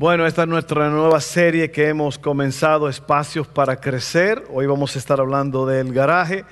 Bueno, 0.00 0.26
esta 0.26 0.42
es 0.42 0.48
nuestra 0.48 0.90
nueva 0.90 1.20
serie 1.20 1.72
que 1.72 1.88
hemos 1.88 2.20
comenzado, 2.20 2.88
Espacios 2.88 3.48
para 3.48 3.80
Crecer. 3.80 4.44
Hoy 4.48 4.64
vamos 4.64 4.94
a 4.94 4.98
estar 5.00 5.18
hablando 5.18 5.66
del 5.66 5.92
garaje, 5.92 6.44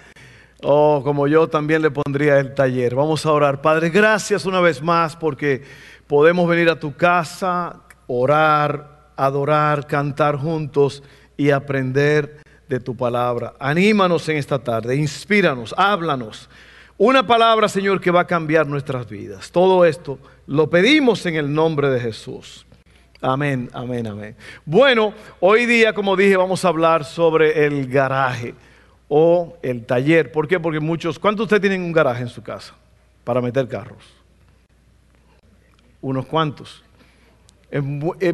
o 0.64 1.00
como 1.04 1.28
yo 1.28 1.46
también 1.46 1.80
le 1.80 1.92
pondría 1.92 2.40
el 2.40 2.54
taller. 2.54 2.96
Vamos 2.96 3.24
a 3.24 3.30
orar. 3.30 3.62
Padre, 3.62 3.90
gracias 3.90 4.46
una 4.46 4.60
vez 4.60 4.82
más 4.82 5.14
porque 5.14 5.62
podemos 6.08 6.48
venir 6.48 6.68
a 6.68 6.80
tu 6.80 6.96
casa, 6.96 7.82
orar, 8.08 9.12
adorar, 9.14 9.86
cantar 9.86 10.34
juntos 10.38 11.04
y 11.36 11.50
aprender 11.50 12.40
de 12.68 12.80
tu 12.80 12.96
palabra. 12.96 13.54
Anímanos 13.60 14.28
en 14.28 14.38
esta 14.38 14.58
tarde, 14.58 14.96
inspíranos, 14.96 15.72
háblanos. 15.78 16.50
Una 16.98 17.24
palabra, 17.24 17.68
Señor, 17.68 18.00
que 18.00 18.10
va 18.10 18.22
a 18.22 18.26
cambiar 18.26 18.66
nuestras 18.66 19.08
vidas. 19.08 19.52
Todo 19.52 19.84
esto 19.84 20.18
lo 20.48 20.68
pedimos 20.68 21.24
en 21.26 21.36
el 21.36 21.54
nombre 21.54 21.90
de 21.90 22.00
Jesús. 22.00 22.66
Amén, 23.20 23.70
amén, 23.72 24.06
amén. 24.06 24.36
Bueno, 24.64 25.14
hoy 25.40 25.64
día, 25.64 25.94
como 25.94 26.16
dije, 26.16 26.36
vamos 26.36 26.64
a 26.64 26.68
hablar 26.68 27.04
sobre 27.04 27.64
el 27.64 27.88
garaje 27.88 28.54
o 29.08 29.56
el 29.62 29.86
taller. 29.86 30.30
¿Por 30.30 30.46
qué? 30.46 30.60
Porque 30.60 30.80
muchos, 30.80 31.18
¿cuántos 31.18 31.40
de 31.40 31.44
ustedes 31.44 31.62
tienen 31.62 31.82
un 31.82 31.92
garaje 31.92 32.22
en 32.22 32.28
su 32.28 32.42
casa 32.42 32.74
para 33.24 33.40
meter 33.40 33.66
carros? 33.68 34.14
Unos 36.02 36.26
cuantos. 36.26 36.84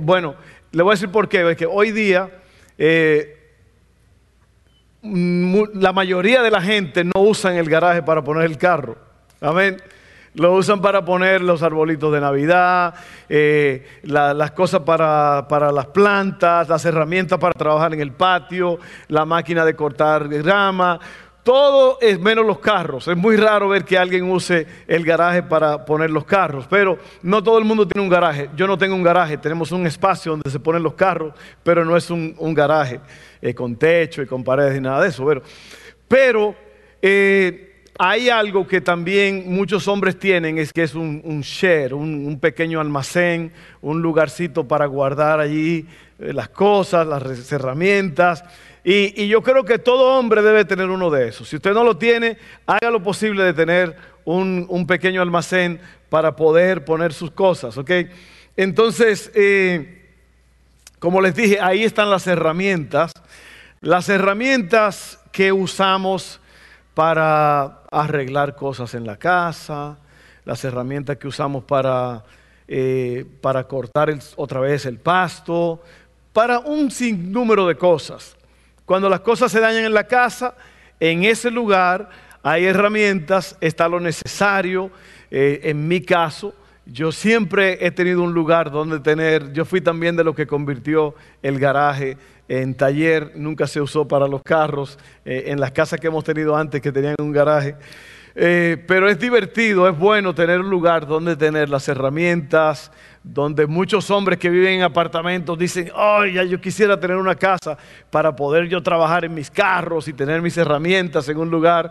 bueno, 0.01 0.35
le 0.73 0.83
voy 0.83 0.93
a 0.93 0.95
decir 0.95 1.11
por 1.11 1.29
qué. 1.29 1.49
Es 1.49 1.57
que 1.57 1.67
hoy 1.67 1.93
día 1.93 2.29
eh, 2.77 3.39
la 5.03 5.93
mayoría 5.93 6.43
de 6.43 6.51
la 6.51 6.61
gente 6.61 7.05
no 7.05 7.23
usa 7.23 7.57
el 7.57 7.69
garaje 7.69 8.03
para 8.03 8.23
poner 8.23 8.45
el 8.45 8.59
carro. 8.59 8.97
Amén. 9.41 9.77
Lo 10.35 10.55
usan 10.55 10.81
para 10.81 11.05
poner 11.05 11.43
los 11.43 11.63
arbolitos 11.63 12.11
de 12.11 12.21
Navidad, 12.21 12.95
eh, 13.29 14.01
las 14.05 14.51
cosas 14.53 14.81
para, 14.81 15.47
para, 15.47 15.71
las 15.71 15.87
plantas, 15.87 16.71
las 16.71 16.85
herramientas 16.87 17.39
para 17.39 17.53
trabajar 17.53 17.93
en 17.93 18.01
el 18.01 18.13
patio, 18.13 18.79
la 19.09 19.27
máquina 19.27 19.63
de 19.65 19.77
cortar 19.77 20.29
grama. 20.29 20.99
Todo 21.43 21.99
es 22.01 22.19
menos 22.19 22.47
los 22.47 22.61
carros. 22.61 23.09
Es 23.09 23.17
muy 23.17 23.37
raro 23.37 23.69
ver 23.69 23.85
que 23.85 23.99
alguien 23.99 24.31
use 24.31 24.67
el 24.87 25.05
garaje 25.05 25.43
para 25.43 25.85
poner 25.85 26.09
los 26.09 26.25
carros, 26.25 26.67
pero 26.71 26.99
no 27.23 27.43
todo 27.43 27.59
el 27.59 27.65
mundo 27.65 27.87
tiene 27.87 28.03
un 28.03 28.11
garaje. 28.11 28.49
Yo 28.57 28.67
no 28.67 28.79
tengo 28.79 28.95
un 28.95 29.03
garaje, 29.03 29.37
tenemos 29.37 29.71
un 29.71 29.87
espacio 29.87 30.33
donde 30.33 30.51
se 30.51 30.61
ponen 30.61 30.83
los 30.83 30.95
carros, 30.95 31.35
pero 31.63 31.85
no 31.85 31.95
es 31.95 32.09
un, 32.11 32.55
garaje 32.55 33.01
eh, 33.43 33.53
con 33.55 33.77
techo 33.77 34.23
y 34.23 34.27
con 34.27 34.43
paredes 34.43 34.79
y 34.79 34.81
nada 34.81 35.03
de 35.03 35.09
eso. 35.09 35.27
Pero, 35.27 35.43
pero 36.09 36.55
eh, 37.03 37.72
hay 37.99 38.31
algo 38.31 38.67
que 38.67 38.81
también 38.81 39.53
muchos 39.53 39.87
hombres 39.87 40.19
tienen, 40.19 40.59
es 40.59 40.73
que 40.73 40.83
es 40.83 40.95
un, 40.95 41.41
share, 41.43 41.95
un, 41.95 42.39
pequeño 42.41 42.81
almacén, 42.81 43.53
un 43.81 44.01
lugarcito 44.01 44.67
para 44.67 44.87
guardar 44.87 45.41
allí 45.41 45.87
eh, 46.19 46.33
las 46.33 46.49
cosas, 46.49 47.07
las 47.07 47.53
herramientas. 47.53 48.45
Y, 48.85 49.29
yo 49.29 49.43
creo 49.43 49.65
que 49.65 49.79
todo 49.79 50.19
hombre 50.19 50.43
debe 50.43 50.65
tener 50.65 50.89
uno 50.89 51.11
de 51.11 51.29
esos. 51.29 51.49
Si 51.49 51.57
usted 51.57 51.73
no 51.73 51.85
lo 51.85 51.97
tiene, 51.97 52.39
haga 52.67 52.91
lo 52.91 53.03
posible 53.03 53.45
de 53.45 53.53
tener 53.53 53.97
un, 54.25 54.87
pequeño 54.87 55.23
almacén 55.23 55.81
para 56.09 56.35
poder 56.35 56.85
poner 56.85 57.13
sus 57.13 57.31
cosas, 57.31 57.77
¿ok? 57.77 57.91
Entonces, 58.57 59.31
eh, 59.35 60.09
como 60.99 61.21
les 61.21 61.35
dije, 61.35 61.59
ahí 61.61 61.85
están 61.85 62.11
las 62.11 62.27
herramientas. 62.27 63.13
Las 63.81 64.09
herramientas 64.09 65.19
que 65.33 65.53
usamos 65.53 66.41
para 66.95 67.83
arreglar 67.91 68.55
cosas 68.55 68.95
en 68.95 69.07
la 69.07 69.17
casa, 69.17 69.99
las 70.45 70.65
herramientas 70.65 71.17
que 71.17 71.29
usamos 71.29 71.65
para, 71.65 72.25
eh, 72.69 73.25
para 73.41 73.65
cortar 73.65 74.15
otra 74.37 74.61
vez 74.61 74.87
el 74.87 74.99
pasto, 74.99 75.83
para 76.33 76.59
un 76.59 76.91
sinnúmero 76.91 77.67
de 77.67 77.77
cosas. 77.77 78.37
Cuando 78.85 79.09
las 79.09 79.21
cosas 79.21 79.53
se 79.53 79.61
dañan 79.61 79.85
en 79.85 79.95
la 79.95 80.05
casa, 80.05 80.55
en 81.01 81.25
ese 81.25 81.51
lugar 81.51 82.11
hay 82.43 82.65
herramientas, 82.65 83.57
está 83.61 83.89
lo 83.89 84.01
necesario. 84.01 84.91
Eh, 85.31 85.61
en 85.65 85.87
mi 85.87 86.01
caso, 86.01 86.55
yo 86.85 87.13
siempre 87.13 87.79
he 87.85 87.91
tenido 87.91 88.23
un 88.23 88.35
lugar 88.35 88.71
donde 88.71 88.99
tener, 89.01 89.53
yo 89.53 89.65
fui 89.65 89.81
también 89.81 90.17
de 90.17 90.25
lo 90.25 90.35
que 90.35 90.47
convirtió 90.47 91.15
el 91.43 91.59
garaje 91.59 92.17
en 92.61 92.75
taller, 92.75 93.33
nunca 93.35 93.67
se 93.67 93.81
usó 93.81 94.07
para 94.07 94.29
los 94.29 94.43
carros, 94.43 94.99
eh, 95.25 95.45
en 95.47 95.59
las 95.59 95.71
casas 95.71 95.99
que 95.99 96.09
hemos 96.09 96.23
tenido 96.23 96.55
antes 96.55 96.83
que 96.83 96.93
tenían 96.93 97.15
un 97.19 97.33
garaje. 97.33 97.77
Eh, 98.35 98.77
pero 98.87 99.09
es 99.09 99.19
divertido, 99.19 99.89
es 99.89 99.99
bueno 99.99 100.35
tener 100.35 100.61
un 100.61 100.69
lugar 100.69 101.07
donde 101.07 101.35
tener 101.35 101.71
las 101.71 101.89
herramientas, 101.89 102.93
donde 103.23 103.67
muchos 103.67 104.11
hombres 104.11 104.39
que 104.39 104.51
viven 104.51 104.75
en 104.75 104.83
apartamentos 104.83 105.59
dicen, 105.59 105.91
ay, 105.97 106.35
ya 106.35 106.45
yo 106.45 106.61
quisiera 106.61 107.01
tener 107.01 107.17
una 107.17 107.37
casa 107.37 107.79
para 108.11 108.37
poder 108.37 108.69
yo 108.69 108.83
trabajar 108.83 109.25
en 109.25 109.33
mis 109.33 109.51
carros 109.51 110.07
y 110.09 110.13
tener 110.13 110.43
mis 110.43 110.59
herramientas 110.59 111.27
en 111.31 111.39
un 111.39 111.51
lugar. 111.51 111.91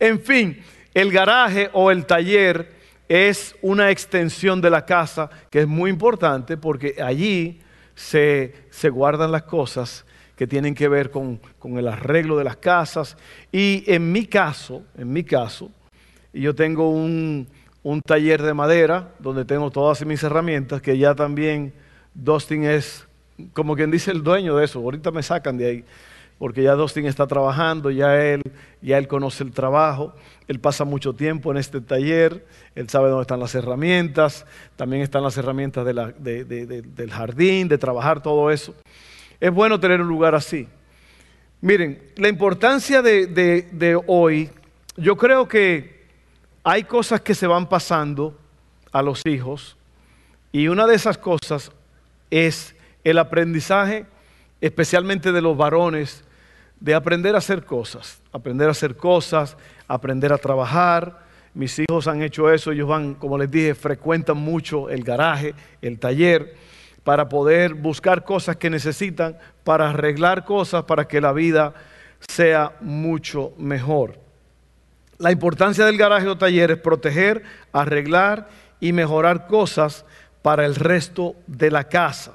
En 0.00 0.18
fin, 0.20 0.60
el 0.94 1.12
garaje 1.12 1.70
o 1.74 1.92
el 1.92 2.06
taller 2.06 2.72
es 3.08 3.54
una 3.62 3.90
extensión 3.90 4.60
de 4.60 4.70
la 4.70 4.84
casa 4.84 5.30
que 5.48 5.60
es 5.60 5.68
muy 5.68 5.90
importante 5.90 6.56
porque 6.56 6.96
allí 7.00 7.60
se, 8.02 8.90
guardan 8.90 9.32
las 9.32 9.44
cosas 9.44 10.04
que 10.36 10.46
tienen 10.46 10.74
que 10.74 10.88
ver 10.88 11.10
con, 11.10 11.40
el 11.76 11.88
arreglo 11.88 12.36
de 12.36 12.44
las 12.44 12.56
casas. 12.56 13.16
Y 13.50 13.84
en 13.86 14.10
mi 14.10 14.26
caso, 14.26 14.82
en 14.96 15.12
mi 15.12 15.22
caso, 15.24 15.70
yo 16.32 16.54
tengo 16.54 16.90
un, 16.90 17.46
taller 18.04 18.42
de 18.42 18.54
madera 18.54 19.12
donde 19.18 19.44
tengo 19.44 19.70
todas 19.70 20.04
mis 20.04 20.22
herramientas, 20.22 20.82
que 20.82 20.98
ya 20.98 21.14
también 21.14 21.72
Dustin 22.14 22.64
es, 22.64 23.06
como 23.52 23.76
quien 23.76 23.90
dice, 23.90 24.10
el 24.10 24.22
dueño 24.22 24.56
de 24.56 24.64
eso. 24.64 24.80
Ahorita 24.80 25.10
me 25.10 25.22
sacan 25.22 25.56
de 25.56 25.66
ahí, 25.66 25.84
porque 26.42 26.64
ya 26.64 26.74
Dustin 26.74 27.06
está 27.06 27.28
trabajando, 27.28 27.92
ya 27.92 28.20
él, 28.20 28.42
ya 28.80 28.98
él 28.98 29.06
conoce 29.06 29.44
el 29.44 29.52
trabajo, 29.52 30.12
él 30.48 30.58
pasa 30.58 30.84
mucho 30.84 31.12
tiempo 31.12 31.52
en 31.52 31.56
este 31.56 31.80
taller, 31.80 32.44
él 32.74 32.88
sabe 32.88 33.10
dónde 33.10 33.22
están 33.22 33.38
las 33.38 33.54
herramientas, 33.54 34.44
también 34.74 35.02
están 35.02 35.22
las 35.22 35.36
herramientas 35.36 35.86
del 35.86 37.10
jardín, 37.12 37.68
de 37.68 37.78
trabajar 37.78 38.24
todo 38.24 38.50
eso. 38.50 38.74
Es 39.38 39.52
bueno 39.52 39.78
tener 39.78 40.00
un 40.00 40.08
lugar 40.08 40.34
así. 40.34 40.66
Miren, 41.60 42.10
la 42.16 42.28
importancia 42.28 43.02
de, 43.02 44.02
hoy, 44.08 44.50
yo 44.96 45.16
creo 45.16 45.46
que 45.46 46.08
hay 46.64 46.82
cosas 46.82 47.20
que 47.20 47.36
se 47.36 47.46
van 47.46 47.68
pasando 47.68 48.36
a 48.90 49.00
los 49.00 49.22
hijos 49.26 49.76
y 50.50 50.66
una 50.66 50.88
de 50.88 50.96
esas 50.96 51.18
cosas 51.18 51.70
es 52.32 52.74
el 53.04 53.18
aprendizaje, 53.18 54.06
especialmente 54.60 55.30
de 55.30 55.40
los 55.40 55.56
varones, 55.56 56.24
de 56.82 56.94
aprender 56.94 57.36
a 57.36 57.38
hacer 57.38 57.64
cosas, 57.64 58.20
aprender 58.32 58.66
a 58.66 58.72
hacer 58.72 58.96
cosas, 58.96 59.56
aprender 59.86 60.32
a 60.32 60.38
trabajar. 60.38 61.20
Mis 61.54 61.78
hijos 61.78 62.08
han 62.08 62.22
hecho 62.22 62.50
eso, 62.50 62.72
ellos 62.72 62.88
van, 62.88 63.14
como 63.14 63.38
les 63.38 63.48
dije, 63.48 63.76
frecuentan 63.76 64.38
mucho 64.38 64.90
el 64.90 65.04
garaje, 65.04 65.54
el 65.80 66.00
taller 66.00 66.56
para 67.04 67.28
poder 67.28 67.74
buscar 67.74 68.24
cosas 68.24 68.56
que 68.56 68.68
necesitan, 68.68 69.38
para 69.62 69.90
arreglar 69.90 70.44
cosas, 70.44 70.82
para 70.82 71.06
que 71.06 71.20
la 71.20 71.32
vida 71.32 71.72
sea 72.18 72.72
mucho 72.80 73.52
mejor. 73.58 74.18
La 75.18 75.30
importancia 75.30 75.84
del 75.84 75.96
garaje 75.96 76.26
o 76.26 76.36
taller 76.36 76.72
es 76.72 76.78
proteger, 76.78 77.44
arreglar 77.72 78.48
y 78.80 78.92
mejorar 78.92 79.46
cosas 79.46 80.04
para 80.42 80.66
el 80.66 80.74
resto 80.74 81.36
de 81.46 81.70
la 81.70 81.84
casa. 81.84 82.32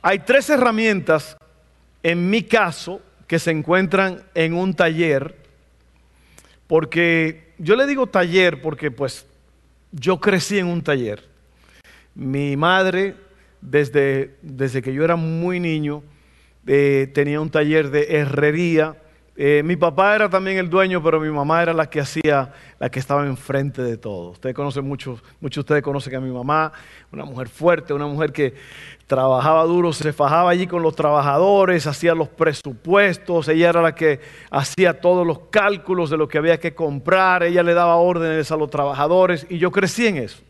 Hay 0.00 0.20
tres 0.20 0.48
herramientas, 0.48 1.36
en 2.02 2.30
mi 2.30 2.42
caso, 2.42 3.02
que 3.26 3.38
se 3.38 3.50
encuentran 3.50 4.22
en 4.34 4.54
un 4.54 4.74
taller, 4.74 5.36
porque 6.66 7.52
yo 7.58 7.76
le 7.76 7.86
digo 7.86 8.06
taller 8.06 8.60
porque 8.60 8.90
pues 8.90 9.26
yo 9.92 10.20
crecí 10.20 10.58
en 10.58 10.66
un 10.66 10.82
taller. 10.82 11.28
Mi 12.14 12.56
madre 12.56 13.14
desde, 13.60 14.36
desde 14.42 14.82
que 14.82 14.92
yo 14.92 15.04
era 15.04 15.16
muy 15.16 15.60
niño, 15.60 16.02
eh, 16.66 17.10
tenía 17.12 17.40
un 17.40 17.50
taller 17.50 17.90
de 17.90 18.18
herrería 18.18 18.96
Eh, 19.36 19.62
mi 19.64 19.74
papá 19.74 20.14
era 20.14 20.30
también 20.30 20.58
el 20.58 20.70
dueño, 20.70 21.02
pero 21.02 21.18
mi 21.18 21.28
mamá 21.28 21.60
era 21.60 21.72
la 21.72 21.90
que 21.90 21.98
hacía, 21.98 22.52
la 22.78 22.88
que 22.88 23.00
estaba 23.00 23.26
enfrente 23.26 23.82
de 23.82 23.96
todo. 23.96 24.30
Ustedes 24.30 24.54
conocen 24.54 24.86
muchos, 24.86 25.20
muchos 25.40 25.56
de 25.56 25.60
ustedes 25.60 25.82
conocen 25.82 26.14
a 26.14 26.20
mi 26.20 26.30
mamá, 26.30 26.72
una 27.10 27.24
mujer 27.24 27.48
fuerte, 27.48 27.92
una 27.92 28.06
mujer 28.06 28.32
que 28.32 28.54
trabajaba 29.08 29.64
duro, 29.64 29.92
se 29.92 30.12
fajaba 30.12 30.50
allí 30.50 30.68
con 30.68 30.82
los 30.82 30.94
trabajadores, 30.94 31.88
hacía 31.88 32.14
los 32.14 32.28
presupuestos, 32.28 33.48
ella 33.48 33.70
era 33.70 33.82
la 33.82 33.94
que 33.96 34.20
hacía 34.52 35.00
todos 35.00 35.26
los 35.26 35.40
cálculos 35.50 36.10
de 36.10 36.16
lo 36.16 36.28
que 36.28 36.38
había 36.38 36.60
que 36.60 36.74
comprar, 36.74 37.42
ella 37.42 37.64
le 37.64 37.74
daba 37.74 37.96
órdenes 37.96 38.52
a 38.52 38.56
los 38.56 38.70
trabajadores 38.70 39.48
y 39.50 39.58
yo 39.58 39.72
crecí 39.72 40.06
en 40.06 40.18
eso. 40.18 40.42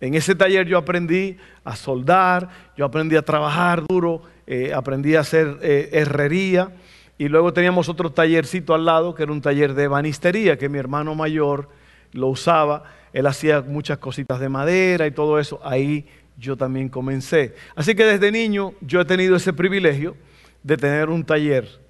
En 0.00 0.14
ese 0.14 0.36
taller 0.36 0.66
yo 0.66 0.78
aprendí 0.78 1.38
a 1.64 1.74
soldar, 1.74 2.50
yo 2.76 2.84
aprendí 2.84 3.16
a 3.16 3.22
trabajar 3.22 3.82
duro, 3.84 4.22
eh, 4.46 4.72
aprendí 4.72 5.16
a 5.16 5.20
hacer 5.20 5.58
eh, 5.60 5.88
herrería 5.92 6.70
y 7.18 7.28
luego 7.28 7.52
teníamos 7.52 7.88
otro 7.88 8.10
tallercito 8.10 8.74
al 8.74 8.84
lado 8.84 9.14
que 9.14 9.22
era 9.22 9.32
un 9.32 9.40
taller 9.40 9.74
de 9.74 9.88
banistería 9.88 10.58
que 10.58 10.68
mi 10.68 10.78
hermano 10.78 11.14
mayor 11.14 11.68
lo 12.12 12.28
usaba. 12.28 12.84
Él 13.12 13.26
hacía 13.26 13.62
muchas 13.62 13.98
cositas 13.98 14.38
de 14.38 14.48
madera 14.48 15.06
y 15.06 15.10
todo 15.10 15.38
eso. 15.38 15.60
Ahí 15.64 16.06
yo 16.36 16.56
también 16.56 16.90
comencé. 16.90 17.54
Así 17.74 17.94
que 17.94 18.04
desde 18.04 18.30
niño 18.30 18.74
yo 18.82 19.00
he 19.00 19.04
tenido 19.06 19.36
ese 19.36 19.54
privilegio 19.54 20.14
de 20.62 20.76
tener 20.76 21.08
un 21.08 21.24
taller. 21.24 21.80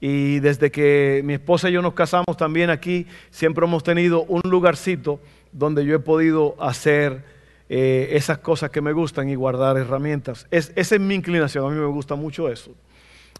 Y 0.00 0.40
desde 0.40 0.70
que 0.72 1.22
mi 1.24 1.34
esposa 1.34 1.70
y 1.70 1.72
yo 1.72 1.80
nos 1.82 1.94
casamos 1.94 2.36
también 2.36 2.68
aquí, 2.68 3.06
siempre 3.30 3.64
hemos 3.64 3.84
tenido 3.84 4.24
un 4.24 4.42
lugarcito 4.44 5.20
donde 5.52 5.84
yo 5.84 5.94
he 5.94 6.00
podido 6.00 6.56
hacer 6.60 7.24
eh, 7.68 8.08
esas 8.10 8.38
cosas 8.38 8.70
que 8.70 8.80
me 8.80 8.92
gustan 8.92 9.28
y 9.28 9.36
guardar 9.36 9.76
herramientas. 9.76 10.46
esa 10.50 10.72
es 10.76 11.00
mi 11.00 11.14
inclinación, 11.14 11.64
a 11.64 11.70
mí 11.70 11.80
me 11.80 11.86
gusta 11.86 12.16
mucho 12.16 12.50
eso. 12.50 12.74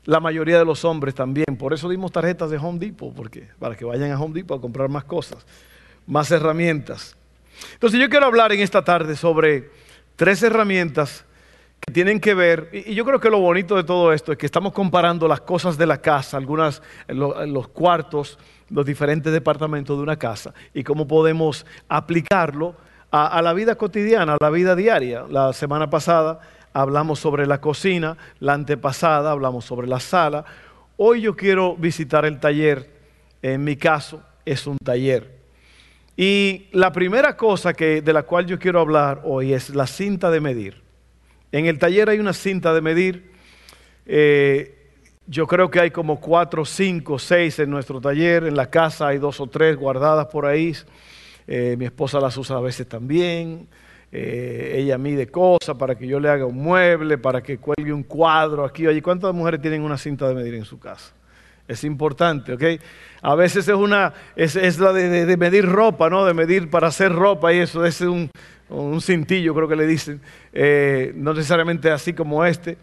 La 0.05 0.21
mayoría 0.21 0.59
de 0.59 0.65
los 0.65 0.85
hombres 0.85 1.15
también. 1.15 1.57
Por 1.59 1.73
eso 1.73 1.89
dimos 1.89 2.13
tarjetas 2.13 2.51
de 2.51 2.59
Home 2.59 2.79
Depot, 2.79 3.15
porque, 3.15 3.49
para 3.59 3.75
que 3.75 3.85
vayan 3.85 4.11
a 4.13 4.21
Home 4.21 4.35
Depot 4.35 4.59
a 4.59 4.61
comprar 4.61 4.89
más 4.89 5.05
cosas, 5.05 5.47
más 6.07 6.31
herramientas. 6.31 7.17
Entonces 7.73 8.01
yo 8.01 8.09
quiero 8.09 8.27
hablar 8.27 8.53
en 8.53 8.61
esta 8.61 8.85
tarde 8.85 9.17
sobre 9.17 9.71
tres 10.17 10.43
herramientas 10.43 11.25
que 11.81 11.93
tienen 11.93 12.19
que 12.19 12.35
ver, 12.35 12.71
y 12.73 12.95
yo 12.95 13.05
creo 13.05 13.21
que 13.21 13.29
lo 13.31 13.39
bonito 13.41 13.77
de 13.77 13.85
todo 13.85 14.13
esto 14.13 14.33
es 14.33 14.39
que 14.39 14.47
estamos 14.47 14.73
comparando 14.73 15.29
las 15.29 15.43
cosas 15.43 15.77
de 15.77 15.87
la 15.87 15.99
casa, 15.99 16.37
algunas, 16.37 16.83
los 17.09 17.69
cuartos, 17.69 18.39
los 18.71 18.87
diferentes 18.87 19.33
departamentos 19.33 19.97
de 19.97 20.03
una 20.03 20.17
casa, 20.17 20.55
y 20.73 20.83
cómo 20.83 21.07
podemos 21.07 21.67
aplicarlo 21.89 22.75
a, 23.11 23.27
a 23.27 23.43
la 23.43 23.53
vida 23.53 23.77
cotidiana, 23.77 24.35
a 24.35 24.39
la 24.41 24.51
vida 24.51 24.75
diaria. 24.75 25.25
La 25.29 25.53
semana 25.53 25.91
pasada 25.91 26.41
hablamos 26.75 27.21
sobre 27.21 27.47
la 27.47 27.61
cocina, 27.61 28.19
la 28.41 28.53
antepasada 28.53 29.31
hablamos 29.31 29.65
sobre 29.65 29.87
la 29.87 30.01
sala. 30.01 30.45
Hoy 30.99 31.23
yo 31.23 31.35
quiero 31.35 31.77
visitar 31.77 32.27
el 32.27 32.41
taller, 32.41 32.91
en 33.41 33.65
mi 33.65 33.77
caso 33.77 34.23
es 34.45 34.67
un 34.67 34.77
taller. 34.77 35.39
Y 36.17 36.67
la 36.73 36.93
primera 36.93 37.37
cosa 37.37 37.73
que, 37.73 38.03
de 38.03 38.13
la 38.13 38.25
cual 38.25 38.47
yo 38.47 38.59
quiero 38.59 38.81
hablar 38.81 39.23
hoy 39.25 39.53
es 39.53 39.71
la 39.71 39.87
cinta 39.87 40.31
de 40.31 40.41
medir. 40.41 40.83
En 41.51 41.67
el 41.67 41.79
taller 41.79 42.09
hay 42.09 42.19
una 42.19 42.33
cinta 42.33 42.75
de 42.75 42.81
medir. 42.81 43.33
Eh, 44.07 44.91
yo 45.27 45.47
creo 45.47 45.71
que 45.71 45.81
hay 45.81 45.91
como 45.91 46.21
cuatro, 46.21 46.65
cinco, 46.65 47.19
seis 47.19 47.59
en 47.59 47.71
nuestro 47.71 48.01
taller. 48.01 48.45
En 48.45 48.57
la 48.57 48.71
casa 48.71 49.09
hay 49.09 49.19
dos 49.19 49.41
o 49.41 49.47
tres 49.47 49.77
guardadas 49.77 50.27
por 50.27 50.47
ahí. 50.47 50.73
Eh, 51.47 51.77
mi 51.79 51.85
esposa 51.85 52.21
las 52.21 52.37
usa 52.37 52.57
a 52.57 52.61
veces 52.61 52.89
también. 52.89 53.69
Eh, 54.17 54.77
ella 54.77 54.97
mide 54.97 55.27
cosas 55.27 55.77
para 55.77 55.97
que 55.97 56.07
yo 56.07 56.21
le 56.21 56.29
haga 56.29 56.47
un 56.47 56.55
mueble, 56.55 57.19
para 57.19 57.43
que 57.43 57.59
cuelgue 57.59 57.93
un 57.93 58.05
cuadro 58.05 58.65
aquí. 58.65 58.87
Oye, 58.87 59.03
¿cuántas 59.03 59.35
mujeres 59.35 59.61
tienen 59.61 59.83
una 59.83 59.99
cinta 59.99 60.29
de 60.29 60.37
medir 60.37 60.55
en 60.55 60.65
su 60.65 60.79
casa? 60.79 61.13
Es 61.67 61.83
importante, 61.83 62.53
¿ok? 62.53 62.63
A 63.23 63.35
veces 63.35 63.67
es 63.67 63.75
una, 63.75 64.13
es, 64.37 64.79
la 64.79 64.93
de, 64.93 65.37
medir 65.37 65.67
ropa, 65.67 66.09
¿no? 66.09 66.25
De 66.25 66.33
medir 66.33 66.71
para 66.71 66.87
hacer 66.89 67.11
ropa 67.11 67.53
y 67.53 67.59
eso, 67.59 67.85
es 67.85 68.03
un, 68.03 68.31
un 68.69 69.01
cintillo, 69.01 69.53
creo 69.53 69.67
que 69.67 69.75
le 69.75 69.87
dicen. 69.87 70.21
Eh, 70.53 71.13
no 71.17 71.35
necesariamente 71.35 71.91
así 71.91 72.13
como 72.13 72.45
este. 72.45 72.79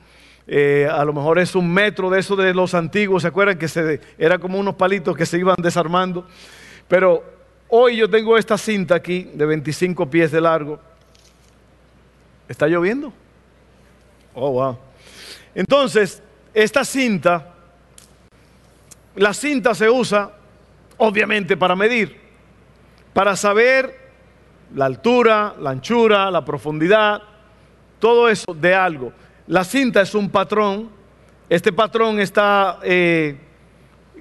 Eh, 0.48 0.86
a 0.92 1.06
lo 1.06 1.14
mejor 1.14 1.40
es 1.40 1.56
un 1.56 1.74
metro 1.74 2.10
de 2.10 2.20
eso 2.20 2.36
de 2.36 2.54
los 2.54 2.74
antiguos, 2.74 3.22
¿se 3.22 3.30
acuerdan? 3.30 3.58
Que 3.58 3.70
se, 3.70 4.02
era 4.18 4.38
como 4.38 4.60
unos 4.60 4.76
palitos 4.76 5.16
que 5.16 5.26
se 5.26 5.38
iban 5.38 5.56
desarmando. 5.64 6.28
Pero 6.90 7.24
hoy 7.70 7.96
yo 7.96 8.10
tengo 8.10 8.38
esta 8.38 8.58
cinta 8.58 8.96
aquí 8.96 9.30
de 9.34 9.46
25 9.46 10.10
pies 10.10 10.30
de 10.30 10.42
largo. 10.42 10.91
¿Está 12.52 12.68
lloviendo? 12.68 13.12
Oh, 14.36 14.52
wow. 14.52 14.78
Entonces, 15.56 16.22
esta 16.54 16.86
cinta 16.86 17.52
la 19.16 19.34
cinta 19.34 19.76
se 19.76 19.90
usa 19.90 20.32
obviamente 20.98 21.58
para 21.58 21.76
medir, 21.76 22.18
para 23.14 23.36
saber 23.36 24.00
la 24.74 24.86
altura, 24.86 25.56
la 25.60 25.72
anchura, 25.72 26.32
la 26.32 26.46
profundidad, 26.46 27.22
todo 28.00 28.30
eso 28.30 28.54
de 28.54 28.74
algo. 28.74 29.12
La 29.48 29.64
cinta 29.66 30.02
es 30.02 30.16
un 30.16 30.30
patrón. 30.30 30.90
Este 31.50 31.74
patrón 31.74 32.22
está, 32.22 32.80
eh, 32.84 33.38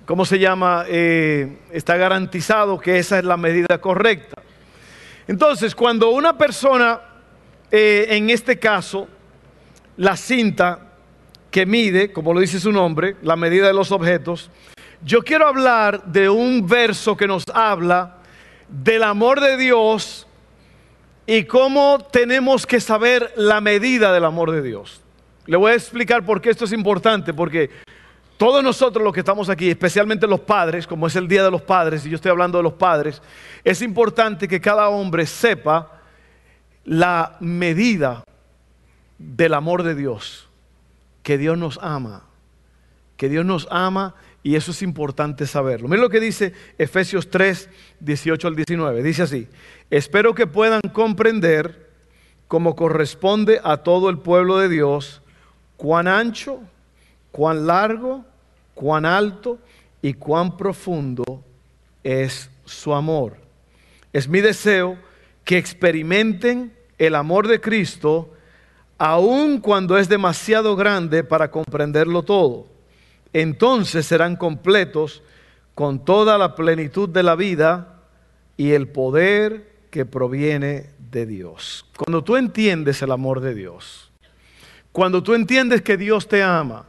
¿cómo 0.04 0.24
se 0.24 0.40
llama? 0.40 0.84
Eh, 0.88 1.58
está 1.70 1.96
garantizado 1.96 2.80
que 2.80 2.98
esa 2.98 3.18
es 3.18 3.24
la 3.24 3.36
medida 3.36 3.80
correcta. 3.80 4.42
Entonces, 5.28 5.72
cuando 5.76 6.10
una 6.10 6.36
persona, 6.36 7.00
eh, 7.70 8.06
en 8.10 8.30
este 8.30 8.58
caso, 8.58 9.08
la 9.96 10.16
cinta 10.16 10.90
que 11.50 11.66
mide, 11.66 12.12
como 12.12 12.32
lo 12.32 12.40
dice 12.40 12.60
su 12.60 12.72
nombre, 12.72 13.16
la 13.22 13.36
medida 13.36 13.66
de 13.66 13.74
los 13.74 13.92
objetos, 13.92 14.50
yo 15.02 15.22
quiero 15.22 15.46
hablar 15.46 16.04
de 16.04 16.28
un 16.28 16.66
verso 16.66 17.16
que 17.16 17.26
nos 17.26 17.44
habla 17.48 18.16
del 18.68 19.02
amor 19.02 19.40
de 19.40 19.56
Dios 19.56 20.26
y 21.26 21.44
cómo 21.44 21.98
tenemos 22.10 22.66
que 22.66 22.80
saber 22.80 23.32
la 23.36 23.60
medida 23.60 24.12
del 24.12 24.24
amor 24.24 24.50
de 24.50 24.62
Dios. 24.62 25.00
Le 25.46 25.56
voy 25.56 25.72
a 25.72 25.74
explicar 25.74 26.24
por 26.24 26.40
qué 26.40 26.50
esto 26.50 26.64
es 26.64 26.72
importante, 26.72 27.32
porque 27.32 27.70
todos 28.36 28.62
nosotros 28.62 29.04
los 29.04 29.12
que 29.12 29.20
estamos 29.20 29.48
aquí, 29.48 29.68
especialmente 29.68 30.26
los 30.26 30.40
padres, 30.40 30.86
como 30.86 31.06
es 31.06 31.16
el 31.16 31.28
Día 31.28 31.44
de 31.44 31.50
los 31.50 31.62
Padres, 31.62 32.06
y 32.06 32.10
yo 32.10 32.16
estoy 32.16 32.30
hablando 32.30 32.58
de 32.58 32.64
los 32.64 32.72
padres, 32.72 33.20
es 33.62 33.82
importante 33.82 34.48
que 34.48 34.60
cada 34.60 34.88
hombre 34.88 35.26
sepa 35.26 35.99
la 36.84 37.36
medida 37.40 38.24
del 39.18 39.54
amor 39.54 39.82
de 39.82 39.94
Dios, 39.94 40.48
que 41.22 41.38
Dios 41.38 41.58
nos 41.58 41.78
ama, 41.82 42.24
que 43.16 43.28
Dios 43.28 43.44
nos 43.44 43.68
ama 43.70 44.14
y 44.42 44.56
eso 44.56 44.70
es 44.70 44.82
importante 44.82 45.46
saberlo. 45.46 45.88
Miren 45.88 46.02
lo 46.02 46.08
que 46.08 46.20
dice 46.20 46.54
Efesios 46.78 47.28
3, 47.30 47.68
18 48.00 48.48
al 48.48 48.56
19. 48.56 49.02
Dice 49.02 49.22
así, 49.22 49.46
espero 49.90 50.34
que 50.34 50.46
puedan 50.46 50.80
comprender 50.92 51.90
como 52.48 52.74
corresponde 52.74 53.60
a 53.62 53.78
todo 53.78 54.08
el 54.08 54.18
pueblo 54.18 54.58
de 54.58 54.68
Dios, 54.68 55.22
cuán 55.76 56.08
ancho, 56.08 56.60
cuán 57.30 57.66
largo, 57.66 58.24
cuán 58.74 59.04
alto 59.04 59.58
y 60.02 60.14
cuán 60.14 60.56
profundo 60.56 61.44
es 62.02 62.50
su 62.64 62.94
amor. 62.94 63.36
Es 64.12 64.26
mi 64.28 64.40
deseo 64.40 64.98
que 65.44 65.58
experimenten 65.58 66.72
el 66.98 67.14
amor 67.14 67.48
de 67.48 67.60
Cristo, 67.60 68.32
aun 68.98 69.60
cuando 69.60 69.96
es 69.98 70.08
demasiado 70.08 70.76
grande 70.76 71.24
para 71.24 71.50
comprenderlo 71.50 72.22
todo 72.22 72.70
entonces 73.32 74.06
serán 74.06 74.36
completos 74.36 75.22
con 75.74 76.04
toda 76.04 76.36
la 76.38 76.54
plenitud 76.54 77.08
de 77.08 77.22
la 77.22 77.36
vida 77.36 78.00
y 78.56 78.72
el 78.72 78.88
poder 78.88 79.70
que 79.90 80.04
proviene 80.04 80.90
de 81.10 81.26
Dios. 81.26 81.86
Cuando 81.96 82.22
tú 82.22 82.36
entiendes 82.36 83.02
el 83.02 83.12
amor 83.12 83.40
de 83.40 83.54
Dios, 83.54 84.10
cuando 84.92 85.22
tú 85.22 85.34
entiendes 85.34 85.82
que 85.82 85.96
Dios 85.96 86.28
te 86.28 86.42
ama, 86.42 86.86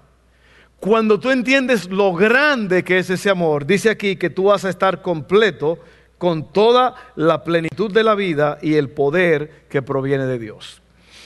cuando 0.79 1.19
tú 1.19 1.29
entiendes 1.29 1.89
lo 1.89 2.13
grande 2.13 2.83
que 2.83 2.97
es 2.97 3.09
ese 3.11 3.29
amor, 3.29 3.65
dice 3.67 3.89
aquí 3.89 4.15
que 4.15 4.31
tú 4.31 4.45
vas 4.45 4.65
a 4.65 4.69
estar 4.69 5.03
completo 5.03 5.77
con 6.21 6.53
toda 6.53 6.93
la 7.15 7.43
plenitud 7.43 7.91
de 7.91 8.03
la 8.03 8.13
vida 8.13 8.59
y 8.61 8.75
el 8.75 8.91
poder 8.91 9.65
que 9.67 9.81
proviene 9.81 10.27
de 10.27 10.37
Dios. 10.37 10.79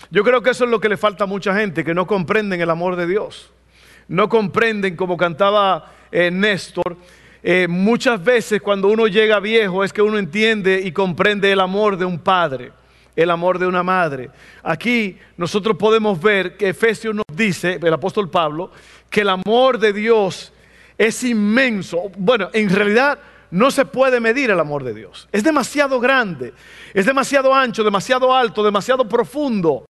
Yo 0.10 0.24
creo 0.24 0.42
que 0.42 0.52
eso 0.52 0.64
es 0.64 0.72
lo 0.72 0.80
que 0.80 0.88
le 0.88 0.96
falta 0.96 1.26
a 1.26 1.28
mucha 1.28 1.54
gente, 1.54 1.84
que 1.84 1.94
no 1.94 2.08
comprenden 2.08 2.62
el 2.62 2.70
amor 2.70 2.96
de 2.96 3.06
Dios 3.06 3.52
no 4.08 4.30
comprenden, 4.30 4.96
como 4.96 5.18
cantaba 5.18 5.92
eh, 6.12 6.30
Néstor, 6.32 6.98
eh, 7.44 7.68
muchas 7.68 8.24
veces 8.24 8.62
cuando 8.62 8.88
uno 8.88 9.08
llega 9.08 9.40
viejo 9.40 9.84
es 9.84 9.94
que 9.94 10.02
uno 10.02 10.18
entiende 10.18 10.82
y 10.84 10.92
comprende 10.92 11.52
el 11.52 11.60
amor 11.60 11.98
de 11.98 12.06
un 12.06 12.20
padre, 12.20 12.72
el 13.16 13.30
amor 13.30 13.60
de 13.60 13.68
una 13.68 13.84
madre. 13.84 14.30
Aquí 14.64 15.18
nosotros 15.38 15.78
podemos 15.78 16.20
ver 16.20 16.58
que 16.58 16.70
Efesios 16.70 17.16
nos 17.16 17.26
dice, 17.34 17.80
el 17.82 17.94
apóstol 17.94 18.30
Pablo, 18.30 18.72
que 19.10 19.22
el 19.22 19.30
amor 19.30 19.78
de 19.78 19.94
Dios 19.94 20.52
es 20.98 21.24
inmenso. 21.24 22.12
Bueno, 22.18 22.50
en 22.54 22.70
realidad 22.70 23.20
no 23.52 23.72
se 23.72 23.86
puede 23.86 24.20
medir 24.20 24.52
el 24.52 24.60
amor 24.60 24.84
de 24.84 24.94
Dios. 24.94 25.28
Es 25.32 25.44
demasiado 25.44 26.00
grande, 26.00 26.54
es 26.94 27.06
demasiado 27.06 27.54
ancho, 27.54 27.84
demasiado 27.84 28.34
alto, 28.34 28.64
demasiado 28.64 29.08
profundo 29.08 29.86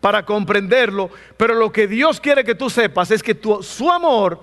para 0.00 0.24
comprenderlo, 0.24 1.10
pero 1.36 1.54
lo 1.54 1.72
que 1.72 1.86
Dios 1.86 2.20
quiere 2.20 2.44
que 2.44 2.54
tú 2.54 2.70
sepas 2.70 3.10
es 3.10 3.22
que 3.22 3.38
su 3.62 3.90
amor 3.90 4.40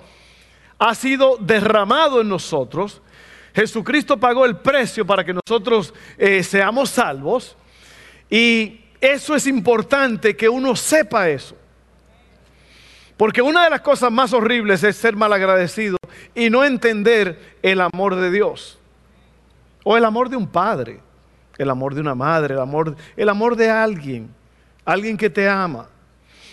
ha 0.78 0.94
sido 0.94 1.36
derramado 1.38 2.20
en 2.20 2.28
nosotros. 2.28 3.00
Jesucristo 3.54 4.18
pagó 4.18 4.44
el 4.44 4.58
precio 4.58 5.06
para 5.06 5.24
que 5.24 5.32
nosotros 5.32 5.94
eh, 6.18 6.42
seamos 6.42 6.90
salvos. 6.90 7.56
Y 8.28 8.80
eso 9.00 9.34
es 9.34 9.46
importante 9.46 10.36
que 10.36 10.48
uno 10.48 10.76
sepa 10.76 11.28
eso. 11.30 11.56
Porque 13.16 13.40
una 13.40 13.64
de 13.64 13.70
las 13.70 13.80
cosas 13.80 14.12
más 14.12 14.34
horribles 14.34 14.82
es 14.84 14.96
ser 14.96 15.16
malagradecido 15.16 15.96
y 16.34 16.50
no 16.50 16.64
entender 16.64 17.56
el 17.62 17.80
amor 17.80 18.16
de 18.16 18.30
Dios. 18.30 18.78
O 19.84 19.96
el 19.96 20.04
amor 20.04 20.28
de 20.28 20.36
un 20.36 20.48
padre, 20.48 21.00
el 21.58 21.70
amor 21.70 21.94
de 21.94 22.00
una 22.00 22.14
madre, 22.14 22.54
el 22.54 22.60
amor, 22.60 22.96
el 23.16 23.28
amor 23.28 23.56
de 23.56 23.70
alguien, 23.70 24.28
alguien 24.84 25.16
que 25.16 25.30
te 25.30 25.48
ama. 25.48 25.88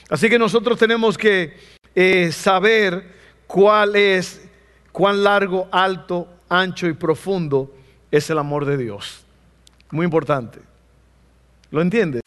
Así 0.10 0.30
que 0.30 0.38
nosotros 0.38 0.78
tenemos 0.78 1.18
que 1.18 1.58
eh, 1.96 2.32
saber 2.32 3.12
cuál 3.48 3.96
es, 3.96 4.48
cuán 4.92 5.24
largo, 5.24 5.68
alto, 5.72 6.28
ancho 6.50 6.88
y 6.88 6.94
profundo 6.94 7.74
es 8.12 8.30
el 8.30 8.38
amor 8.38 8.66
de 8.66 8.78
Dios. 8.78 9.26
Muy 9.90 10.06
importante. 10.06 10.60
¿Lo 11.72 11.82
entiendes? 11.82 12.22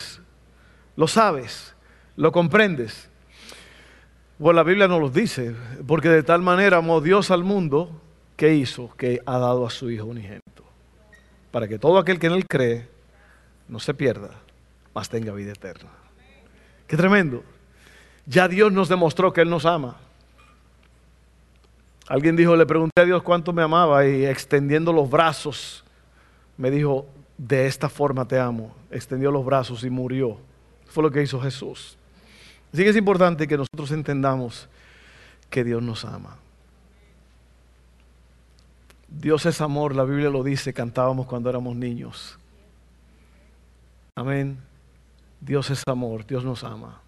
¿Lo 0.97 1.07
sabes? 1.07 1.75
¿Lo 2.17 2.33
comprendes? 2.33 3.06
Pues 4.39 4.55
la 4.55 4.63
Biblia 4.63 4.87
nos 4.87 5.01
lo 5.01 5.09
dice, 5.09 5.55
porque 5.87 6.11
de 6.11 6.23
tal 6.23 6.43
manera 6.43 6.77
amó 6.77 7.01
Dios 7.01 7.31
al 7.31 7.43
mundo 7.43 7.91
que 8.37 8.55
hizo 8.55 8.95
que 8.97 9.23
ha 9.25 9.39
dado 9.39 9.67
a 9.67 9.71
su 9.71 9.91
Hijo 9.91 10.05
unigénito, 10.05 10.63
para 11.51 11.67
que 11.67 11.79
todo 11.79 11.99
aquel 11.99 12.19
que 12.19 12.27
en 12.27 12.35
Él 12.35 12.47
cree 12.47 12.87
no 13.67 13.81
se 13.81 13.95
pierda, 13.95 14.31
mas 14.95 15.09
tenga 15.09 15.33
vida 15.33 15.53
eterna. 15.53 15.89
Qué 16.87 16.99
tremendo. 16.99 17.43
Ya 18.27 18.47
Dios 18.47 18.73
nos 18.73 18.91
demostró 18.91 19.33
que 19.33 19.41
Él 19.41 19.49
nos 19.49 19.65
ama. 19.65 19.97
Alguien 22.07 22.37
dijo, 22.37 22.55
le 22.57 22.67
pregunté 22.67 23.01
a 23.01 23.05
Dios 23.05 23.23
cuánto 23.23 23.55
me 23.55 23.63
amaba 23.63 24.07
y 24.07 24.27
extendiendo 24.27 24.93
los 24.93 25.09
brazos, 25.09 25.83
me 26.59 26.71
dijo, 26.71 27.07
de 27.39 27.67
esta 27.67 27.89
forma 27.89 28.29
te 28.29 28.39
amo. 28.39 28.77
Extendió 28.91 29.31
los 29.31 29.45
brazos 29.45 29.83
y 29.83 29.89
murió. 29.89 30.39
Fue 30.87 31.03
lo 31.03 31.11
que 31.11 31.23
hizo 31.23 31.41
Jesús. 31.41 31.96
Así 32.77 32.85
que 32.85 32.91
es 32.91 32.97
importante 32.97 33.49
que 33.49 33.57
nosotros 33.57 33.91
entendamos 33.91 34.69
que 35.49 35.65
Dios 35.65 35.83
nos 35.83 36.05
ama. 36.05 36.37
Dios 39.09 39.47
es 39.47 39.63
amor, 39.63 39.97
la 39.97 40.05
Biblia 40.05 40.29
lo 40.29 40.43
dice, 40.43 40.75
cantábamos 40.75 41.27
cuando 41.27 41.49
éramos 41.49 41.75
niños. 41.75 42.39
Amén. 44.15 44.59
Dios 45.41 45.71
es 45.71 45.83
amor, 45.87 46.27
Dios 46.27 46.45
nos 46.45 46.65
ama. 46.65 47.01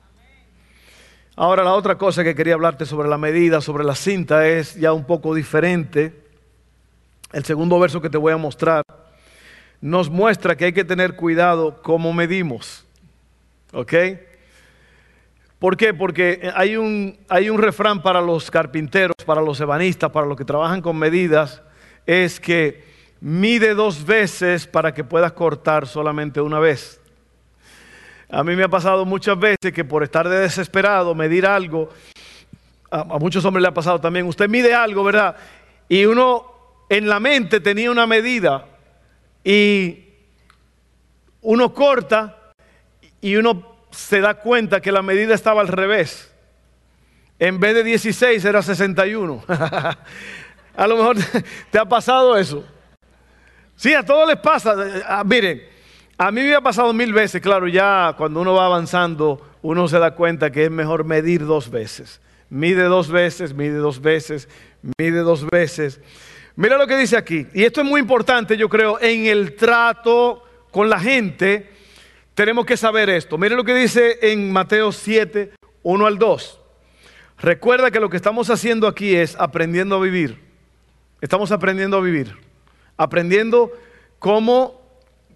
Ahora 1.37 1.63
la 1.63 1.75
otra 1.75 1.99
cosa 1.99 2.25
que 2.25 2.35
quería 2.35 2.55
hablarte 2.55 2.87
sobre 2.87 3.07
la 3.07 3.19
medida, 3.19 3.61
sobre 3.61 3.85
la 3.85 3.95
cinta, 3.95 4.49
es 4.49 4.75
ya 4.75 4.95
un 4.95 5.05
poco 5.05 5.35
diferente. 5.35 6.25
El 7.31 7.45
segundo 7.45 7.79
verso 7.79 8.01
que 8.01 8.09
te 8.09 8.17
voy 8.17 8.33
a 8.33 8.39
mostrar 8.39 8.83
nos 9.83 10.09
muestra 10.09 10.57
que 10.57 10.65
hay 10.65 10.73
que 10.73 10.85
tener 10.85 11.15
cuidado 11.15 11.83
cómo 11.83 12.15
medimos. 12.15 12.87
¿Ok? 13.75 13.93
¿Por 15.59 15.77
qué? 15.77 15.93
Porque 15.93 16.53
hay 16.55 16.77
un, 16.77 17.19
hay 17.29 17.51
un 17.51 17.59
refrán 17.59 18.01
para 18.01 18.21
los 18.21 18.49
carpinteros, 18.49 19.17
para 19.27 19.43
los 19.43 19.61
ebanistas, 19.61 20.11
para 20.11 20.27
los 20.27 20.37
que 20.37 20.45
trabajan 20.45 20.81
con 20.81 20.97
medidas, 20.97 21.63
es 22.07 22.39
que 22.39 22.85
mide 23.21 23.75
dos 23.75 24.07
veces 24.07 24.69
para 24.69 24.95
que 24.95 25.03
puedas 25.03 25.33
cortar 25.33 25.89
solamente 25.89 26.41
una 26.41 26.61
vez. 26.61 27.01
A 28.31 28.45
mí 28.45 28.55
me 28.55 28.63
ha 28.63 28.69
pasado 28.69 29.05
muchas 29.05 29.37
veces 29.37 29.73
que 29.75 29.85
por 29.85 30.05
estar 30.05 30.29
de 30.29 30.39
desesperado, 30.39 31.13
medir 31.15 31.45
algo, 31.45 31.89
a, 32.89 33.01
a 33.01 33.19
muchos 33.19 33.45
hombres 33.45 33.63
le 33.63 33.69
ha 33.69 33.75
pasado 33.75 34.01
también, 34.01 34.27
usted 34.27 34.49
mide 34.49 34.73
algo, 34.75 35.03
¿verdad? 35.03 35.35
Y 35.89 36.05
uno 36.05 36.47
en 36.89 37.09
la 37.09 37.19
mente 37.19 37.59
tenía 37.59 37.91
una 37.91 38.07
medida 38.07 38.65
y 39.43 40.05
uno 41.43 41.75
corta 41.75 42.53
y 43.21 43.35
uno 43.35 43.78
se 43.99 44.21
da 44.21 44.35
cuenta 44.35 44.81
que 44.81 44.93
la 44.93 45.03
medida 45.03 45.35
estaba 45.35 45.61
al 45.61 45.67
revés. 45.67 46.33
En 47.41 47.59
vez 47.59 47.75
de 47.75 47.83
16 47.83 48.45
era 48.45 48.63
61. 48.63 49.45
a 50.77 50.87
lo 50.87 50.97
mejor 50.97 51.17
te 51.71 51.79
ha 51.81 51.85
pasado 51.85 52.37
eso. 52.37 52.65
Sí, 53.75 53.93
a 53.95 54.05
todos 54.05 54.29
les 54.29 54.39
pasa. 54.39 54.77
Ah, 55.05 55.25
miren, 55.25 55.63
a 56.17 56.31
mí 56.31 56.43
me 56.43 56.55
ha 56.55 56.61
pasado 56.61 56.93
mil 56.93 57.13
veces, 57.13 57.43
claro, 57.43 57.67
ya 57.67 58.15
cuando 58.17 58.41
uno 58.41 58.55
va 58.55 58.67
avanzando, 58.67 59.45
uno 59.63 59.89
se 59.89 59.99
da 59.99 60.13
cuenta 60.13 60.53
que 60.53 60.67
es 60.67 60.71
mejor 60.71 61.05
medir 61.05 61.45
dos 61.45 61.69
veces. 61.69 62.21
Mide 62.51 62.85
dos 62.85 63.11
veces, 63.11 63.53
mide 63.53 63.79
dos 63.79 64.01
veces, 64.01 64.49
mide 64.97 65.19
dos 65.19 65.45
veces. 65.45 66.01
Mira 66.55 66.79
lo 66.79 66.87
que 66.87 66.97
dice 66.97 67.17
aquí, 67.17 67.49
y 67.53 67.65
esto 67.65 67.81
es 67.81 67.87
muy 67.87 68.01
importante, 68.01 68.57
yo 68.57 68.69
creo, 68.69 69.01
en 69.01 69.27
el 69.27 69.57
trato 69.57 70.45
con 70.71 70.89
la 70.89 71.01
gente 71.01 71.78
tenemos 72.39 72.67
que 72.67 72.77
saber 72.77 73.11
esto. 73.11 73.37
Mire 73.37 73.57
lo 73.57 73.65
que 73.65 73.75
dice 73.75 74.17
en 74.23 74.53
Mateo 74.53 74.93
7, 74.93 75.55
1 75.83 76.07
al 76.07 76.19
2. 76.19 76.61
Recuerda 77.37 77.91
que 77.91 77.99
lo 77.99 78.09
que 78.09 78.17
estamos 78.17 78.49
haciendo 78.49 78.87
aquí 78.87 79.17
es 79.17 79.35
aprendiendo 79.41 79.97
a 79.97 80.01
vivir. 80.01 80.39
Estamos 81.21 81.51
aprendiendo 81.51 81.97
a 81.97 82.01
vivir. 82.01 82.37
Aprendiendo 82.97 83.73
cómo 84.21 84.81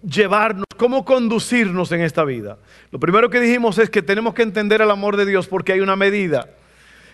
llevarnos, 0.01 0.63
cómo 0.77 1.03
conducirnos 1.03 1.91
en 1.91 1.99
esta 1.99 2.23
vida. 2.23 2.57
Lo 2.89 3.01
primero 3.01 3.29
que 3.29 3.41
dijimos 3.41 3.79
es 3.79 3.89
que 3.89 4.01
tenemos 4.01 4.33
que 4.33 4.43
entender 4.43 4.81
el 4.81 4.89
amor 4.89 5.17
de 5.17 5.25
Dios 5.25 5.49
porque 5.49 5.73
hay 5.73 5.81
una 5.81 5.97
medida. 5.97 6.51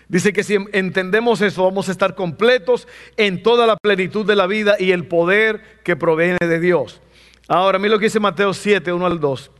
Dice 0.06 0.32
que 0.32 0.44
si 0.44 0.56
entendemos 0.72 1.40
eso 1.40 1.64
vamos 1.64 1.88
a 1.88 1.92
estar 1.92 2.14
completos 2.14 2.86
en 3.16 3.42
toda 3.42 3.66
la 3.66 3.76
plenitud 3.76 4.24
de 4.24 4.36
la 4.36 4.46
vida 4.46 4.76
y 4.78 4.92
el 4.92 5.08
poder 5.08 5.80
que 5.82 5.96
proviene 5.96 6.38
de 6.38 6.60
Dios. 6.60 7.02
Ahora, 7.48 7.80
mira 7.80 7.94
lo 7.94 7.98
que 7.98 8.04
dice 8.04 8.20
Mateo 8.20 8.54
7, 8.54 8.92
1 8.92 9.04
al 9.04 9.18
2. 9.18 9.50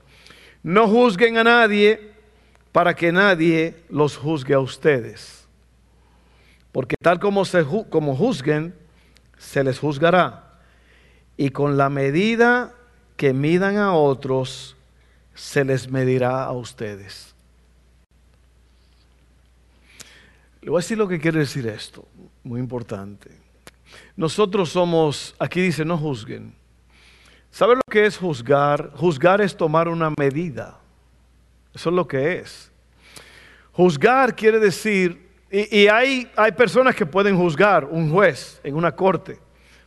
No 0.62 0.88
juzguen 0.88 1.38
a 1.38 1.44
nadie 1.44 2.12
para 2.72 2.94
que 2.94 3.12
nadie 3.12 3.74
los 3.88 4.16
juzgue 4.16 4.54
a 4.54 4.60
ustedes. 4.60 5.46
Porque 6.72 6.96
tal 7.00 7.18
como, 7.18 7.44
se, 7.44 7.64
como 7.88 8.14
juzguen, 8.14 8.74
se 9.38 9.64
les 9.64 9.78
juzgará. 9.78 10.58
Y 11.36 11.50
con 11.50 11.76
la 11.76 11.88
medida 11.88 12.74
que 13.16 13.32
midan 13.32 13.76
a 13.76 13.94
otros, 13.94 14.76
se 15.34 15.64
les 15.64 15.90
medirá 15.90 16.44
a 16.44 16.52
ustedes. 16.52 17.34
Le 20.60 20.70
voy 20.70 20.78
a 20.78 20.82
decir 20.82 20.98
lo 20.98 21.08
que 21.08 21.18
quiere 21.18 21.40
decir 21.40 21.66
esto, 21.66 22.06
muy 22.44 22.60
importante. 22.60 23.30
Nosotros 24.16 24.70
somos, 24.70 25.34
aquí 25.38 25.60
dice, 25.60 25.84
no 25.84 25.96
juzguen. 25.96 26.59
¿Sabe 27.50 27.74
lo 27.74 27.82
que 27.90 28.06
es 28.06 28.16
juzgar? 28.16 28.92
Juzgar 28.94 29.40
es 29.40 29.56
tomar 29.56 29.88
una 29.88 30.12
medida. 30.18 30.78
Eso 31.74 31.90
es 31.90 31.96
lo 31.96 32.06
que 32.06 32.38
es. 32.38 32.70
Juzgar 33.72 34.34
quiere 34.34 34.58
decir, 34.58 35.28
y, 35.50 35.88
hay, 35.88 36.30
hay 36.36 36.52
personas 36.52 36.94
que 36.94 37.06
pueden 37.06 37.36
juzgar, 37.36 37.84
un 37.84 38.10
juez 38.10 38.60
en 38.62 38.76
una 38.76 38.92
corte, 38.92 39.38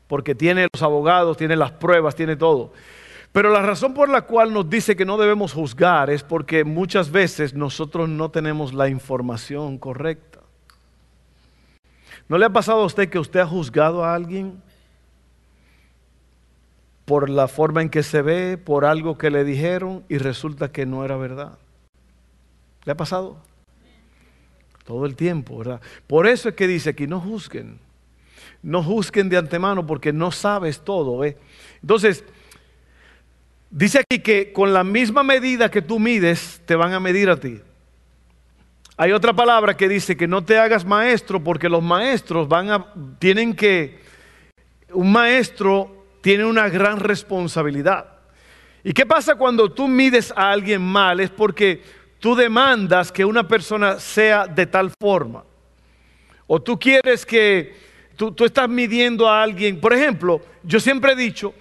porque 0.08 0.36
tiene 0.36 0.67
los 0.74 0.84
abogados, 0.84 1.38
tiene 1.38 1.55
las 1.55 1.72
pruebas, 1.72 2.15
tiene 2.15 2.36
todo. 2.36 2.74
Pero 3.32 3.50
la 3.50 3.62
razón 3.62 3.93
por 3.93 4.10
la 4.10 4.22
cual 4.24 4.53
nos 4.53 4.70
dice 4.70 4.96
que 4.96 5.05
no 5.05 5.17
debemos 5.17 5.53
juzgar 5.53 6.10
es 6.10 6.24
porque 6.24 6.63
muchas 6.63 7.12
veces 7.12 7.53
nosotros 7.53 8.08
no 8.10 8.29
tenemos 8.29 8.74
la 8.74 8.89
información 8.89 9.77
correcta. 9.77 10.39
¿No 12.27 12.38
le 12.38 12.46
ha 12.46 12.50
pasado 12.50 12.82
a 12.82 12.86
usted 12.86 13.10
que 13.10 13.20
usted 13.20 13.39
ha 13.39 13.48
juzgado 13.48 14.03
a 14.03 14.13
alguien? 14.13 14.62
Por 17.05 17.29
la 17.29 17.48
forma 17.48 17.81
en 17.81 17.89
que 17.89 18.03
se 18.03 18.22
ve, 18.22 18.57
por 18.57 18.86
algo 18.86 19.17
que 19.17 19.29
le 19.29 19.43
dijeron 19.43 20.03
y 20.07 20.17
resulta 20.17 20.72
que 20.72 20.86
no 20.86 21.03
era 21.03 21.17
verdad. 21.17 21.57
¿Le 22.86 22.91
ha 22.91 22.98
pasado? 22.98 23.38
Todo 24.86 25.05
el 25.05 25.15
tiempo, 25.15 25.57
¿verdad? 25.57 25.81
Por 26.07 26.27
eso 26.27 26.50
es 26.50 26.55
que 26.55 26.67
dice 26.67 26.91
aquí, 26.91 27.07
no 27.07 27.19
juzguen. 27.19 27.79
No 28.62 28.83
juzguen 28.83 29.29
de 29.29 29.38
antemano 29.38 29.86
porque 29.86 30.13
no 30.13 30.31
sabes 30.31 30.79
todo. 30.81 31.24
¿eh? 31.24 31.38
Entonces, 31.81 32.24
dice 33.69 34.00
aquí 34.00 34.19
que 34.19 34.53
con 34.53 34.74
la 34.74 34.83
misma 34.83 35.24
medida 35.24 35.72
que 35.72 35.81
tú 35.81 36.00
mides, 36.00 36.62
te 36.65 36.75
van 36.75 36.93
a 36.93 37.00
medir 37.00 37.29
a 37.29 37.39
ti. 37.39 37.60
Hay 38.95 39.12
otra 39.12 39.33
palabra 39.33 39.75
que 39.75 39.89
dice 39.89 40.15
que 40.15 40.27
no 40.27 40.43
te 40.43 40.60
hagas 40.60 40.86
maestro 40.86 41.43
porque 41.43 41.67
los 41.67 41.81
maestros 41.81 42.48
van 42.48 42.69
a, 42.69 42.93
tienen 43.19 43.55
que, 43.55 44.00
un 44.91 45.12
maestro 45.12 46.02
tiene 46.24 46.46
una 46.46 46.70
gran 46.70 47.01
responsabilidad. 47.01 48.06
¿Y 48.82 48.94
qué 48.94 49.06
pasa 49.06 49.36
cuando 49.36 49.70
tú 49.70 49.89
mides 49.89 50.34
a 50.34 50.51
alguien 50.51 50.82
mal? 50.82 51.20
Es 51.20 51.30
porque 51.30 51.84
tú 52.18 52.34
demandas 52.34 53.12
que 53.12 53.25
una 53.25 53.46
persona 53.46 54.00
sea 54.00 54.48
de 54.48 54.65
tal 54.65 54.89
forma. 54.98 55.44
O 56.48 56.62
tú 56.62 56.80
quieres 56.80 57.25
que 57.25 57.75
tú, 58.15 58.32
tú, 58.32 58.46
estás 58.46 58.70
midiendo 58.70 59.27
a 59.27 59.44
alguien. 59.44 59.82
Por 59.82 59.92
ejemplo, 59.92 60.42
yo 60.63 60.80
siempre 60.80 61.12
he 61.12 61.15
dicho 61.18 61.53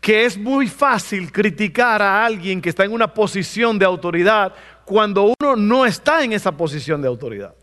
que 0.00 0.24
es 0.24 0.38
muy 0.38 0.66
fácil 0.66 1.30
criticar 1.30 2.00
a 2.00 2.24
alguien 2.24 2.62
que 2.62 2.70
está 2.70 2.86
en 2.86 2.92
una 2.92 3.12
posición 3.12 3.78
de 3.78 3.84
autoridad 3.84 4.54
cuando 4.86 5.34
uno 5.38 5.56
no 5.56 5.84
está 5.84 6.24
en 6.24 6.32
esa 6.32 6.52
posición 6.52 7.02
de 7.02 7.08
autoridad. 7.08 7.54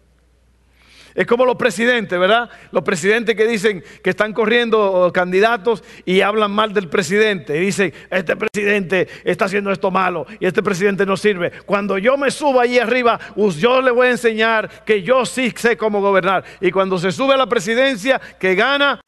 Es 1.16 1.28
como 1.28 1.46
los 1.46 1.56
presidentes, 1.56 2.18
¿verdad? 2.20 2.50
Los 2.72 2.84
presidentes 2.84 3.36
que 3.36 3.48
dicen 3.48 3.84
que 4.04 4.10
están 4.10 4.34
corriendo 4.34 5.12
candidatos 5.14 5.84
y 6.06 6.22
hablan 6.22 6.52
mal 6.52 6.74
del 6.74 6.90
presidente. 6.90 7.56
Y 7.58 7.60
dicen, 7.60 7.94
este 8.10 8.36
presidente 8.36 9.08
está 9.24 9.46
haciendo 9.46 9.72
esto 9.72 9.92
malo 9.92 10.26
y 10.40 10.46
este 10.48 10.64
presidente 10.64 11.06
no 11.06 11.16
sirve. 11.16 11.52
Cuando 11.66 11.98
yo 11.98 12.18
me 12.18 12.32
suba 12.32 12.64
allí 12.64 12.80
arriba, 12.80 13.20
yo 13.58 13.82
le 13.82 13.92
voy 13.92 14.08
a 14.08 14.12
enseñar 14.12 14.84
que 14.86 15.04
yo 15.04 15.26
sí 15.26 15.54
sé 15.56 15.78
cómo 15.78 16.02
gobernar. 16.02 16.44
Y 16.60 16.72
cuando 16.72 16.98
se 16.98 17.12
sube 17.12 17.36
a 17.36 17.38
la 17.38 17.48
presidencia, 17.48 18.20
que 18.40 18.56
gana, 18.56 19.00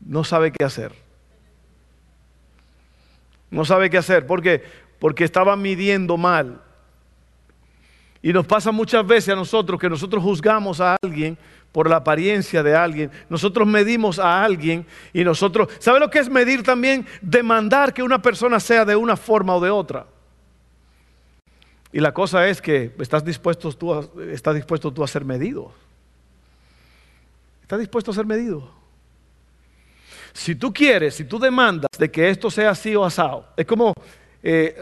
no 0.00 0.22
sabe 0.22 0.52
qué 0.52 0.64
hacer. 0.64 0.92
No 3.50 3.64
sabe 3.64 3.90
qué 3.90 3.98
hacer. 3.98 4.26
¿Por 4.26 4.40
qué? 4.40 4.62
Porque 4.98 5.24
estaba 5.24 5.56
midiendo 5.56 6.16
mal. 6.16 6.62
Y 8.22 8.32
nos 8.32 8.46
pasa 8.46 8.70
muchas 8.70 9.04
veces 9.04 9.30
a 9.30 9.36
nosotros 9.36 9.80
que 9.80 9.90
nosotros 9.90 10.22
juzgamos 10.22 10.80
a 10.80 10.96
alguien 11.02 11.36
por 11.72 11.90
la 11.90 11.96
apariencia 11.96 12.62
de 12.62 12.76
alguien. 12.76 13.10
Nosotros 13.28 13.66
medimos 13.66 14.18
a 14.18 14.44
alguien 14.44 14.86
y 15.12 15.24
nosotros, 15.24 15.68
¿sabe 15.80 15.98
lo 15.98 16.08
que 16.08 16.20
es 16.20 16.30
medir 16.30 16.62
también? 16.62 17.04
Demandar 17.20 17.92
que 17.92 18.02
una 18.02 18.22
persona 18.22 18.60
sea 18.60 18.84
de 18.84 18.94
una 18.94 19.16
forma 19.16 19.56
o 19.56 19.60
de 19.60 19.70
otra. 19.70 20.06
Y 21.92 22.00
la 22.00 22.14
cosa 22.14 22.46
es 22.48 22.62
que 22.62 22.92
estás 23.00 23.24
dispuesto 23.24 23.72
tú 23.72 23.92
a, 23.92 24.06
estás 24.30 24.54
dispuesto 24.54 24.92
tú 24.92 25.02
a 25.02 25.08
ser 25.08 25.24
medido. 25.24 25.72
¿Estás 27.62 27.80
dispuesto 27.80 28.12
a 28.12 28.14
ser 28.14 28.24
medido? 28.24 28.70
Si 30.32 30.54
tú 30.54 30.72
quieres, 30.72 31.16
si 31.16 31.24
tú 31.24 31.38
demandas 31.38 31.90
de 31.98 32.10
que 32.10 32.30
esto 32.30 32.50
sea 32.50 32.70
así 32.70 32.94
o 32.94 33.04
asado, 33.04 33.46
es 33.56 33.66
como 33.66 33.92
eh, 34.42 34.76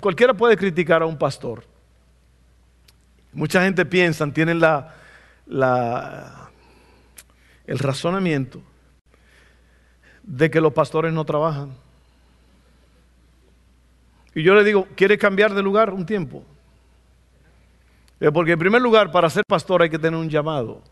cualquiera 0.00 0.34
puede 0.34 0.56
criticar 0.56 1.02
a 1.02 1.06
un 1.06 1.16
pastor. 1.16 1.64
Mucha 3.32 3.62
gente 3.62 3.84
piensa, 3.84 4.26
tienen 4.32 4.60
la, 4.60 4.94
el 7.66 7.78
razonamiento 7.78 8.62
de 10.22 10.50
que 10.50 10.60
los 10.60 10.72
pastores 10.72 11.12
no 11.12 11.24
trabajan. 11.24 11.74
Y 14.34 14.42
yo 14.42 14.54
le 14.54 14.64
digo, 14.64 14.86
¿quiere 14.94 15.18
cambiar 15.18 15.54
de 15.54 15.62
lugar 15.62 15.92
un 15.92 16.06
tiempo? 16.06 16.44
Eh, 18.20 18.30
porque 18.32 18.52
en 18.52 18.58
primer 18.58 18.82
lugar, 18.82 19.10
para 19.10 19.30
ser 19.30 19.44
pastor 19.46 19.82
hay 19.82 19.90
que 19.90 19.98
tener 19.98 20.18
un 20.18 20.28
llamado. 20.28 20.82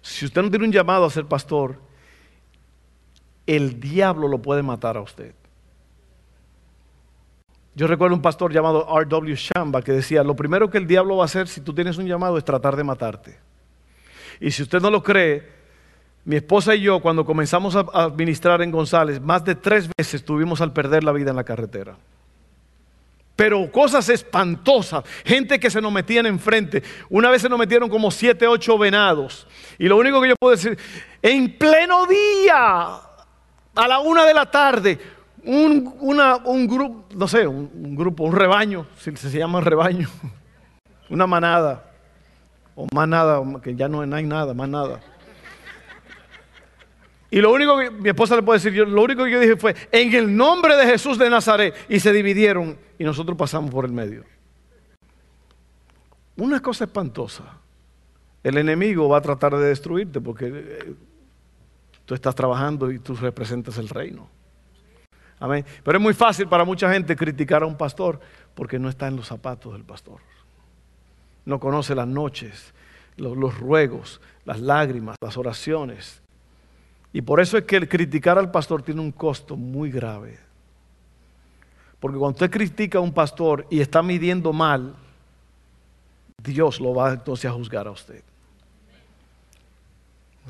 Si 0.00 0.24
usted 0.24 0.42
no 0.42 0.50
tiene 0.50 0.66
un 0.66 0.72
llamado 0.72 1.04
a 1.04 1.10
ser 1.10 1.26
pastor, 1.26 1.80
el 3.46 3.80
diablo 3.80 4.28
lo 4.28 4.40
puede 4.40 4.62
matar 4.62 4.96
a 4.96 5.00
usted. 5.00 5.34
Yo 7.74 7.86
recuerdo 7.86 8.14
un 8.14 8.22
pastor 8.22 8.52
llamado 8.52 8.86
R.W. 8.88 9.34
Shamba 9.34 9.82
que 9.82 9.92
decía, 9.92 10.22
lo 10.22 10.36
primero 10.36 10.70
que 10.70 10.78
el 10.78 10.86
diablo 10.86 11.16
va 11.16 11.24
a 11.24 11.26
hacer 11.26 11.48
si 11.48 11.60
tú 11.60 11.74
tienes 11.74 11.98
un 11.98 12.06
llamado 12.06 12.38
es 12.38 12.44
tratar 12.44 12.76
de 12.76 12.84
matarte. 12.84 13.36
Y 14.40 14.50
si 14.50 14.62
usted 14.62 14.80
no 14.80 14.90
lo 14.90 15.02
cree, 15.02 15.48
mi 16.24 16.36
esposa 16.36 16.74
y 16.74 16.82
yo 16.82 17.00
cuando 17.00 17.24
comenzamos 17.24 17.74
a 17.74 17.84
administrar 17.92 18.62
en 18.62 18.70
González, 18.70 19.20
más 19.20 19.44
de 19.44 19.56
tres 19.56 19.88
veces 19.96 20.24
tuvimos 20.24 20.60
al 20.60 20.72
perder 20.72 21.02
la 21.02 21.12
vida 21.12 21.30
en 21.30 21.36
la 21.36 21.44
carretera. 21.44 21.96
Pero 23.36 23.70
cosas 23.72 24.08
espantosas, 24.08 25.04
gente 25.24 25.58
que 25.58 25.68
se 25.68 25.80
nos 25.80 25.92
metían 25.92 26.26
enfrente. 26.26 26.84
Una 27.10 27.30
vez 27.30 27.42
se 27.42 27.48
nos 27.48 27.58
metieron 27.58 27.88
como 27.88 28.12
siete, 28.12 28.46
ocho 28.46 28.78
venados. 28.78 29.48
Y 29.78 29.88
lo 29.88 29.96
único 29.96 30.22
que 30.22 30.28
yo 30.28 30.36
puedo 30.38 30.54
decir, 30.54 30.78
en 31.20 31.58
pleno 31.58 32.06
día, 32.06 33.00
a 33.74 33.88
la 33.88 33.98
una 33.98 34.24
de 34.24 34.34
la 34.34 34.48
tarde, 34.48 34.98
un, 35.44 36.66
grupo, 36.66 37.06
no 37.14 37.28
sé, 37.28 37.46
un, 37.46 37.94
grupo, 37.96 38.24
un 38.24 38.34
rebaño, 38.34 38.86
si 38.98 39.14
se 39.16 39.38
llama 39.38 39.60
rebaño, 39.60 40.08
una 41.10 41.26
manada, 41.26 41.92
o 42.74 42.86
más 42.92 43.08
nada, 43.08 43.42
que 43.62 43.74
ya 43.74 43.88
no, 43.88 44.00
hay 44.00 44.26
nada, 44.26 44.54
más 44.54 44.68
nada. 44.68 45.00
Y 47.30 47.40
lo 47.40 47.52
único 47.52 47.76
que 47.78 47.90
mi 47.90 48.08
esposa 48.10 48.36
le 48.36 48.42
puede 48.42 48.58
decir, 48.58 48.72
yo, 48.72 48.84
lo 48.84 49.02
único 49.02 49.24
que 49.24 49.30
yo 49.30 49.40
dije 49.40 49.56
fue, 49.56 49.74
en 49.90 50.14
el 50.14 50.36
nombre 50.36 50.76
de 50.76 50.86
Jesús 50.86 51.18
de 51.18 51.28
Nazaret, 51.28 51.74
y 51.88 51.98
se 52.00 52.12
dividieron 52.12 52.78
y 52.98 53.04
nosotros 53.04 53.36
pasamos 53.36 53.70
por 53.70 53.84
el 53.84 53.92
medio. 53.92 54.24
Una 56.36 56.60
cosa 56.60 56.84
espantosa. 56.84 57.44
El 58.42 58.58
enemigo 58.58 59.08
va 59.08 59.18
a 59.18 59.22
tratar 59.22 59.56
de 59.56 59.66
destruirte 59.66 60.20
porque 60.20 60.46
eh, 60.52 60.94
tú 62.04 62.14
estás 62.14 62.34
trabajando 62.34 62.90
y 62.92 62.98
tú 62.98 63.16
representas 63.16 63.78
el 63.78 63.88
reino. 63.88 64.28
Pero 65.82 65.98
es 65.98 66.02
muy 66.02 66.14
fácil 66.14 66.48
para 66.48 66.64
mucha 66.64 66.92
gente 66.92 67.16
criticar 67.16 67.62
a 67.62 67.66
un 67.66 67.76
pastor 67.76 68.20
porque 68.54 68.78
no 68.78 68.88
está 68.88 69.08
en 69.08 69.16
los 69.16 69.26
zapatos 69.26 69.72
del 69.72 69.84
pastor. 69.84 70.20
No 71.44 71.60
conoce 71.60 71.94
las 71.94 72.06
noches, 72.06 72.72
los, 73.16 73.58
ruegos, 73.58 74.20
las 74.44 74.60
lágrimas, 74.60 75.16
las 75.20 75.36
oraciones. 75.36 76.22
Y 77.12 77.22
por 77.22 77.40
eso 77.40 77.58
es 77.58 77.64
que 77.64 77.76
el 77.76 77.88
criticar 77.88 78.38
al 78.38 78.50
pastor 78.50 78.82
tiene 78.82 79.00
un 79.00 79.12
costo 79.12 79.56
muy 79.56 79.90
grave. 79.90 80.38
Porque 82.00 82.18
cuando 82.18 82.36
usted 82.36 82.50
critica 82.50 82.98
a 82.98 83.02
un 83.02 83.12
pastor 83.12 83.66
y 83.70 83.80
está 83.80 84.02
midiendo 84.02 84.52
mal, 84.52 84.94
Dios 86.42 86.80
lo 86.80 86.94
va 86.94 87.12
entonces 87.12 87.50
a 87.50 87.54
juzgar 87.54 87.86
a 87.86 87.90
usted. 87.90 88.22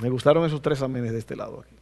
Me 0.02 0.08
gustaron 0.08 0.44
esos 0.44 0.60
tres 0.60 0.82
amenes 0.82 1.12
de 1.12 1.18
este 1.18 1.36
lado 1.36 1.60
aquí. 1.60 1.73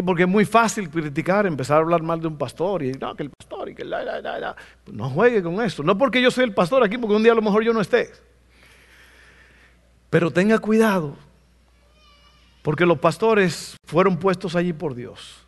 Porque 0.00 0.22
es 0.22 0.28
muy 0.28 0.46
fácil 0.46 0.88
criticar, 0.88 1.44
empezar 1.44 1.76
a 1.76 1.80
hablar 1.80 2.02
mal 2.02 2.18
de 2.18 2.26
un 2.26 2.38
pastor 2.38 2.82
y 2.82 2.92
no, 2.92 3.14
que 3.14 3.24
el 3.24 3.30
pastor 3.30 3.68
y 3.68 3.74
que 3.74 3.84
la, 3.84 4.02
la, 4.02 4.20
la, 4.20 4.56
No 4.90 5.10
juegue 5.10 5.42
con 5.42 5.60
eso. 5.60 5.82
No 5.82 5.98
porque 5.98 6.22
yo 6.22 6.30
soy 6.30 6.44
el 6.44 6.54
pastor 6.54 6.82
aquí, 6.82 6.96
porque 6.96 7.14
un 7.14 7.22
día 7.22 7.32
a 7.32 7.34
lo 7.34 7.42
mejor 7.42 7.62
yo 7.62 7.74
no 7.74 7.80
esté. 7.82 8.10
Pero 10.08 10.30
tenga 10.30 10.58
cuidado, 10.58 11.16
porque 12.62 12.86
los 12.86 12.98
pastores 12.98 13.76
fueron 13.86 14.16
puestos 14.16 14.56
allí 14.56 14.72
por 14.72 14.94
Dios. 14.94 15.46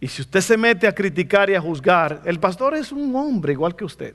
Y 0.00 0.08
si 0.08 0.22
usted 0.22 0.40
se 0.40 0.56
mete 0.56 0.86
a 0.86 0.94
criticar 0.94 1.50
y 1.50 1.54
a 1.54 1.60
juzgar, 1.60 2.22
el 2.24 2.40
pastor 2.40 2.74
es 2.74 2.92
un 2.92 3.14
hombre 3.14 3.52
igual 3.52 3.76
que 3.76 3.84
usted. 3.84 4.14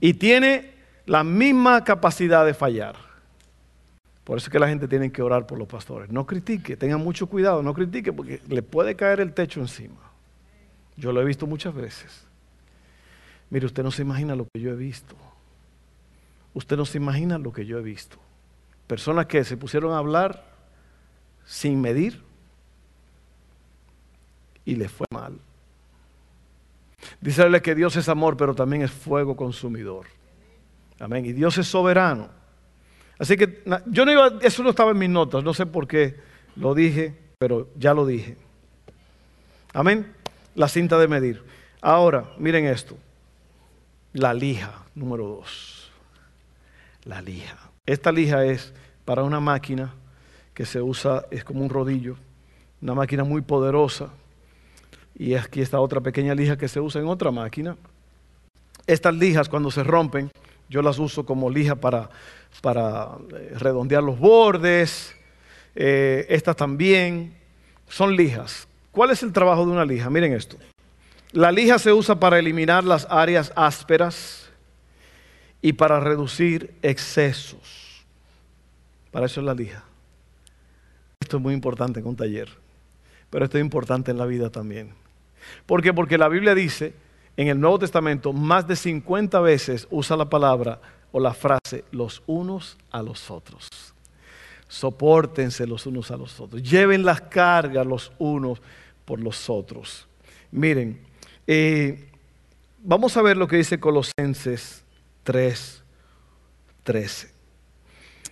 Y 0.00 0.14
tiene 0.14 0.74
la 1.06 1.22
misma 1.22 1.84
capacidad 1.84 2.44
de 2.44 2.54
fallar. 2.54 3.09
Por 4.24 4.38
eso 4.38 4.46
es 4.46 4.52
que 4.52 4.58
la 4.58 4.68
gente 4.68 4.86
tiene 4.86 5.10
que 5.10 5.22
orar 5.22 5.46
por 5.46 5.58
los 5.58 5.66
pastores. 5.66 6.10
No 6.10 6.26
critique, 6.26 6.76
tenga 6.76 6.96
mucho 6.96 7.26
cuidado, 7.26 7.62
no 7.62 7.74
critique 7.74 8.12
porque 8.12 8.40
le 8.48 8.62
puede 8.62 8.94
caer 8.94 9.20
el 9.20 9.32
techo 9.32 9.60
encima. 9.60 10.00
Yo 10.96 11.12
lo 11.12 11.20
he 11.20 11.24
visto 11.24 11.46
muchas 11.46 11.74
veces. 11.74 12.26
Mire, 13.48 13.66
usted 13.66 13.82
no 13.82 13.90
se 13.90 14.02
imagina 14.02 14.36
lo 14.36 14.46
que 14.52 14.60
yo 14.60 14.70
he 14.70 14.76
visto. 14.76 15.16
Usted 16.54 16.76
no 16.76 16.84
se 16.84 16.98
imagina 16.98 17.38
lo 17.38 17.52
que 17.52 17.64
yo 17.64 17.78
he 17.78 17.82
visto. 17.82 18.18
Personas 18.86 19.26
que 19.26 19.44
se 19.44 19.56
pusieron 19.56 19.92
a 19.92 19.98
hablar 19.98 20.44
sin 21.44 21.80
medir 21.80 22.22
y 24.64 24.76
le 24.76 24.88
fue 24.88 25.06
mal. 25.12 25.38
Dice 27.20 27.62
que 27.62 27.74
Dios 27.74 27.96
es 27.96 28.08
amor, 28.08 28.36
pero 28.36 28.54
también 28.54 28.82
es 28.82 28.90
fuego 28.90 29.36
consumidor. 29.36 30.06
Amén. 30.98 31.24
Y 31.24 31.32
Dios 31.32 31.56
es 31.58 31.66
soberano. 31.66 32.39
Así 33.20 33.36
que 33.36 33.62
yo 33.86 34.06
no 34.06 34.12
iba, 34.12 34.38
eso 34.40 34.62
no 34.62 34.70
estaba 34.70 34.92
en 34.92 34.98
mis 34.98 35.10
notas, 35.10 35.44
no 35.44 35.52
sé 35.52 35.66
por 35.66 35.86
qué 35.86 36.16
lo 36.56 36.74
dije, 36.74 37.14
pero 37.38 37.68
ya 37.76 37.92
lo 37.92 38.06
dije. 38.06 38.38
Amén. 39.74 40.14
La 40.54 40.68
cinta 40.68 40.98
de 40.98 41.06
medir. 41.06 41.44
Ahora, 41.82 42.32
miren 42.38 42.64
esto. 42.64 42.96
La 44.14 44.32
lija, 44.32 44.72
número 44.94 45.26
dos. 45.26 45.92
La 47.04 47.20
lija. 47.20 47.58
Esta 47.84 48.10
lija 48.10 48.42
es 48.46 48.72
para 49.04 49.22
una 49.22 49.38
máquina 49.38 49.92
que 50.54 50.64
se 50.64 50.80
usa, 50.80 51.26
es 51.30 51.44
como 51.44 51.60
un 51.60 51.68
rodillo, 51.68 52.16
una 52.80 52.94
máquina 52.94 53.22
muy 53.22 53.42
poderosa. 53.42 54.08
Y 55.14 55.34
aquí 55.34 55.60
está 55.60 55.78
otra 55.78 56.00
pequeña 56.00 56.34
lija 56.34 56.56
que 56.56 56.68
se 56.68 56.80
usa 56.80 57.02
en 57.02 57.06
otra 57.06 57.30
máquina. 57.30 57.76
Estas 58.86 59.14
lijas 59.14 59.50
cuando 59.50 59.70
se 59.70 59.84
rompen, 59.84 60.30
yo 60.70 60.80
las 60.82 60.98
uso 61.00 61.26
como 61.26 61.50
lija 61.50 61.74
para, 61.74 62.08
para 62.62 63.08
eh, 63.36 63.54
redondear 63.58 64.02
los 64.04 64.18
bordes. 64.18 65.14
Eh, 65.74 66.26
estas 66.28 66.56
también 66.56 67.34
son 67.88 68.16
lijas. 68.16 68.68
¿Cuál 68.92 69.10
es 69.10 69.22
el 69.24 69.32
trabajo 69.32 69.66
de 69.66 69.72
una 69.72 69.84
lija? 69.84 70.08
Miren 70.08 70.32
esto. 70.32 70.56
La 71.32 71.50
lija 71.50 71.78
se 71.78 71.92
usa 71.92 72.18
para 72.18 72.38
eliminar 72.38 72.84
las 72.84 73.06
áreas 73.10 73.52
ásperas 73.56 74.48
y 75.60 75.72
para 75.72 75.98
reducir 75.98 76.72
excesos. 76.82 78.04
Para 79.10 79.26
eso 79.26 79.40
es 79.40 79.46
la 79.46 79.54
lija. 79.54 79.84
Esto 81.18 81.36
es 81.36 81.42
muy 81.42 81.52
importante 81.52 82.00
en 82.00 82.06
un 82.06 82.16
taller, 82.16 82.48
pero 83.28 83.44
esto 83.44 83.58
es 83.58 83.64
importante 83.64 84.10
en 84.12 84.18
la 84.18 84.26
vida 84.26 84.50
también. 84.50 84.94
¿Por 85.66 85.82
qué? 85.82 85.92
Porque 85.92 86.16
la 86.16 86.28
Biblia 86.28 86.54
dice 86.54 86.94
en 87.36 87.48
el 87.48 87.60
Nuevo 87.60 87.78
Testamento 87.78 88.32
más 88.32 88.66
de 88.66 88.76
50 88.76 89.40
veces 89.40 89.86
usa 89.90 90.16
la 90.16 90.28
palabra 90.28 90.80
o 91.12 91.20
la 91.20 91.34
frase 91.34 91.84
los 91.90 92.22
unos 92.26 92.76
a 92.90 93.02
los 93.02 93.30
otros. 93.30 93.68
Sopórtense 94.68 95.66
los 95.66 95.86
unos 95.86 96.10
a 96.10 96.16
los 96.16 96.38
otros. 96.38 96.62
Lleven 96.62 97.04
las 97.04 97.20
cargas 97.22 97.86
los 97.86 98.12
unos 98.18 98.60
por 99.04 99.20
los 99.20 99.50
otros. 99.50 100.06
Miren, 100.52 101.00
eh, 101.46 102.08
vamos 102.82 103.16
a 103.16 103.22
ver 103.22 103.36
lo 103.36 103.48
que 103.48 103.56
dice 103.56 103.80
Colosenses 103.80 104.84
3, 105.24 105.82
13. 106.84 107.30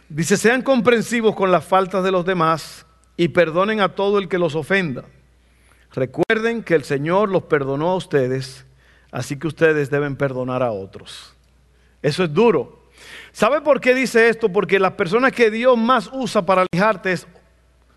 Dice, 0.09 0.37
sean 0.37 0.63
comprensivos 0.63 1.35
con 1.35 1.51
las 1.51 1.65
faltas 1.65 2.03
de 2.03 2.13
los 2.13 2.25
demás 2.25 2.87
y 3.17 3.29
perdonen 3.29 3.81
a 3.81 3.95
todo 3.95 4.19
el 4.19 4.29
que 4.29 4.39
los 4.39 4.55
ofenda. 4.55 5.05
Recuerden 5.93 6.63
que 6.63 6.75
el 6.75 6.85
Señor 6.85 7.29
los 7.29 7.43
perdonó 7.45 7.91
a 7.91 7.97
ustedes, 7.97 8.65
así 9.11 9.39
que 9.39 9.47
ustedes 9.47 9.91
deben 9.91 10.17
perdonar 10.17 10.63
a 10.63 10.73
otros. 10.73 11.35
Eso 12.03 12.25
es 12.25 12.33
duro. 12.33 12.91
¿Sabe 13.33 13.61
por 13.61 13.81
qué 13.81 13.95
dice 13.95 14.29
esto? 14.29 14.49
Porque 14.49 14.79
las 14.79 14.93
personas 14.93 15.33
que 15.33 15.51
Dios 15.51 15.77
más 15.77 16.11
usa 16.13 16.45
para 16.45 16.65
alijarte 16.71 17.13
es, 17.13 17.27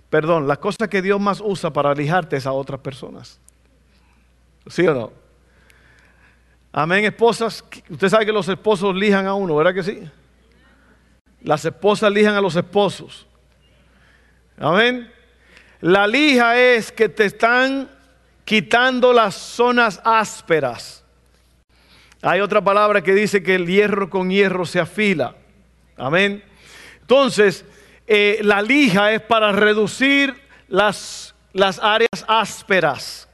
perdón, 0.09 0.47
las 0.47 0.59
cosas 0.59 0.87
que 0.87 1.01
Dios 1.01 1.19
más 1.19 1.41
usa 1.41 1.71
para 1.71 1.91
alijarte 1.91 2.37
es 2.37 2.45
a 2.45 2.51
otras 2.51 2.79
personas. 2.81 3.39
¿Sí 4.67 4.85
o 4.87 4.93
no? 4.93 5.13
Amén, 6.71 7.05
esposas. 7.05 7.63
Usted 7.89 8.09
sabe 8.09 8.25
que 8.25 8.31
los 8.31 8.47
esposos 8.47 8.95
lijan 8.95 9.25
a 9.27 9.33
uno, 9.33 9.55
¿verdad 9.55 9.73
que 9.73 9.83
sí? 9.83 10.09
Las 11.41 11.65
esposas 11.65 12.11
lijan 12.11 12.35
a 12.35 12.41
los 12.41 12.55
esposos. 12.55 13.27
Amén. 14.57 15.11
La 15.81 16.05
lija 16.05 16.55
es 16.57 16.91
que 16.91 17.09
te 17.09 17.25
están 17.25 17.89
quitando 18.45 19.11
las 19.11 19.35
zonas 19.35 19.99
ásperas. 20.03 21.00
Hay 22.23 22.39
otra 22.39 22.61
palabra 22.61 23.01
que 23.01 23.15
dice 23.15 23.41
que 23.41 23.55
el 23.55 23.65
hierro 23.65 24.09
con 24.09 24.29
hierro 24.29 24.65
se 24.65 24.79
afila. 24.79 25.35
Amén. 25.97 26.43
Entonces, 27.01 27.65
eh, 28.05 28.39
la 28.43 28.61
lija 28.61 29.11
es 29.11 29.21
para 29.21 29.51
reducir 29.51 30.39
las, 30.67 31.33
las 31.51 31.79
áreas 31.79 32.23
ásperas. 32.27 33.27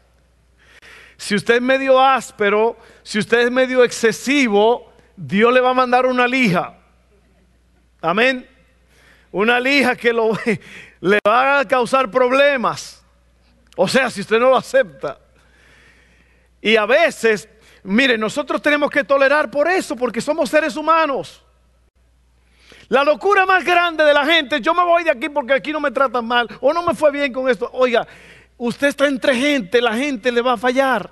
Si 1.17 1.35
usted 1.35 1.55
es 1.55 1.61
medio 1.61 2.01
áspero, 2.01 2.77
si 3.03 3.19
usted 3.19 3.39
es 3.39 3.51
medio 3.51 3.83
excesivo, 3.83 4.93
Dios 5.15 5.51
le 5.53 5.59
va 5.59 5.71
a 5.71 5.73
mandar 5.73 6.05
una 6.05 6.27
lija. 6.27 6.77
Amén. 8.01 8.47
Una 9.31 9.59
lija 9.59 9.95
que 9.95 10.13
lo, 10.13 10.31
le 11.01 11.19
va 11.27 11.59
a 11.59 11.67
causar 11.67 12.09
problemas. 12.09 13.03
O 13.75 13.87
sea, 13.87 14.09
si 14.09 14.21
usted 14.21 14.39
no 14.39 14.49
lo 14.49 14.57
acepta. 14.57 15.19
Y 16.61 16.75
a 16.75 16.85
veces, 16.85 17.49
mire, 17.87 18.17
nosotros 18.17 18.61
tenemos 18.61 18.89
que 18.91 19.03
tolerar 19.03 19.49
por 19.49 19.67
eso, 19.67 19.95
porque 19.95 20.21
somos 20.21 20.49
seres 20.49 20.75
humanos. 20.75 21.43
La 22.89 23.03
locura 23.03 23.45
más 23.45 23.63
grande 23.65 24.03
de 24.03 24.13
la 24.13 24.25
gente, 24.25 24.61
yo 24.61 24.73
me 24.73 24.83
voy 24.83 25.03
de 25.03 25.11
aquí 25.11 25.29
porque 25.29 25.53
aquí 25.53 25.71
no 25.71 25.79
me 25.79 25.91
tratan 25.91 26.25
mal 26.25 26.47
o 26.61 26.73
no 26.73 26.83
me 26.83 26.93
fue 26.93 27.11
bien 27.11 27.33
con 27.33 27.49
esto. 27.49 27.69
Oiga, 27.73 28.07
usted 28.57 28.87
está 28.87 29.07
entre 29.07 29.35
gente, 29.35 29.81
la 29.81 29.93
gente 29.93 30.31
le 30.31 30.41
va 30.41 30.53
a 30.53 30.57
fallar. 30.57 31.11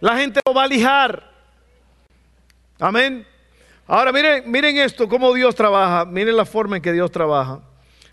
La 0.00 0.16
gente 0.16 0.40
lo 0.46 0.54
va 0.54 0.64
a 0.64 0.68
lijar. 0.68 1.32
Amén. 2.78 3.26
Ahora 3.88 4.12
miren, 4.12 4.48
miren 4.48 4.76
esto, 4.76 5.08
cómo 5.08 5.32
Dios 5.34 5.54
trabaja. 5.54 6.04
Miren 6.04 6.36
la 6.36 6.44
forma 6.44 6.76
en 6.76 6.82
que 6.82 6.92
Dios 6.92 7.10
trabaja. 7.10 7.60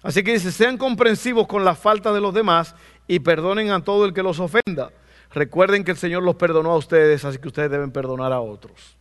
Así 0.02 0.24
que 0.24 0.34
dice, 0.34 0.52
sean 0.52 0.78
comprensivos 0.78 1.48
con 1.48 1.64
la 1.64 1.76
falta 1.76 2.12
de 2.14 2.22
los 2.22 2.34
demás 2.34 2.76
y 3.08 3.20
perdonen 3.20 3.72
a 3.72 3.84
todo 3.84 4.06
el 4.06 4.14
que 4.14 4.24
los 4.24 4.40
ofenda. 4.40 4.92
Recuerden 5.36 5.84
que 5.84 5.92
el 5.92 5.98
Señor 5.98 6.24
los 6.24 6.36
perdonó 6.36 6.72
a 6.72 6.78
ustedes, 6.78 7.26
así 7.26 7.38
que 7.40 7.50
ustedes 7.50 7.70
deben 7.70 7.92
perdonar 7.92 8.32
a 8.32 8.40
otros. 8.40 8.96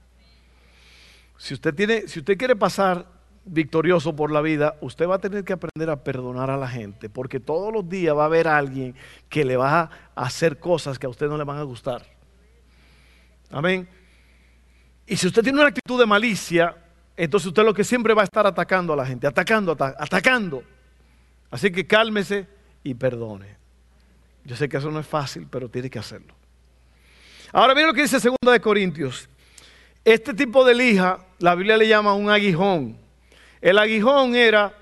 Si 1.38 1.54
usted, 1.54 1.72
tiene, 1.72 2.08
si 2.08 2.18
usted 2.18 2.36
quiere 2.36 2.56
pasar 2.56 3.06
victorioso 3.44 4.16
por 4.16 4.32
la 4.32 4.40
vida, 4.40 4.76
usted 4.80 5.08
va 5.08 5.14
a 5.14 5.18
tener 5.20 5.44
que 5.44 5.52
aprender 5.52 5.88
a 5.90 6.02
perdonar 6.02 6.50
a 6.50 6.56
la 6.56 6.66
gente, 6.66 7.08
porque 7.08 7.38
todos 7.38 7.72
los 7.72 7.88
días 7.88 8.16
va 8.16 8.22
a 8.22 8.26
haber 8.26 8.48
alguien 8.48 8.96
que 9.28 9.44
le 9.44 9.56
va 9.56 9.82
a 10.16 10.24
hacer 10.24 10.58
cosas 10.58 10.98
que 10.98 11.06
a 11.06 11.08
usted 11.08 11.28
no 11.28 11.38
le 11.38 11.44
van 11.44 11.58
a 11.58 11.62
gustar. 11.62 12.04
Amén. 13.52 13.88
Y 15.06 15.16
si 15.16 15.28
usted 15.28 15.42
tiene 15.44 15.60
una 15.60 15.68
actitud 15.68 16.00
de 16.00 16.06
malicia, 16.06 16.74
entonces 17.16 17.46
usted 17.46 17.62
lo 17.62 17.74
que 17.74 17.84
siempre 17.84 18.12
va 18.12 18.22
a 18.22 18.24
estar 18.24 18.44
atacando 18.44 18.92
a 18.92 18.96
la 18.96 19.06
gente, 19.06 19.28
atacando, 19.28 19.70
atacando. 19.70 20.64
Así 21.48 21.70
que 21.70 21.86
cálmese 21.86 22.48
y 22.82 22.94
perdone. 22.94 23.63
Yo 24.44 24.56
sé 24.56 24.68
que 24.68 24.76
eso 24.76 24.90
no 24.90 25.00
es 25.00 25.06
fácil, 25.06 25.46
pero 25.50 25.68
tiene 25.68 25.88
que 25.90 25.98
hacerlo. 25.98 26.34
Ahora 27.52 27.74
miren 27.74 27.88
lo 27.88 27.94
que 27.94 28.02
dice 28.02 28.18
2 28.18 28.36
de 28.52 28.60
Corintios. 28.60 29.28
Este 30.04 30.34
tipo 30.34 30.64
de 30.64 30.74
lija, 30.74 31.18
la 31.38 31.54
Biblia 31.54 31.76
le 31.76 31.88
llama 31.88 32.14
un 32.14 32.28
aguijón. 32.28 32.98
El 33.60 33.78
aguijón 33.78 34.34
era 34.34 34.74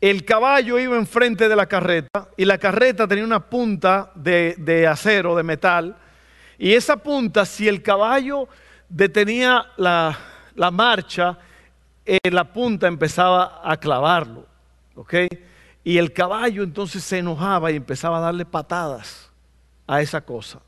el 0.00 0.24
caballo 0.24 0.78
iba 0.78 0.96
enfrente 0.96 1.48
de 1.48 1.56
la 1.56 1.66
carreta 1.66 2.28
y 2.36 2.44
la 2.44 2.58
carreta 2.58 3.08
tenía 3.08 3.24
una 3.24 3.40
punta 3.40 4.12
de, 4.14 4.54
de 4.58 4.86
acero, 4.86 5.34
de 5.34 5.42
metal, 5.42 5.96
y 6.58 6.72
esa 6.72 6.96
punta, 6.96 7.44
si 7.44 7.68
el 7.68 7.82
caballo 7.82 8.48
detenía 8.88 9.66
la, 9.76 10.16
marcha, 10.72 11.38
eh, 12.04 12.18
la 12.30 12.44
punta 12.44 12.86
empezaba 12.86 13.60
a 13.64 13.76
clavarlo. 13.76 14.46
¿Ok? 14.94 15.14
Y 15.86 15.98
el 15.98 16.12
caballo 16.12 16.64
entonces 16.64 17.04
se 17.04 17.18
enojaba 17.18 17.70
y 17.70 17.76
empezaba 17.76 18.18
a 18.18 18.20
darle 18.20 18.44
patadas 18.44 19.30
a 19.86 20.02
esa 20.02 20.20
cosa. 20.20 20.60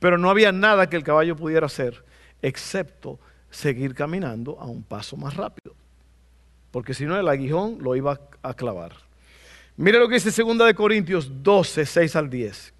Pero 0.00 0.18
no 0.18 0.28
había 0.28 0.50
nada 0.50 0.90
que 0.90 0.96
el 0.96 1.04
caballo 1.04 1.36
pudiera 1.36 1.66
hacer 1.66 2.04
excepto 2.42 3.20
seguir 3.52 3.94
caminando 3.94 4.58
a 4.58 4.64
un 4.64 4.82
paso 4.82 5.16
más 5.16 5.36
rápido. 5.36 5.76
Porque 6.72 6.92
si 6.92 7.04
no, 7.04 7.16
el 7.20 7.28
aguijón 7.28 7.78
lo 7.82 7.94
iba 7.94 8.18
a 8.42 8.54
clavar. 8.54 8.94
Mire 9.76 10.00
lo 10.00 10.08
que 10.08 10.14
dice 10.14 10.42
2 10.42 10.58
de 10.58 10.74
Corintios 10.74 11.30
12, 11.44 11.86
6 11.86 12.16
al 12.16 12.28
10. 12.28 12.74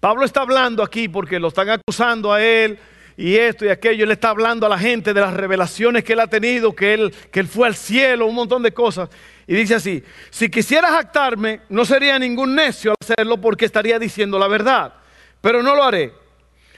Pablo 0.00 0.26
está 0.26 0.42
hablando 0.42 0.82
aquí 0.82 1.08
porque 1.08 1.40
lo 1.40 1.48
están 1.48 1.70
acusando 1.70 2.30
a 2.30 2.44
él 2.44 2.78
y 3.16 3.36
esto 3.36 3.64
y 3.64 3.68
aquello. 3.68 4.04
Él 4.04 4.10
está 4.10 4.30
hablando 4.30 4.66
a 4.66 4.68
la 4.68 4.78
gente 4.78 5.14
de 5.14 5.20
las 5.20 5.34
revelaciones 5.34 6.04
que 6.04 6.12
él 6.12 6.20
ha 6.20 6.26
tenido, 6.26 6.74
que 6.74 6.94
él, 6.94 7.14
que 7.30 7.40
él 7.40 7.48
fue 7.48 7.66
al 7.66 7.74
cielo, 7.74 8.26
un 8.26 8.34
montón 8.34 8.62
de 8.62 8.72
cosas. 8.72 9.08
Y 9.46 9.54
dice 9.54 9.76
así, 9.76 10.02
si 10.30 10.48
quisiera 10.48 10.90
jactarme, 10.90 11.60
no 11.68 11.84
sería 11.84 12.18
ningún 12.18 12.54
necio 12.54 12.90
al 12.90 12.96
hacerlo 13.00 13.40
porque 13.40 13.64
estaría 13.64 13.98
diciendo 13.98 14.38
la 14.38 14.48
verdad. 14.48 14.94
Pero 15.40 15.62
no 15.62 15.74
lo 15.74 15.84
haré, 15.84 16.12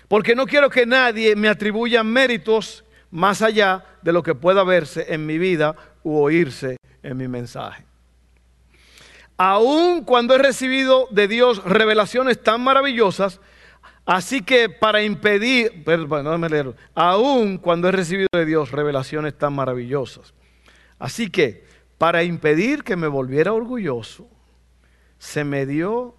porque 0.08 0.34
no 0.34 0.46
quiero 0.46 0.68
que 0.68 0.84
nadie 0.84 1.34
me 1.34 1.48
atribuya 1.48 2.02
méritos 2.02 2.84
más 3.10 3.40
allá 3.40 3.84
de 4.02 4.12
lo 4.12 4.22
que 4.22 4.34
pueda 4.34 4.64
verse 4.64 5.06
en 5.08 5.24
mi 5.24 5.38
vida 5.38 5.74
u 6.02 6.18
oírse 6.18 6.76
en 7.02 7.16
mi 7.16 7.26
mensaje 7.26 7.88
aun 9.38 10.02
cuando 10.02 10.34
he 10.34 10.38
recibido 10.38 11.06
de 11.10 11.28
Dios 11.28 11.62
revelaciones 11.64 12.42
tan 12.42 12.60
maravillosas, 12.60 13.40
así 14.08 14.40
que 14.40 14.70
para 14.70 15.02
impedir, 15.02 15.84
perdón, 15.84 16.40
me 16.40 16.48
leer, 16.48 16.74
aun 16.94 17.58
cuando 17.58 17.88
he 17.88 17.92
recibido 17.92 18.28
de 18.32 18.46
Dios 18.46 18.72
revelaciones 18.72 19.36
tan 19.36 19.52
maravillosas, 19.52 20.32
así 20.98 21.28
que 21.28 21.64
para 21.98 22.22
impedir 22.22 22.82
que 22.84 22.96
me 22.96 23.06
volviera 23.06 23.52
orgulloso, 23.52 24.26
se 25.18 25.44
me 25.44 25.66
dio 25.66 26.14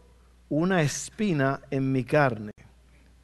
una 0.49 0.83
espina 0.83 1.61
en 1.71 1.91
mi 1.91 2.03
carne, 2.03 2.51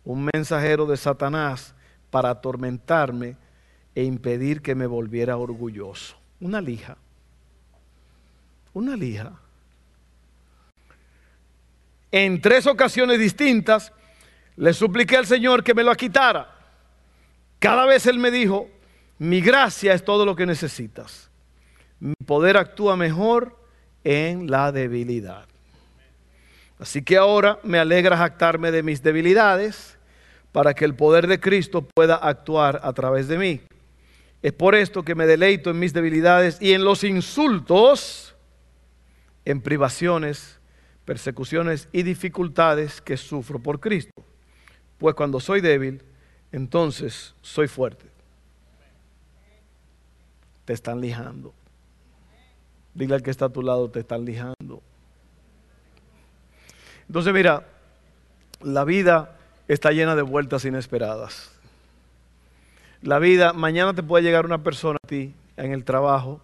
un 0.04 0.28
mensajero 0.34 0.88
de 0.88 0.98
Satanás 0.98 1.76
para 2.10 2.32
atormentarme 2.32 3.38
e 3.94 4.04
impedir 4.04 4.64
que 4.64 4.74
me 4.74 4.88
volviera 4.88 5.38
orgulloso. 5.38 6.18
Una 6.40 6.60
lija. 6.60 6.98
Una 8.74 8.96
lija 8.96 9.34
en 12.16 12.40
tres 12.40 12.66
ocasiones 12.66 13.20
distintas, 13.20 13.92
le 14.58 14.74
supliqué 14.74 15.18
al 15.18 15.26
Señor 15.26 15.64
que 15.64 15.74
me 15.74 15.84
lo 15.84 15.94
quitara. 15.96 16.50
Cada 17.60 17.86
vez 17.86 18.06
Él 18.06 18.20
me 18.20 18.32
dijo, 18.32 18.70
mi 19.18 19.42
gracia 19.42 19.94
es 19.94 20.04
todo 20.04 20.26
lo 20.26 20.36
que 20.36 20.46
necesitas. 20.46 21.30
Mi 22.00 22.14
poder 22.26 22.58
actúa 22.58 22.96
mejor 22.96 23.58
en 24.04 24.50
la 24.50 24.72
debilidad. 24.72 25.46
Así 26.80 27.02
que 27.02 27.18
ahora 27.18 27.60
me 27.64 27.80
alegra 27.80 28.18
jactarme 28.18 28.72
de 28.72 28.84
mis 28.84 29.02
debilidades 29.02 29.98
para 30.52 30.74
que 30.74 30.86
el 30.86 30.96
poder 30.96 31.28
de 31.28 31.40
Cristo 31.40 31.82
pueda 31.82 32.16
actuar 32.16 32.82
a 32.84 32.94
través 32.94 33.28
de 33.28 33.38
mí. 33.38 33.62
Es 34.42 34.54
por 34.54 34.76
esto 34.76 35.04
que 35.04 35.16
me 35.16 35.26
deleito 35.26 35.70
en 35.70 35.80
mis 35.80 35.94
debilidades 35.94 36.62
y 36.62 36.74
en 36.74 36.84
los 36.84 37.04
insultos, 37.04 38.36
en 39.46 39.62
privaciones, 39.62 40.60
persecuciones 41.06 41.88
y 41.92 42.04
dificultades 42.04 43.02
que 43.02 43.18
sufro 43.18 43.60
por 43.60 43.80
Cristo. 43.80 44.25
Pues 45.06 45.14
cuando 45.14 45.40
soy 45.40 45.62
débil, 45.62 46.02
entonces 46.52 47.36
soy 47.44 47.68
fuerte. 47.68 48.08
Te 50.66 50.74
están 50.74 51.00
lijando. 51.00 51.54
Dile 52.96 53.14
al 53.14 53.22
que 53.22 53.30
está 53.30 53.46
a 53.46 53.50
tu 53.50 53.62
lado, 53.62 53.88
te 53.88 54.00
están 54.00 54.26
lijando. 54.26 54.82
Entonces 57.08 57.32
mira, 57.36 57.68
la 58.64 58.84
vida 58.84 59.38
está 59.68 59.92
llena 59.92 60.16
de 60.16 60.24
vueltas 60.24 60.66
inesperadas. 60.66 61.52
La 63.04 63.20
vida, 63.20 63.54
mañana 63.54 63.94
te 63.94 64.02
puede 64.02 64.24
llegar 64.24 64.48
una 64.48 64.64
persona 64.64 64.98
a 65.04 65.08
ti 65.08 65.36
en 65.56 65.72
el 65.72 65.84
trabajo 65.84 66.42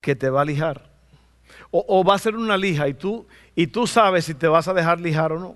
que 0.00 0.16
te 0.16 0.30
va 0.30 0.40
a 0.40 0.46
lijar. 0.46 0.88
O, 1.70 2.02
va 2.02 2.14
a 2.14 2.18
ser 2.18 2.34
una 2.34 2.56
lija 2.56 2.88
y 2.88 2.94
tú, 2.94 3.26
y 3.54 3.66
tú 3.66 3.86
sabes 3.86 4.24
si 4.24 4.32
te 4.32 4.48
vas 4.48 4.68
a 4.68 4.72
dejar 4.72 4.98
lijar 5.00 5.32
o 5.32 5.38
no. 5.38 5.54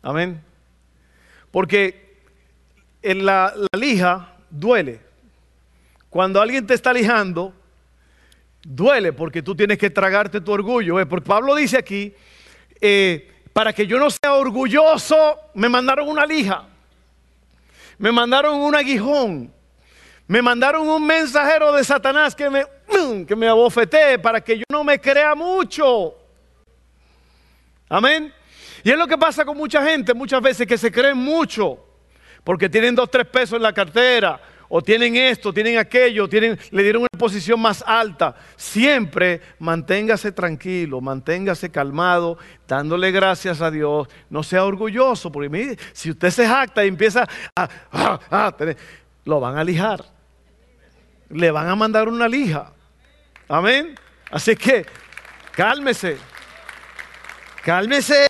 Amén. 0.00 0.47
Porque 1.50 2.08
en 3.02 3.24
la, 3.24 3.54
lija 3.72 4.34
duele. 4.50 5.00
cuando 6.10 6.40
alguien 6.40 6.66
te 6.66 6.74
está 6.74 6.92
lijando, 6.92 7.54
duele 8.62 9.12
porque 9.12 9.42
tú 9.42 9.54
tienes 9.54 9.78
que 9.78 9.90
tragarte 9.90 10.40
tu 10.40 10.52
orgullo. 10.52 10.98
¿eh? 11.00 11.06
Porque 11.06 11.26
Pablo 11.26 11.54
dice 11.54 11.78
aquí, 11.78 12.14
eh, 12.80 13.30
para 13.52 13.72
que 13.72 13.86
yo 13.86 13.98
no 13.98 14.10
sea 14.10 14.34
orgulloso, 14.34 15.36
me 15.54 15.68
mandaron 15.68 16.08
una 16.08 16.26
lija, 16.26 16.66
me 17.98 18.12
mandaron 18.12 18.60
un 18.60 18.74
aguijón, 18.74 19.52
me 20.26 20.42
mandaron 20.42 20.88
un 20.88 21.06
mensajero 21.06 21.72
de 21.72 21.82
Satanás 21.84 22.34
que 22.34 22.50
me, 22.50 22.64
que 23.26 23.34
me 23.34 23.48
abofetee 23.48 24.18
para 24.18 24.40
que 24.42 24.58
yo 24.58 24.64
no 24.70 24.84
me 24.84 25.00
crea 25.00 25.34
mucho. 25.34 26.14
Amén. 27.88 28.32
Y 28.88 28.90
es 28.90 28.96
lo 28.96 29.06
que 29.06 29.18
pasa 29.18 29.44
con 29.44 29.54
mucha 29.54 29.84
gente 29.84 30.14
muchas 30.14 30.40
veces 30.40 30.66
que 30.66 30.78
se 30.78 30.90
creen 30.90 31.18
mucho 31.18 31.78
porque 32.42 32.70
tienen 32.70 32.94
dos, 32.94 33.10
tres 33.10 33.26
pesos 33.26 33.58
en 33.58 33.62
la 33.62 33.74
cartera 33.74 34.40
o 34.66 34.80
tienen 34.80 35.14
esto, 35.14 35.52
tienen 35.52 35.76
aquello, 35.76 36.26
tienen, 36.26 36.58
le 36.70 36.82
dieron 36.82 37.02
una 37.02 37.18
posición 37.18 37.60
más 37.60 37.84
alta. 37.86 38.34
Siempre 38.56 39.42
manténgase 39.58 40.32
tranquilo, 40.32 41.02
manténgase 41.02 41.70
calmado, 41.70 42.38
dándole 42.66 43.10
gracias 43.10 43.60
a 43.60 43.70
Dios. 43.70 44.08
No 44.30 44.42
sea 44.42 44.64
orgulloso, 44.64 45.30
porque 45.30 45.50
mire, 45.50 45.76
si 45.92 46.10
usted 46.10 46.30
se 46.30 46.48
jacta 46.48 46.82
y 46.82 46.88
empieza 46.88 47.28
a, 47.54 48.56
tener, 48.56 48.78
lo 49.26 49.38
van 49.38 49.58
a 49.58 49.64
lijar. 49.64 50.02
Le 51.28 51.50
van 51.50 51.68
a 51.68 51.76
mandar 51.76 52.08
una 52.08 52.26
lija. 52.26 52.72
Amén. 53.50 53.94
Así 54.30 54.56
que 54.56 54.86
cálmese. 55.52 56.16
Cálmese. 57.68 58.26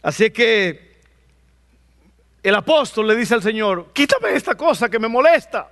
Así 0.00 0.30
que 0.30 1.02
el 2.42 2.54
apóstol 2.54 3.08
le 3.08 3.16
dice 3.16 3.34
al 3.34 3.42
Señor, 3.42 3.90
quítame 3.92 4.30
esta 4.34 4.54
cosa 4.54 4.88
que 4.88 4.98
me 4.98 5.08
molesta. 5.08 5.70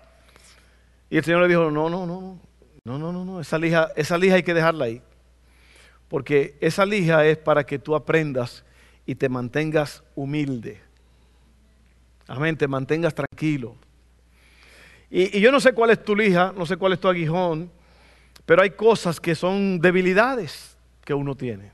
Y 1.09 1.17
el 1.17 1.25
Señor 1.25 1.41
le 1.41 1.49
dijo, 1.49 1.71
no, 1.71 1.89
no, 1.89 2.05
no, 2.05 2.39
no, 2.85 2.99
no, 2.99 3.11
no, 3.11 3.25
no, 3.25 3.41
esa 3.41 3.57
lija, 3.57 3.89
esa 3.97 4.19
lija 4.19 4.35
hay 4.35 4.43
que 4.43 4.53
dejarla 4.53 4.85
ahí. 4.85 5.01
Porque 6.09 6.59
esa 6.61 6.85
lija 6.85 7.25
es 7.25 7.39
para 7.39 7.65
que 7.65 7.79
tú 7.79 7.95
aprendas 7.95 8.67
y 9.07 9.15
te 9.15 9.31
mantengas 9.31 10.03
humilde. 10.15 10.79
Amén, 12.29 12.55
te 12.55 12.69
mantengas 12.69 13.15
tranquilo. 13.15 13.77
Y, 15.09 15.39
y, 15.39 15.41
yo 15.41 15.51
no 15.51 15.59
sé 15.59 15.73
cuál 15.73 15.89
es 15.89 16.05
tu 16.05 16.15
lija, 16.15 16.53
no 16.55 16.67
sé 16.67 16.77
cuál 16.77 16.93
es 16.93 17.01
tu 17.01 17.09
aguijón, 17.09 17.71
pero 18.51 18.63
hay 18.63 18.71
cosas 18.71 19.21
que 19.21 19.37
son 19.37 19.79
debilidades 19.79 20.77
que 21.05 21.15
uno 21.15 21.37
tiene. 21.37 21.71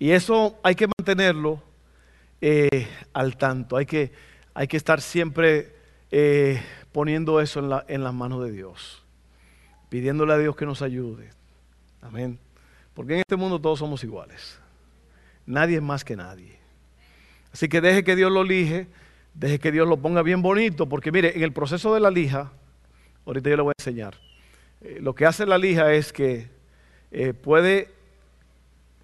Y 0.00 0.10
eso 0.10 0.58
hay 0.64 0.74
que 0.74 0.88
mantenerlo 0.88 1.62
eh, 2.40 2.88
al 3.12 3.36
tanto. 3.36 3.76
Hay 3.76 3.86
que, 3.86 4.10
hay 4.52 4.66
que 4.66 4.76
estar 4.76 5.00
siempre 5.00 5.72
eh, 6.10 6.60
poniendo 6.90 7.40
eso 7.40 7.60
en, 7.60 7.94
en 7.94 8.02
las 8.02 8.12
manos 8.12 8.42
de 8.42 8.50
Dios, 8.50 9.04
pidiéndole 9.88 10.32
a 10.32 10.38
Dios 10.38 10.56
que 10.56 10.66
nos 10.66 10.82
ayude. 10.82 11.30
Amén. 12.02 12.40
Porque 12.92 13.12
en 13.12 13.20
este 13.20 13.36
mundo 13.36 13.60
todos 13.60 13.78
somos 13.78 14.02
iguales. 14.02 14.58
Nadie 15.46 15.76
es 15.76 15.82
más 15.82 16.04
que 16.04 16.16
nadie. 16.16 16.58
Así 17.52 17.68
que 17.68 17.80
deje 17.80 18.02
que 18.02 18.16
Dios 18.16 18.32
lo 18.32 18.42
elige, 18.42 18.88
deje 19.34 19.60
que 19.60 19.70
Dios 19.70 19.86
lo 19.86 19.98
ponga 19.98 20.22
bien 20.22 20.42
bonito, 20.42 20.88
porque 20.88 21.12
mire, 21.12 21.36
en 21.36 21.44
el 21.44 21.52
proceso 21.52 21.94
de 21.94 22.00
la 22.00 22.10
lija, 22.10 22.50
ahorita 23.24 23.50
yo 23.50 23.56
le 23.56 23.62
voy 23.62 23.70
a 23.70 23.80
enseñar, 23.80 24.16
eh, 24.80 24.98
lo 25.00 25.14
que 25.14 25.26
hace 25.26 25.46
la 25.46 25.58
lija 25.58 25.92
es 25.92 26.12
que 26.12 26.48
puede 27.42 27.88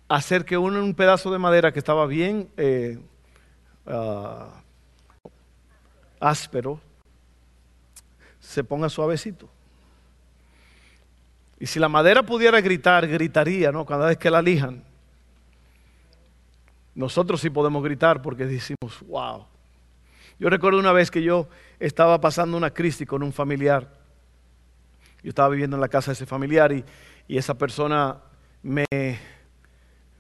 hacer 0.09 0.45
que 0.45 0.57
uno 0.57 0.79
un 0.83 0.95
pedazo 0.95 1.33
de 1.33 1.39
madera 1.39 1.73
que 1.73 1.81
estaba 1.81 2.07
bien 2.07 2.49
Ah, 3.87 4.63
áspero, 6.19 6.81
se 8.41 8.65
ponga 8.65 8.89
suavecito. 8.89 9.49
Y 11.59 11.67
si 11.67 11.79
la 11.79 11.89
madera 11.89 12.23
pudiera 12.25 12.61
gritar, 12.61 13.07
gritaría, 13.07 13.71
¿no? 13.71 13.87
Cada 13.87 14.09
vez 14.09 14.19
que 14.19 14.31
la 14.31 14.43
lijan. 14.43 14.83
Nosotros 16.95 17.41
sí 17.41 17.49
podemos 17.51 17.83
gritar 17.83 18.23
porque 18.23 18.45
decimos, 18.45 19.01
wow. 19.07 19.47
Yo 20.39 20.51
recuerdo 20.51 20.79
una 20.79 20.93
vez 20.93 21.11
que 21.11 21.23
yo 21.23 21.49
estaba 21.79 22.21
pasando 22.21 22.57
una 22.57 22.71
crisis 22.71 23.07
con 23.07 23.23
un 23.23 23.33
familiar. 23.33 23.89
Yo 25.23 25.31
estaba 25.31 25.49
viviendo 25.49 25.77
en 25.77 25.81
la 25.81 25.89
casa 25.89 26.11
de 26.11 26.15
ese 26.15 26.27
familiar 26.27 26.73
y, 26.73 26.85
esa 27.29 27.55
persona 27.55 28.19
me, 28.63 28.85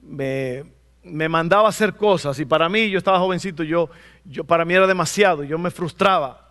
me, 0.03 0.65
me 1.05 1.29
mandaba 1.29 1.67
a 1.67 1.69
hacer 1.69 1.95
cosas 1.95 2.39
y 2.41 2.45
para 2.45 2.69
mí, 2.69 2.91
yo 2.91 2.99
estaba 2.99 3.21
jovencito, 3.21 3.63
yo, 3.63 3.89
yo 4.25 4.43
para 4.43 4.65
mí 4.65 4.75
era 4.75 4.89
demasiado, 4.89 5.45
yo 5.45 5.57
me 5.59 5.71
frustraba. 5.71 6.47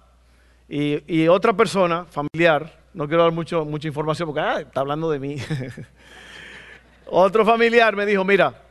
Y, 0.68 1.28
otra 1.28 1.54
persona, 1.54 2.06
familiar, 2.06 2.80
no 2.94 3.08
quiero 3.08 3.24
dar 3.24 3.32
mucho, 3.32 3.66
mucha 3.66 3.88
información 3.88 4.28
porque 4.28 4.42
ah, 4.42 4.62
está 4.62 4.80
hablando 4.80 5.10
de 5.12 5.20
mí. 5.20 5.38
Otro 7.08 7.46
familiar 7.46 7.96
me 7.96 8.06
dijo, 8.06 8.24
mira, 8.24 8.64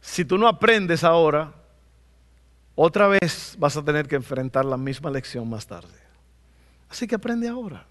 si 0.00 0.24
tú 0.24 0.38
no 0.38 0.48
aprendes 0.48 1.04
ahora, 1.04 1.52
otra 2.74 3.06
vez 3.06 3.54
vas 3.58 3.76
a 3.76 3.84
tener 3.84 4.08
que 4.08 4.16
enfrentar 4.16 4.64
la 4.64 4.76
misma 4.76 5.08
lección 5.10 5.48
más 5.48 5.66
tarde. 5.66 5.94
Así 6.88 7.06
que 7.06 7.14
aprende 7.14 7.48
ahora, 7.48 7.86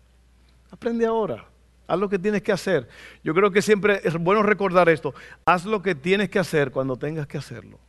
aprende 0.76 1.06
ahora. 1.06 1.46
Haz 1.88 2.00
lo 2.00 2.10
que 2.10 2.20
tienes 2.20 2.42
que 2.42 2.52
hacer. 2.52 2.88
Yo 3.24 3.34
creo 3.34 3.52
que 3.52 3.62
siempre 3.62 4.02
es 4.04 4.14
bueno 4.16 4.44
recordar 4.44 4.90
esto. 4.90 5.14
Haz 5.46 5.66
lo 5.66 5.82
que 5.82 5.96
tienes 5.96 6.30
que 6.30 6.40
hacer 6.40 6.72
cuando 6.72 6.98
tengas 6.98 7.28
que 7.28 7.38
hacerlo. 7.38 7.80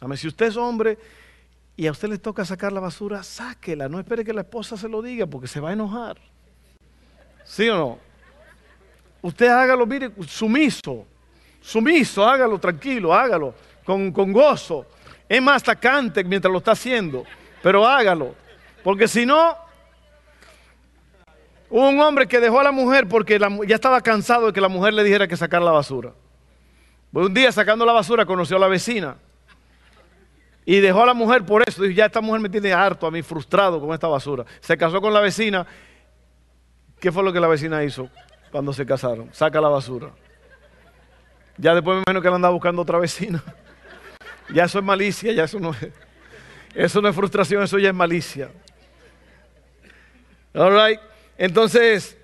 Amén. 0.00 0.16
Si 0.16 0.28
usted 0.28 0.46
es 0.46 0.56
hombre 0.56 0.98
y 1.76 1.86
a 1.86 1.90
usted 1.90 2.08
le 2.08 2.18
toca 2.18 2.44
sacar 2.44 2.72
la 2.72 2.80
basura, 2.80 3.22
sáquela. 3.22 3.88
No 3.88 3.98
espere 3.98 4.24
que 4.24 4.32
la 4.32 4.42
esposa 4.42 4.76
se 4.76 4.88
lo 4.88 5.02
diga 5.02 5.26
porque 5.26 5.48
se 5.48 5.60
va 5.60 5.70
a 5.70 5.72
enojar. 5.72 6.18
¿Sí 7.44 7.68
o 7.68 7.76
no? 7.76 7.98
Usted 9.20 9.48
hágalo, 9.48 9.86
mire, 9.86 10.12
sumiso. 10.26 11.06
Sumiso, 11.60 12.24
hágalo 12.24 12.58
tranquilo, 12.58 13.12
hágalo 13.12 13.54
con, 13.84 14.12
con 14.12 14.32
gozo. 14.32 14.86
Es 15.28 15.42
más, 15.42 15.68
hasta 15.68 16.02
mientras 16.24 16.50
lo 16.50 16.58
está 16.58 16.72
haciendo. 16.72 17.24
Pero 17.62 17.86
hágalo. 17.86 18.34
Porque 18.84 19.08
si 19.08 19.26
no, 19.26 19.67
Hubo 21.70 21.88
un 21.88 22.00
hombre 22.00 22.26
que 22.26 22.40
dejó 22.40 22.60
a 22.60 22.64
la 22.64 22.72
mujer 22.72 23.08
porque 23.08 23.38
ya 23.66 23.74
estaba 23.74 24.00
cansado 24.00 24.46
de 24.46 24.52
que 24.52 24.60
la 24.60 24.68
mujer 24.68 24.94
le 24.94 25.04
dijera 25.04 25.28
que 25.28 25.36
sacara 25.36 25.64
la 25.64 25.72
basura. 25.72 26.12
Pues 27.12 27.26
un 27.26 27.34
día 27.34 27.52
sacando 27.52 27.84
la 27.84 27.92
basura 27.92 28.24
conoció 28.24 28.56
a 28.56 28.60
la 28.60 28.68
vecina 28.68 29.16
y 30.64 30.80
dejó 30.80 31.02
a 31.02 31.06
la 31.06 31.14
mujer 31.14 31.44
por 31.44 31.62
eso. 31.66 31.82
Dijo, 31.82 31.94
ya 31.94 32.06
esta 32.06 32.20
mujer 32.20 32.40
me 32.40 32.48
tiene 32.48 32.72
harto 32.72 33.06
a 33.06 33.10
mí, 33.10 33.22
frustrado 33.22 33.80
con 33.80 33.92
esta 33.92 34.06
basura. 34.06 34.44
Se 34.60 34.76
casó 34.76 35.00
con 35.00 35.12
la 35.12 35.20
vecina. 35.20 35.66
¿Qué 37.00 37.12
fue 37.12 37.22
lo 37.22 37.32
que 37.32 37.40
la 37.40 37.48
vecina 37.48 37.82
hizo 37.84 38.10
cuando 38.50 38.72
se 38.72 38.84
casaron? 38.84 39.28
Saca 39.32 39.60
la 39.60 39.68
basura. 39.68 40.10
Ya 41.56 41.74
después 41.74 41.96
me 41.96 42.02
imagino 42.02 42.22
que 42.22 42.28
la 42.28 42.36
andaba 42.36 42.52
buscando 42.52 42.82
otra 42.82 42.98
vecina. 42.98 43.42
Ya 44.50 44.64
eso 44.64 44.78
es 44.78 44.84
malicia, 44.84 45.30
ya 45.30 45.44
eso 45.44 45.60
no 45.60 45.72
es. 45.72 45.92
Eso 46.74 47.02
no 47.02 47.08
es 47.08 47.14
frustración, 47.14 47.62
eso 47.62 47.78
ya 47.78 47.90
es 47.90 47.94
malicia. 47.94 48.50
All 50.54 50.72
right. 50.72 50.98
Entonces, 51.38 52.18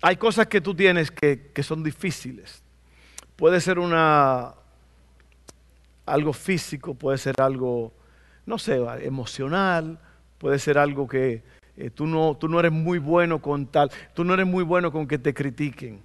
hay 0.00 0.16
cosas 0.16 0.46
que 0.46 0.60
tú 0.60 0.74
tienes 0.74 1.10
que, 1.10 1.50
son 1.62 1.82
difíciles. 1.82 2.62
Puede 3.34 3.60
ser 3.60 3.80
una, 3.80 4.54
algo 6.06 6.32
físico, 6.32 6.94
puede 6.94 7.18
ser 7.18 7.34
algo, 7.40 7.92
no 8.46 8.58
sé, 8.58 8.76
emocional, 9.02 9.98
puede 10.38 10.60
ser 10.60 10.78
algo 10.78 11.08
que 11.08 11.42
eh, 11.76 11.90
tú, 11.90 12.06
no, 12.06 12.36
tú 12.38 12.48
no 12.48 12.60
eres 12.60 12.70
muy 12.70 12.98
bueno 12.98 13.42
con 13.42 13.66
tal, 13.66 13.90
tú 14.14 14.22
no 14.22 14.34
eres 14.34 14.46
muy 14.46 14.62
bueno 14.62 14.92
con 14.92 15.08
que 15.08 15.18
te 15.18 15.34
critiquen. 15.34 16.00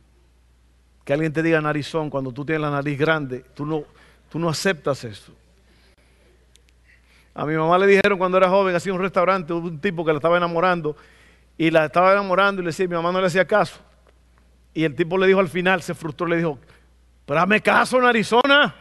Que 1.04 1.14
alguien 1.14 1.32
te 1.32 1.44
diga 1.44 1.62
narizón 1.62 2.10
cuando 2.10 2.32
tú 2.32 2.44
tienes 2.44 2.62
la 2.62 2.72
nariz 2.72 2.98
grande, 2.98 3.46
tú 3.54 3.64
no, 3.64 3.84
tú 4.30 4.40
no 4.40 4.50
aceptas 4.50 5.04
eso. 5.04 5.34
A 7.36 7.46
mi 7.46 7.56
mamá 7.56 7.78
le 7.78 7.86
dijeron 7.86 8.18
cuando 8.18 8.38
era 8.38 8.50
joven, 8.50 8.74
hacía 8.74 8.94
un 8.94 9.02
restaurante, 9.02 9.54
un 9.54 9.80
tipo 9.80 10.04
que 10.04 10.14
la 10.14 10.18
estaba 10.18 10.38
enamorando 10.38 10.96
y 11.58 11.72
la 11.72 11.86
estaba 11.86 12.12
enamorando 12.12 12.62
y 12.62 12.66
le 12.66 12.70
decía, 12.70 12.88
mi 12.88 12.96
mamá 12.96 13.12
no 13.12 13.22
le 13.22 13.28
hacía 13.28 13.46
caso. 13.46 13.80
Y 14.74 14.84
el 14.84 14.96
tipo 14.96 15.18
le 15.18 15.28
dijo 15.28 15.40
al 15.40 15.48
final, 15.48 15.82
se 15.82 15.94
frustró, 15.94 16.28
le 16.28 16.38
dijo, 16.38 16.60
pero 17.26 17.40
hazme 17.40 17.62
caso 17.62 17.98
en 17.98 18.06
Arizona. 18.06 18.76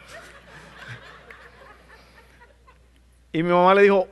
y 3.31 3.41
mi 3.41 3.49
mamá 3.49 3.73
le 3.73 3.83
dijo, 3.83 4.07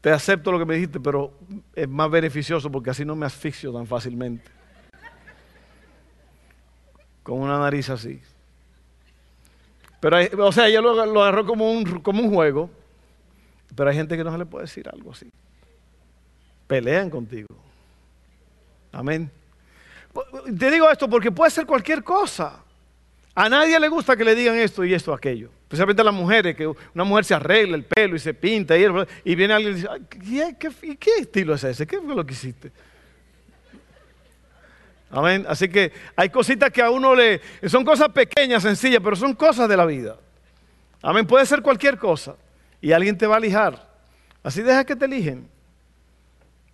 te 0.00 0.10
acepto 0.10 0.52
lo 0.52 0.58
que 0.58 0.66
me 0.66 0.74
dijiste, 0.74 1.00
pero 1.00 1.32
es 1.74 1.88
más 1.88 2.10
beneficioso 2.10 2.70
porque 2.70 2.90
así 2.90 3.04
no 3.04 3.16
me 3.16 3.24
asfixio 3.24 3.72
tan 3.72 3.86
fácilmente. 3.86 4.50
Con 7.22 7.40
una 7.40 7.58
nariz 7.58 7.88
así. 7.88 8.20
Pero 10.00 10.18
o 10.46 10.52
sea, 10.52 10.68
ella 10.68 10.82
lo, 10.82 11.06
lo 11.06 11.22
agarró 11.22 11.46
como 11.46 11.72
un, 11.72 12.00
como 12.00 12.20
un 12.20 12.34
juego, 12.34 12.68
pero 13.74 13.88
hay 13.88 13.96
gente 13.96 14.18
que 14.18 14.24
no 14.24 14.30
se 14.30 14.36
le 14.36 14.44
puede 14.44 14.66
decir 14.66 14.86
algo 14.90 15.12
así 15.12 15.30
pelean 16.66 17.10
contigo. 17.10 17.48
Amén. 18.92 19.30
Te 20.58 20.70
digo 20.70 20.90
esto 20.90 21.08
porque 21.08 21.30
puede 21.32 21.50
ser 21.50 21.66
cualquier 21.66 22.02
cosa. 22.02 22.60
A 23.34 23.48
nadie 23.48 23.78
le 23.80 23.88
gusta 23.88 24.16
que 24.16 24.24
le 24.24 24.34
digan 24.34 24.56
esto 24.56 24.84
y 24.84 24.94
esto, 24.94 25.12
aquello. 25.12 25.50
Especialmente 25.62 26.02
a 26.02 26.04
las 26.04 26.14
mujeres, 26.14 26.54
que 26.54 26.68
una 26.68 27.04
mujer 27.04 27.24
se 27.24 27.34
arregla 27.34 27.76
el 27.76 27.84
pelo 27.84 28.14
y 28.14 28.20
se 28.20 28.32
pinta 28.32 28.76
y, 28.76 29.34
viene 29.34 29.54
alguien 29.54 29.72
y 29.72 29.76
dice, 29.76 29.88
¿qué, 30.08 30.56
qué, 30.56 30.96
qué 30.96 31.10
estilo 31.18 31.54
es 31.54 31.64
ese? 31.64 31.84
¿Qué 31.84 32.00
fue 32.00 32.14
lo 32.14 32.24
que 32.24 32.32
hiciste? 32.32 32.70
Amén. 35.10 35.44
Así 35.48 35.68
que 35.68 35.92
hay 36.14 36.28
cositas 36.28 36.70
que 36.70 36.82
a 36.82 36.90
uno 36.90 37.14
le... 37.14 37.40
Son 37.66 37.84
cosas 37.84 38.08
pequeñas, 38.10 38.62
sencillas, 38.62 39.00
pero 39.02 39.16
son 39.16 39.34
cosas 39.34 39.68
de 39.68 39.76
la 39.76 39.86
vida. 39.86 40.16
Amén. 41.02 41.26
Puede 41.26 41.44
ser 41.46 41.60
cualquier 41.60 41.98
cosa. 41.98 42.36
Y 42.80 42.92
alguien 42.92 43.18
te 43.18 43.26
va 43.26 43.36
a 43.36 43.40
lijar. 43.40 43.88
Así 44.44 44.62
deja 44.62 44.84
que 44.84 44.94
te 44.94 45.06
eligen. 45.06 45.48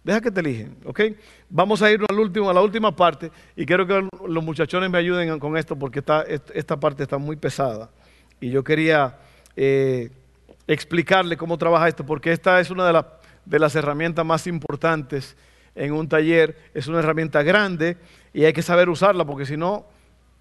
Deja 0.03 0.21
que 0.21 0.31
te 0.31 0.41
eligen, 0.41 0.77
¿ok? 0.85 1.01
Vamos 1.51 1.83
a 1.83 1.91
ir 1.91 2.01
a 2.03 2.53
la 2.53 2.61
última 2.63 2.95
parte 2.95 3.31
y 3.55 3.67
quiero 3.67 3.87
que 3.87 4.09
los 4.27 4.43
muchachones 4.43 4.89
me 4.91 4.97
ayuden 4.97 5.39
con 5.39 5.57
esto 5.59 5.77
porque 5.77 5.99
esta, 5.99 6.81
parte 6.81 7.03
está 7.03 7.19
muy 7.19 7.37
pesada. 7.37 7.91
Y 8.41 8.51
yo 8.51 8.65
quería 8.65 9.19
eh, 9.57 10.11
explicarle 10.67 11.37
cómo 11.37 11.59
trabaja 11.59 11.89
esto 11.89 12.07
porque 12.07 12.33
esta 12.33 12.61
es 12.61 12.71
una 12.71 13.05
de, 13.45 13.59
las 13.59 13.77
herramientas 13.77 14.25
más 14.25 14.47
importantes 14.47 15.37
en 15.75 15.93
un 15.93 16.09
taller. 16.09 16.57
Es 16.73 16.87
una 16.87 17.01
herramienta 17.01 17.43
grande 17.43 17.99
y 18.33 18.45
hay 18.45 18.55
que 18.55 18.63
saber 18.63 18.89
usarla 18.89 19.27
porque 19.27 19.45
si 19.45 19.59
no, 19.59 19.85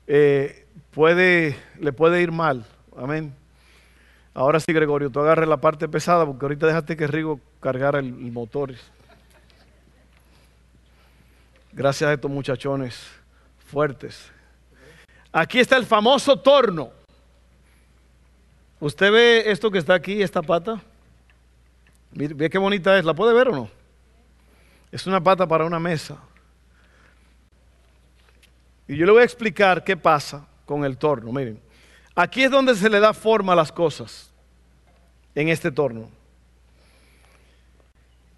eh, 0.08 0.66
puede, 0.92 1.58
le 1.80 1.92
puede 1.92 2.22
ir 2.22 2.32
mal. 2.32 2.66
Amén. 2.96 3.34
Ahora 4.34 4.60
sí, 4.60 4.72
Gregorio, 4.72 5.10
tú 5.10 5.20
agarres 5.20 5.50
la 5.50 5.58
parte 5.58 5.90
pesada 5.90 6.26
porque 6.26 6.46
ahorita 6.46 6.68
dejaste 6.68 6.96
que 6.96 7.08
Rigo 7.08 7.42
cargara 7.60 8.00
el, 8.00 8.14
motor. 8.32 8.74
Gracias 11.72 12.10
a 12.10 12.14
estos 12.14 12.32
muchachones 12.32 13.00
fuertes. 13.68 14.32
Aquí 15.32 15.60
está 15.60 15.78
el 15.78 15.86
famoso 15.86 16.38
torno. 16.40 16.92
¿Usted 18.80 19.12
ve 19.12 19.52
esto 19.52 19.70
que 19.70 19.78
está 19.78 19.94
aquí, 19.94 20.22
esta 20.22 20.42
pata? 20.42 20.82
Ve 22.12 22.50
qué 22.50 22.58
bonita 22.58 22.98
es. 22.98 23.06
¿La 23.06 23.14
puede 23.14 23.34
ver 23.34 23.50
o 23.50 23.56
no? 23.56 23.70
Es 24.92 25.06
una 25.06 25.22
pata 25.22 25.48
para 25.48 25.66
una 25.66 25.80
mesa. 25.80 26.18
Y 28.88 28.96
yo 28.96 29.06
le 29.06 29.12
voy 29.12 29.22
a 29.22 29.26
explicar 29.26 29.84
qué 29.84 29.96
pasa 29.96 30.48
con 30.66 30.84
el 30.84 30.98
torno. 30.98 31.32
Miren, 31.32 31.60
aquí 32.16 32.44
es 32.44 32.50
donde 32.50 32.74
se 32.74 32.90
le 32.90 33.00
da 33.00 33.14
forma 33.14 33.54
a 33.54 33.56
las 33.56 33.72
cosas, 33.72 34.32
en 35.36 35.50
este 35.50 35.72
torno. 35.72 36.10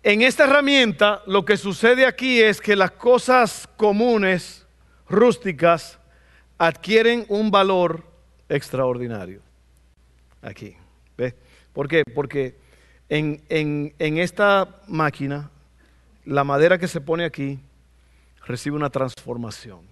En 0.03 0.21
esta 0.21 0.45
herramienta 0.45 1.21
lo 1.27 1.45
que 1.45 1.57
sucede 1.57 2.05
aquí 2.05 2.41
es 2.41 2.59
que 2.59 2.75
las 2.75 2.91
cosas 2.91 3.67
comunes, 3.77 4.65
rústicas, 5.07 5.99
adquieren 6.57 7.25
un 7.29 7.51
valor 7.51 8.03
extraordinario. 8.49 9.41
Aquí. 10.41 10.75
¿Ves? 11.17 11.35
¿Por 11.73 11.87
qué? 11.87 12.03
Porque 12.15 12.55
en, 13.09 13.43
en 13.49 14.17
esta 14.17 14.81
máquina, 14.87 15.51
la 16.25 16.43
madera 16.43 16.77
que 16.77 16.87
se 16.87 17.01
pone 17.01 17.25
aquí 17.25 17.59
recibe 18.45 18.75
una 18.75 18.89
transformación 18.89 19.91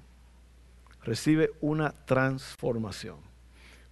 recibe 1.04 1.52
una 1.62 1.91
transformación. 2.06 3.17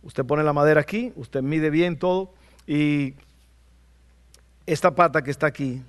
Usted 0.03 0.25
pone 0.25 0.43
la 0.43 0.53
madera 0.53 0.82
aquí, 0.82 1.12
usted 1.15 1.41
mide 1.41 1.69
bien 1.69 1.97
todo 1.97 2.34
y 2.65 3.15
esta 4.65 4.93
pata 4.93 5.23
que 5.23 5.32
está 5.32 5.47
aquí 5.47 5.82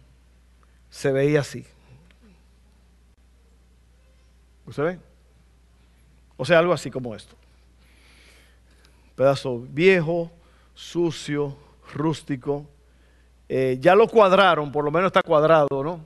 se 0.91 1.13
veía 1.13 1.41
así. 1.41 1.65
¿Usted 4.67 4.83
ve? 4.83 4.99
O 6.37 6.45
sea, 6.45 6.59
algo 6.59 6.73
así 6.73 6.91
como 6.91 7.15
esto. 7.15 7.35
Pedazo 9.15 9.61
viejo, 9.71 10.31
sucio, 10.75 11.57
rústico. 11.93 12.67
Eh, 13.49 13.79
ya 13.81 13.95
lo 13.95 14.07
cuadraron, 14.07 14.71
por 14.71 14.85
lo 14.85 14.91
menos 14.91 15.09
está 15.09 15.23
cuadrado, 15.23 15.83
¿no? 15.83 16.01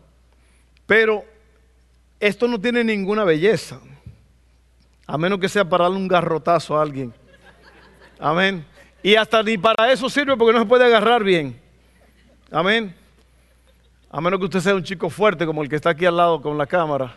Pero 0.86 1.24
esto 2.20 2.46
no 2.46 2.60
tiene 2.60 2.84
ninguna 2.84 3.24
belleza. 3.24 3.80
A 5.06 5.18
menos 5.18 5.38
que 5.40 5.48
sea 5.48 5.64
para 5.68 5.84
darle 5.84 5.98
un 5.98 6.08
garrotazo 6.08 6.78
a 6.78 6.82
alguien. 6.82 7.12
Amén. 8.18 8.64
Y 9.02 9.16
hasta 9.16 9.42
ni 9.42 9.58
para 9.58 9.92
eso 9.92 10.08
sirve 10.08 10.36
porque 10.36 10.52
no 10.52 10.60
se 10.60 10.66
puede 10.66 10.84
agarrar 10.84 11.24
bien. 11.24 11.60
Amén. 12.50 12.94
A 14.12 14.20
menos 14.20 14.38
que 14.38 14.44
usted 14.44 14.60
sea 14.60 14.74
un 14.74 14.82
chico 14.82 15.08
fuerte 15.08 15.46
como 15.46 15.62
el 15.62 15.68
que 15.68 15.76
está 15.76 15.90
aquí 15.90 16.04
al 16.04 16.16
lado 16.16 16.40
con 16.40 16.58
la 16.58 16.66
cámara, 16.66 17.14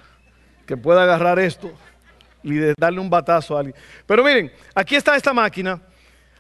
que 0.65 0.77
pueda 0.77 1.03
agarrar 1.03 1.38
esto 1.38 1.71
y 2.41 2.58
darle 2.79 3.01
un 3.01 3.10
batazo 3.10 3.55
a 3.55 3.60
alguien. 3.60 3.75
Pero 4.08 4.23
miren, 4.23 4.51
aquí 4.73 4.95
está 4.95 5.15
esta 5.15 5.34
máquina, 5.34 5.81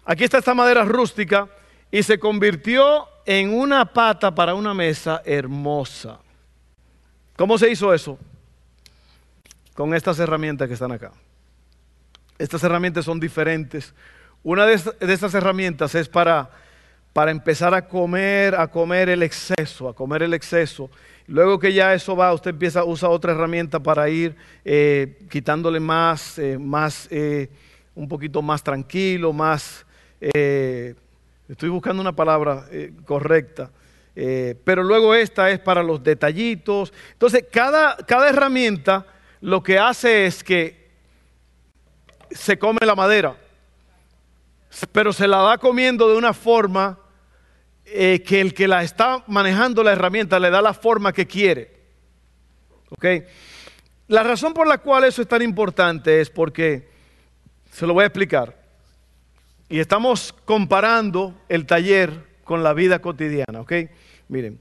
aquí 0.05 0.23
está 0.23 0.37
esta 0.37 0.53
madera 0.53 0.85
rústica 0.85 1.49
y 1.91 2.01
se 2.01 2.17
convirtió 2.17 3.07
en 3.25 3.53
una 3.53 3.85
pata 3.85 4.33
para 4.33 4.55
una 4.55 4.73
mesa 4.73 5.21
hermosa. 5.25 6.19
¿Cómo 7.35 7.57
se 7.57 7.69
hizo 7.69 7.93
eso? 7.93 8.17
Con 9.73 9.93
estas 9.93 10.19
herramientas 10.19 10.67
que 10.67 10.75
están 10.75 10.93
acá. 10.93 11.11
Estas 12.37 12.63
herramientas 12.63 13.03
son 13.03 13.19
diferentes. 13.19 13.93
Una 14.43 14.65
de, 14.65 14.73
estas 14.73 15.33
herramientas 15.33 15.95
es 15.95 16.07
para, 16.07 16.49
para 17.15 17.31
empezar 17.31 17.73
a 17.73 17.87
comer, 17.87 18.55
a 18.55 18.67
comer 18.67 19.07
el 19.07 19.23
exceso, 19.23 19.87
a 19.87 19.95
comer 19.95 20.23
el 20.23 20.33
exceso. 20.33 20.89
Luego 21.27 21.57
que 21.57 21.71
ya 21.71 21.93
eso 21.93 22.13
va, 22.13 22.33
usted 22.33 22.49
empieza 22.49 22.81
a 22.81 22.83
usar 22.83 23.09
otra 23.09 23.31
herramienta 23.31 23.79
para 23.79 24.09
ir 24.09 24.35
eh, 24.65 25.17
quitándole 25.29 25.79
más, 25.79 26.37
eh, 26.37 26.57
más 26.57 27.07
eh, 27.09 27.49
un 27.95 28.09
poquito 28.09 28.41
más 28.41 28.61
tranquilo, 28.61 29.31
más, 29.31 29.85
estoy 30.19 31.69
buscando 31.69 32.01
una 32.01 32.13
palabra 32.13 32.65
correcta. 33.05 33.71
pero 34.13 34.83
luego 34.83 35.15
esta 35.15 35.49
es 35.51 35.59
para 35.59 35.81
los 35.81 36.03
detallitos. 36.03 36.91
Entonces, 37.13 37.45
cada, 37.49 37.95
cada 37.95 38.27
herramienta 38.27 39.05
lo 39.39 39.63
que 39.63 39.79
hace 39.79 40.25
es 40.25 40.43
que 40.43 40.89
se 42.29 42.59
come 42.59 42.79
la 42.85 42.93
madera, 42.93 43.37
pero 44.91 45.13
se 45.13 45.29
la 45.29 45.37
va 45.37 45.57
comiendo 45.57 46.09
de 46.09 46.17
una 46.17 46.33
forma 46.33 46.99
eh, 47.85 48.23
que 48.25 48.41
el 48.41 48.53
que 48.53 48.67
la 48.67 48.83
está 48.83 49.23
manejando 49.27 49.83
la 49.83 49.91
herramienta 49.91 50.39
le 50.39 50.49
da 50.49 50.61
la 50.61 50.73
forma 50.73 51.13
que 51.13 51.27
quiere. 51.27 51.75
¿Ok? 52.89 53.05
La 54.07 54.23
razón 54.23 54.53
por 54.53 54.67
la 54.67 54.79
cual 54.79 55.03
eso 55.03 55.21
es 55.21 55.27
tan 55.27 55.41
importante 55.41 56.21
es 56.21 56.29
porque, 56.29 56.87
se 57.71 57.87
lo 57.87 57.93
voy 57.93 58.03
a 58.03 58.07
explicar, 58.07 58.55
y 59.69 59.79
estamos 59.79 60.33
comparando 60.45 61.33
el 61.49 61.65
taller 61.65 62.23
con 62.43 62.63
la 62.63 62.73
vida 62.73 62.99
cotidiana, 62.99 63.61
¿ok? 63.61 63.73
Miren, 64.27 64.59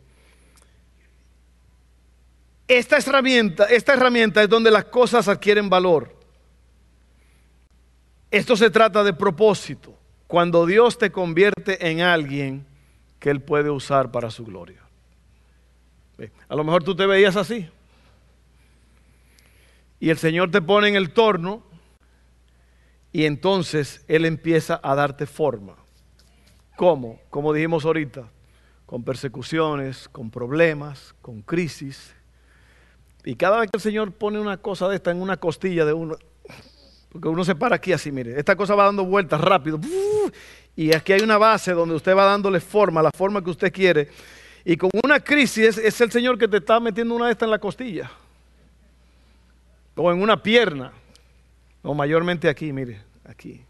esta 2.67 2.97
herramienta, 2.97 3.65
esta 3.65 3.93
herramienta 3.93 4.43
es 4.43 4.49
donde 4.49 4.71
las 4.71 4.87
cosas 4.87 5.29
adquieren 5.29 5.69
valor. 5.69 6.19
Esto 8.31 8.57
se 8.57 8.71
trata 8.71 9.05
de 9.05 9.13
propósito. 9.13 9.97
Cuando 10.27 10.65
Dios 10.65 10.97
te 10.97 11.13
convierte 11.13 11.91
en 11.91 12.01
alguien 12.01 12.67
que 13.25 13.31
Él 13.31 13.41
puede 13.41 13.71
usar 13.71 14.11
para 14.11 14.31
su 14.31 14.45
gloria. 14.45 14.83
A 16.47 16.55
lo 16.55 16.63
mejor 16.63 16.85
tú 16.85 16.95
te 16.95 17.07
veías 17.07 17.37
así. 17.37 17.67
Y 19.99 20.11
el 20.11 20.19
Señor 20.19 20.51
te 20.51 20.61
pone 20.61 20.89
en 20.89 20.95
el 20.95 21.15
torno 21.15 21.63
y 23.13 23.25
entonces 23.25 24.05
Él 24.09 24.27
empieza 24.27 24.79
a 24.83 24.95
darte 24.95 25.25
forma. 25.25 25.75
¿Cómo? 26.77 27.19
Como 27.31 27.55
dijimos 27.55 27.87
ahorita, 27.87 28.29
con 28.85 29.05
persecuciones, 29.05 30.07
con 30.07 30.31
problemas, 30.31 31.15
con 31.23 31.41
crisis. 31.41 32.15
Y 33.25 33.37
cada 33.37 33.61
vez 33.61 33.71
que 33.71 33.79
el 33.79 33.83
Señor 33.83 34.13
pone 34.13 34.39
una 34.39 34.59
cosa 34.59 34.87
de 34.87 34.97
esta 34.97 35.13
en 35.13 35.23
una 35.23 35.39
costilla 35.39 35.87
de 35.87 35.95
uno, 35.95 36.19
porque 37.09 37.29
uno 37.29 37.43
se 37.43 37.55
para 37.55 37.77
aquí 37.77 37.95
así, 37.95 38.13
mire. 38.13 38.39
Esta 38.39 38.55
cosa 38.55 38.75
va 38.75 38.85
dando 38.85 39.07
vueltas 39.07 39.41
rápido. 39.41 39.81
Y 40.77 40.95
aquí 40.95 41.13
hay 41.13 41.21
una 41.21 41.39
base 41.39 41.73
donde 41.73 41.95
usted 41.95 42.17
va 42.17 42.25
dándole 42.25 42.61
forma, 42.61 43.03
la 43.03 43.11
forma 43.17 43.43
que 43.43 43.51
usted 43.51 43.73
quiere. 43.73 44.09
Y 44.65 44.77
con 44.77 44.91
una 45.05 45.21
crisis 45.21 45.79
es, 45.79 46.01
el 46.01 46.11
Señor 46.11 46.39
que 46.39 46.49
te 46.49 46.57
está 46.57 46.81
metiendo 46.81 47.15
una 47.15 47.27
de 47.27 47.33
estas 47.33 47.47
en 47.47 47.51
la 47.51 47.59
costilla. 47.59 48.11
O 49.95 50.11
en 50.11 50.21
una 50.21 50.43
pierna. 50.43 50.93
O 51.83 51.95
mayormente 51.95 52.49
aquí, 52.49 52.73
mire, 52.73 53.03
aquí. 53.25 53.63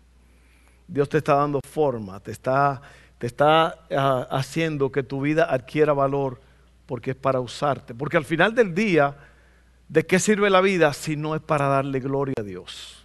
Dios 0.87 1.09
te 1.09 1.19
está 1.19 1.35
dando 1.35 1.61
forma, 1.69 2.21
te 2.21 2.31
está, 2.31 2.81
te 3.19 3.27
está 3.27 3.79
ah, 3.91 4.27
haciendo 4.31 4.93
que 4.93 5.03
tu 5.03 5.23
vida 5.23 5.47
adquiera 5.51 5.93
valor 5.93 6.41
porque 6.87 7.11
es 7.11 7.17
para 7.17 7.41
usarte. 7.41 7.95
Porque 7.95 8.17
al 8.17 8.25
final 8.25 8.55
del 8.55 8.75
día, 8.75 9.17
¿de 9.89 10.07
qué 10.07 10.19
sirve 10.19 10.49
la 10.49 10.61
vida 10.61 10.93
si 10.93 11.17
no 11.17 11.35
es 11.35 11.43
para 11.43 11.67
darle 11.67 12.01
gloria 12.01 12.35
a 12.39 12.43
Dios? 12.43 13.04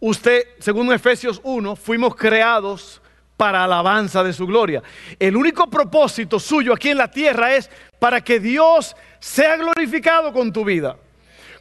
Usted, 0.00 0.44
según 0.58 0.92
Efesios 0.92 1.40
1, 1.44 1.76
fuimos 1.76 2.16
creados 2.16 3.00
para 3.36 3.64
alabanza 3.64 4.22
de 4.22 4.32
su 4.32 4.46
gloria. 4.46 4.82
El 5.18 5.34
único 5.36 5.70
propósito 5.70 6.38
suyo 6.38 6.74
aquí 6.74 6.90
en 6.90 6.98
la 6.98 7.10
tierra 7.10 7.54
es 7.54 7.70
para 7.98 8.20
que 8.20 8.38
Dios 8.38 8.94
sea 9.18 9.56
glorificado 9.56 10.32
con 10.32 10.52
tu 10.52 10.64
vida. 10.64 10.96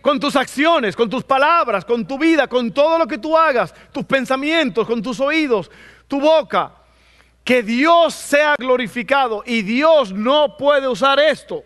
con 0.02 0.18
tus 0.18 0.38
acciones, 0.38 0.96
con 0.96 1.10
tus 1.10 1.26
palabras, 1.26 1.84
con 1.84 2.08
tu 2.08 2.18
vida, 2.18 2.48
con 2.48 2.72
todo 2.72 2.98
lo 2.98 3.06
que 3.06 3.18
tú 3.18 3.38
hagas, 3.38 3.74
tus 3.92 4.06
pensamientos, 4.06 4.88
con 4.88 5.02
tus 5.02 5.20
oídos, 5.20 5.70
tu 6.08 6.22
boca. 6.22 6.72
Que 7.44 7.64
Dios 7.64 8.14
sea 8.14 8.56
glorificado 8.58 9.44
y 9.46 9.62
Dios 9.62 10.14
no 10.14 10.56
puede 10.58 10.88
usar 10.88 11.20
esto. 11.20 11.64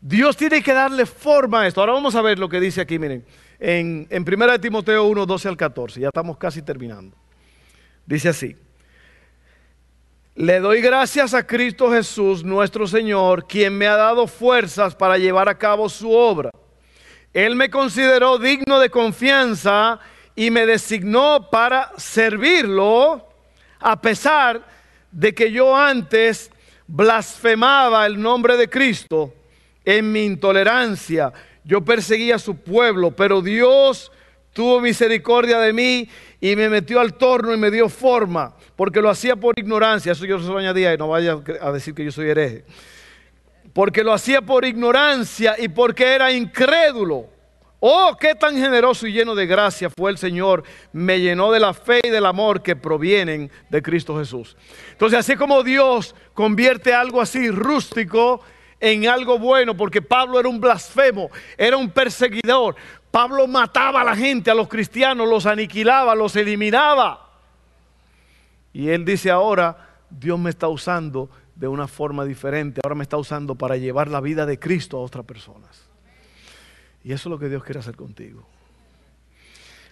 Dios 0.00 0.36
tiene 0.36 0.62
que 0.62 0.72
darle 0.72 1.06
forma 1.06 1.60
a 1.60 1.66
esto. 1.66 1.80
Ahora 1.80 1.92
vamos 1.92 2.14
a 2.14 2.22
ver 2.22 2.38
lo 2.38 2.48
que 2.48 2.60
dice 2.60 2.80
aquí, 2.80 2.98
miren, 2.98 3.24
en, 3.58 4.06
en 4.10 4.24
1 4.26 4.60
Timoteo 4.60 5.04
1, 5.04 5.26
12 5.26 5.48
al 5.48 5.56
14. 5.56 6.00
Ya 6.00 6.08
estamos 6.08 6.36
casi 6.36 6.62
terminando. 6.62 7.16
Dice 8.06 8.28
así. 8.28 8.56
Le 10.36 10.58
doy 10.58 10.80
gracias 10.80 11.32
a 11.32 11.46
Cristo 11.46 11.92
Jesús, 11.92 12.42
nuestro 12.42 12.88
Señor, 12.88 13.46
quien 13.46 13.78
me 13.78 13.86
ha 13.86 13.94
dado 13.94 14.26
fuerzas 14.26 14.96
para 14.96 15.16
llevar 15.16 15.48
a 15.48 15.56
cabo 15.56 15.88
su 15.88 16.10
obra. 16.10 16.50
Él 17.32 17.54
me 17.54 17.70
consideró 17.70 18.38
digno 18.38 18.80
de 18.80 18.90
confianza 18.90 20.00
y 20.34 20.50
me 20.50 20.66
designó 20.66 21.50
para 21.50 21.92
servirlo, 21.96 23.28
a 23.78 24.00
pesar 24.00 24.66
de 25.12 25.32
que 25.32 25.52
yo 25.52 25.76
antes 25.76 26.50
blasfemaba 26.88 28.04
el 28.04 28.20
nombre 28.20 28.56
de 28.56 28.68
Cristo 28.68 29.32
en 29.84 30.10
mi 30.10 30.24
intolerancia. 30.24 31.32
Yo 31.64 31.84
perseguía 31.84 32.36
a 32.36 32.38
su 32.38 32.56
pueblo, 32.56 33.10
pero 33.10 33.40
Dios 33.40 34.12
tuvo 34.52 34.80
misericordia 34.80 35.58
de 35.58 35.72
mí 35.72 36.08
y 36.40 36.54
me 36.56 36.68
metió 36.68 37.00
al 37.00 37.14
torno 37.14 37.52
y 37.52 37.56
me 37.56 37.70
dio 37.70 37.88
forma 37.88 38.54
porque 38.76 39.00
lo 39.00 39.08
hacía 39.08 39.36
por 39.36 39.58
ignorancia, 39.58 40.12
eso 40.12 40.24
yo 40.24 40.40
se 40.40 40.52
añadía 40.52 40.94
y 40.94 40.98
no 40.98 41.08
vaya 41.08 41.38
a 41.60 41.72
decir 41.72 41.94
que 41.94 42.04
yo 42.04 42.10
soy 42.10 42.28
hereje, 42.28 42.64
porque 43.72 44.02
lo 44.02 44.12
hacía 44.12 44.40
por 44.42 44.64
ignorancia 44.64 45.56
y 45.58 45.68
porque 45.68 46.04
era 46.04 46.32
incrédulo. 46.32 47.28
Oh, 47.86 48.16
qué 48.18 48.34
tan 48.34 48.56
generoso 48.56 49.06
y 49.06 49.12
lleno 49.12 49.34
de 49.34 49.46
gracia 49.46 49.90
fue 49.90 50.10
el 50.10 50.16
Señor. 50.16 50.64
Me 50.92 51.20
llenó 51.20 51.52
de 51.52 51.60
la 51.60 51.74
fe 51.74 52.00
y 52.02 52.08
del 52.08 52.24
amor 52.24 52.62
que 52.62 52.76
provienen 52.76 53.50
de 53.68 53.82
Cristo 53.82 54.16
Jesús. 54.18 54.56
Entonces, 54.92 55.18
así 55.18 55.36
como 55.36 55.62
Dios 55.62 56.14
convierte 56.32 56.94
algo 56.94 57.20
así 57.20 57.50
rústico 57.50 58.40
en 58.80 59.06
algo 59.08 59.38
bueno, 59.38 59.76
porque 59.76 60.02
Pablo 60.02 60.38
era 60.38 60.48
un 60.48 60.60
blasfemo, 60.60 61.30
era 61.56 61.76
un 61.76 61.90
perseguidor. 61.90 62.76
Pablo 63.10 63.46
mataba 63.46 64.00
a 64.00 64.04
la 64.04 64.16
gente, 64.16 64.50
a 64.50 64.54
los 64.54 64.68
cristianos, 64.68 65.28
los 65.28 65.46
aniquilaba, 65.46 66.14
los 66.14 66.34
eliminaba. 66.36 67.28
Y 68.72 68.88
él 68.88 69.04
dice 69.04 69.30
ahora, 69.30 70.00
Dios 70.10 70.38
me 70.38 70.50
está 70.50 70.68
usando 70.68 71.30
de 71.54 71.68
una 71.68 71.86
forma 71.86 72.24
diferente, 72.24 72.80
ahora 72.82 72.96
me 72.96 73.04
está 73.04 73.16
usando 73.16 73.54
para 73.54 73.76
llevar 73.76 74.08
la 74.08 74.20
vida 74.20 74.46
de 74.46 74.58
Cristo 74.58 74.98
a 74.98 75.00
otras 75.00 75.24
personas. 75.24 75.88
Y 77.04 77.12
eso 77.12 77.28
es 77.28 77.30
lo 77.30 77.38
que 77.38 77.48
Dios 77.48 77.62
quiere 77.62 77.80
hacer 77.80 77.96
contigo. 77.96 78.44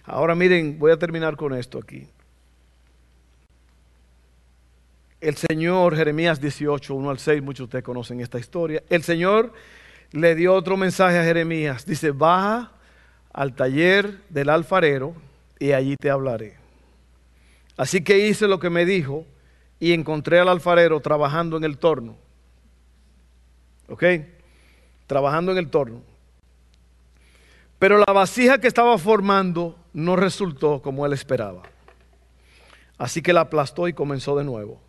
Ahora 0.03 0.35
miren, 0.35 0.77
voy 0.77 0.91
a 0.91 0.97
terminar 0.97 1.37
con 1.37 1.53
esto 1.53 1.79
aquí. 1.79 2.07
El 5.23 5.37
Señor, 5.37 5.95
Jeremías 5.95 6.41
18, 6.41 6.93
1 6.93 7.09
al 7.09 7.17
6, 7.17 7.41
muchos 7.41 7.59
de 7.59 7.63
ustedes 7.63 7.85
conocen 7.85 8.19
esta 8.19 8.39
historia. 8.39 8.83
El 8.89 9.03
Señor 9.03 9.53
le 10.11 10.35
dio 10.35 10.53
otro 10.53 10.75
mensaje 10.75 11.17
a 11.17 11.23
Jeremías. 11.23 11.85
Dice, 11.85 12.11
baja 12.11 12.73
al 13.31 13.55
taller 13.55 14.19
del 14.27 14.49
alfarero 14.49 15.15
y 15.59 15.71
allí 15.71 15.95
te 15.95 16.09
hablaré. 16.09 16.57
Así 17.77 18.03
que 18.03 18.27
hice 18.27 18.49
lo 18.49 18.59
que 18.59 18.69
me 18.69 18.83
dijo 18.83 19.25
y 19.79 19.93
encontré 19.93 20.41
al 20.41 20.49
alfarero 20.49 20.99
trabajando 20.99 21.55
en 21.55 21.63
el 21.63 21.77
torno. 21.77 22.17
¿Ok? 23.87 24.03
Trabajando 25.07 25.53
en 25.53 25.57
el 25.57 25.69
torno. 25.69 26.01
Pero 27.79 27.97
la 27.97 28.11
vasija 28.11 28.57
que 28.57 28.67
estaba 28.67 28.97
formando 28.97 29.79
no 29.93 30.17
resultó 30.17 30.81
como 30.81 31.05
él 31.05 31.13
esperaba. 31.13 31.61
Así 32.97 33.21
que 33.21 33.31
la 33.31 33.39
aplastó 33.39 33.87
y 33.87 33.93
comenzó 33.93 34.35
de 34.35 34.43
nuevo. 34.43 34.82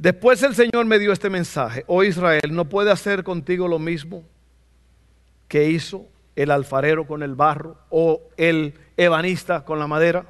Después 0.00 0.42
el 0.42 0.54
Señor 0.54 0.86
me 0.86 0.98
dio 0.98 1.12
este 1.12 1.28
mensaje. 1.28 1.84
Oh 1.86 2.02
Israel, 2.02 2.52
¿no 2.52 2.64
puede 2.70 2.90
hacer 2.90 3.22
contigo 3.22 3.68
lo 3.68 3.78
mismo 3.78 4.24
que 5.46 5.68
hizo 5.68 6.06
el 6.34 6.50
alfarero 6.50 7.06
con 7.06 7.22
el 7.22 7.34
barro 7.34 7.76
o 7.90 8.22
el 8.38 8.80
ebanista 8.96 9.62
con 9.62 9.78
la 9.78 9.86
madera? 9.86 10.24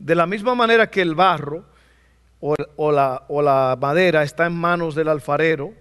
De 0.00 0.16
la 0.16 0.26
misma 0.26 0.56
manera 0.56 0.90
que 0.90 1.02
el 1.02 1.14
barro 1.14 1.66
o, 2.40 2.90
la, 2.90 3.78
madera 3.80 4.24
está 4.24 4.46
en 4.46 4.54
manos 4.54 4.96
del 4.96 5.06
alfarero, 5.06 5.72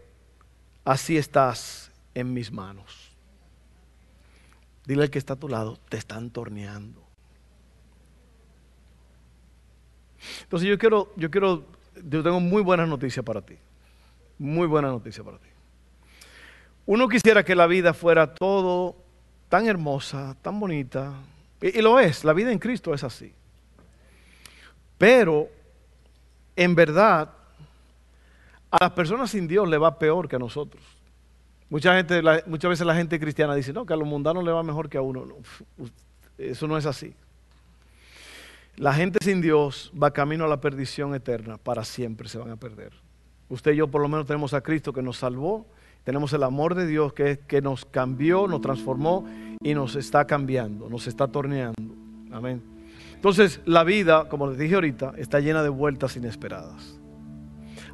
así 0.86 1.18
estás 1.18 1.92
en 2.14 2.32
mis 2.32 2.52
manos. 2.52 3.12
Dile 4.86 5.02
al 5.02 5.10
que 5.10 5.18
está 5.18 5.34
a 5.34 5.40
tu 5.40 5.50
lado, 5.50 5.80
te 5.90 5.98
están 5.98 6.30
torneando. 6.30 7.02
Entonces 10.44 10.70
yo 10.70 10.78
quiero, 10.78 11.12
yo 11.16 11.32
quiero, 11.32 11.81
yo 12.04 12.24
tengo 12.24 12.40
muy 12.40 12.62
buenas 12.62 12.88
noticias 12.88 13.26
para 13.26 13.42
ti. 13.42 13.56
Muy 14.38 14.68
buena 14.68 14.88
noticia 14.88 15.24
para 15.24 15.38
ti. 15.38 15.48
Uno 16.86 17.08
quisiera 17.08 17.44
que 17.44 17.56
la 17.56 17.68
vida 17.68 17.94
fuera 17.94 18.34
todo 18.34 18.96
tan 19.50 19.68
hermosa, 19.68 20.36
tan 20.42 20.60
bonita. 20.60 21.14
y 21.62 21.82
lo 21.82 22.00
es, 22.00 22.24
la 22.24 22.34
vida 22.34 22.52
en 22.52 22.60
Cristo 22.60 22.94
es 22.94 23.04
así. 23.04 23.34
Pero, 24.98 25.48
en 26.56 26.76
verdad, 26.76 27.30
a 28.72 28.78
las 28.80 28.92
personas 28.92 29.32
sin 29.32 29.48
Dios 29.48 29.68
le 29.68 29.78
va 29.78 29.98
peor 30.00 30.28
que 30.28 30.38
a 30.38 30.40
nosotros. 30.40 30.84
Mucha 31.70 31.96
gente, 31.96 32.22
muchas 32.48 32.70
veces 32.70 32.86
la 32.86 32.96
gente 32.96 33.20
cristiana 33.20 33.56
dice, 33.56 33.74
no, 33.74 33.86
que 33.86 33.94
a 33.94 33.96
los 33.96 34.08
mundanos 34.08 34.44
le 34.44 34.52
va 34.52 34.62
mejor 34.64 34.90
que 34.90 34.98
a 34.98 35.02
uno. 35.02 35.26
eso 36.38 36.68
no 36.68 36.78
es 36.78 36.86
así. 36.86 37.14
La 38.78 38.94
gente 38.94 39.20
sin 39.22 39.42
Dios 39.42 39.92
va 40.02 40.12
camino 40.12 40.46
a 40.46 40.48
la 40.48 40.62
perdición 40.62 41.14
eterna, 41.14 41.58
para 41.58 41.84
siempre 41.84 42.30
se 42.30 42.38
van 42.38 42.52
a 42.52 42.56
perder. 42.56 42.94
Usted 43.50 43.74
y 43.74 43.78
yo 43.78 43.88
por 43.88 44.02
lo 44.02 44.08
menos 44.08 44.26
tenemos 44.26 44.54
a 44.54 44.62
Cristo 44.62 44.94
que 44.94 45.02
nos 45.02 45.18
salvó, 45.18 45.68
tenemos 46.04 46.34
el 46.34 46.44
amor 46.44 46.74
de 46.74 46.88
Dios 46.88 47.14
que, 47.14 47.40
que 47.48 47.62
nos 47.62 47.86
cambió, 47.86 48.48
nos 48.48 48.62
transformó 48.62 49.28
y 49.62 49.74
nos 49.74 49.96
está 49.96 50.26
cambiando, 50.26 50.90
nos 50.90 51.06
está 51.06 51.28
torneando. 51.28 51.96
Amén. 52.32 52.64
Entonces, 53.14 53.62
la 53.66 53.84
vida, 53.84 54.30
como 54.30 54.48
les 54.48 54.58
dije 54.58 54.74
ahorita, 54.74 55.14
está 55.18 55.40
llena 55.40 55.62
de 55.62 55.70
vueltas 55.70 56.16
inesperadas. 56.16 57.00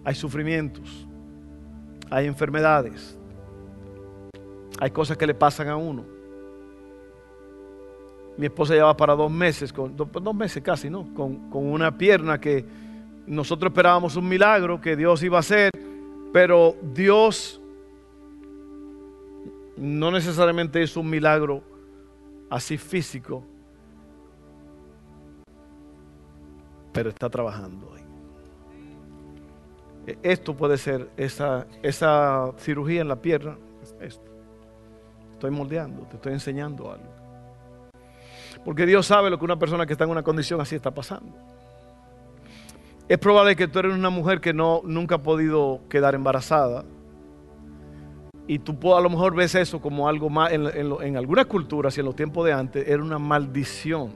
Hay 0.06 0.16
sufrimientos, 0.16 1.06
hay 2.10 2.28
enfermedades, 2.28 3.18
hay 4.80 4.92
cosas 4.92 5.18
que 5.18 5.28
le 5.28 5.34
pasan 5.34 5.68
a 5.68 5.76
uno. 5.76 6.17
Mi 8.38 8.46
esposa 8.46 8.76
lleva 8.76 8.96
para 8.96 9.16
dos 9.16 9.32
meses, 9.32 9.74
con, 9.74 9.96
dos, 9.96 10.36
meses 10.36 10.62
casi, 10.62 10.90
¿no? 10.90 11.14
Con, 11.14 11.50
una 11.52 11.98
pierna 11.98 12.40
que 12.40 12.64
nosotros 13.26 13.72
esperábamos 13.72 14.16
un 14.16 14.28
milagro 14.28 14.80
que 14.80 14.96
Dios 14.96 15.24
iba 15.24 15.38
a 15.38 15.40
hacer, 15.40 15.72
pero 16.32 16.76
Dios 16.94 17.60
no 19.76 20.12
necesariamente 20.12 20.82
es 20.82 20.96
un 20.96 21.10
milagro 21.10 21.64
así 22.50 22.78
físico, 22.78 23.44
pero 26.94 27.10
está 27.10 27.30
trabajando 27.30 27.94
ahí. 27.96 28.04
E, 30.08 30.18
esto 30.24 30.56
puede 30.56 30.78
ser 30.78 31.10
esa, 31.18 31.66
cirugía 32.58 33.02
en 33.02 33.08
la 33.08 33.22
pierna. 33.22 33.58
Esto. 34.00 34.32
Estoy 35.34 35.52
moldeando, 35.52 36.02
te 36.04 36.16
estoy 36.16 36.34
enseñando 36.34 36.92
algo. 36.92 37.17
Porque 38.68 38.86
Dios 38.86 39.06
sabe 39.06 39.30
lo 39.30 39.40
que 39.40 39.46
una 39.46 39.58
persona 39.58 39.86
que 39.86 39.94
está 39.94 40.04
en 40.04 40.10
una 40.10 40.24
condición 40.24 40.60
así 40.60 40.76
está 40.76 40.92
pasando. 40.92 41.32
Es 43.08 43.18
probable 43.18 43.56
que 43.56 43.70
tú 43.70 43.80
eres 43.80 43.94
una 43.94 44.10
mujer 44.10 44.42
que 44.42 44.54
no, 44.54 44.82
nunca 44.84 45.16
ha 45.16 45.24
podido 45.24 45.80
quedar 45.88 46.16
embarazada. 46.16 46.84
Y 48.46 48.60
tú 48.60 48.94
a 48.94 49.00
lo 49.00 49.10
mejor 49.10 49.36
ves 49.36 49.56
eso 49.56 49.80
como 49.80 50.10
algo 50.10 50.30
más, 50.30 50.52
en, 50.52 50.68
en 50.68 51.16
algunas 51.16 51.46
culturas 51.46 51.96
y 51.96 52.02
en 52.02 52.08
los 52.08 52.18
tiempos 52.18 52.46
de 52.46 52.52
antes, 52.52 52.86
era 52.86 53.02
una 53.02 53.18
maldición 53.18 54.12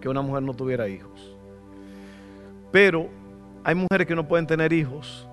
que 0.00 0.08
una 0.08 0.22
mujer 0.22 0.44
no 0.44 0.54
tuviera 0.54 0.88
hijos. 0.88 1.36
Pero 2.72 3.10
hay 3.64 3.74
mujeres 3.74 4.06
que 4.06 4.16
no 4.16 4.26
pueden 4.26 4.46
tener 4.46 4.72
hijos. 4.72 5.28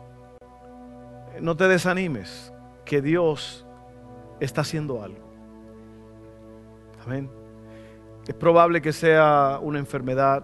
No 1.39 1.55
te 1.55 1.69
desanimes, 1.69 2.51
que 2.83 3.01
Dios 3.01 3.65
está 4.41 4.59
haciendo 4.59 5.01
algo. 5.01 5.23
Amén. 7.05 7.40
Es 8.27 8.35
probable 8.35 8.81
que 8.81 8.93
sea 8.93 9.57
una 9.61 9.79
enfermedad, 9.79 10.43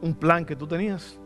un 0.00 0.14
plan 0.14 0.44
que 0.44 0.54
tú 0.54 0.68
tenías. 0.68 1.18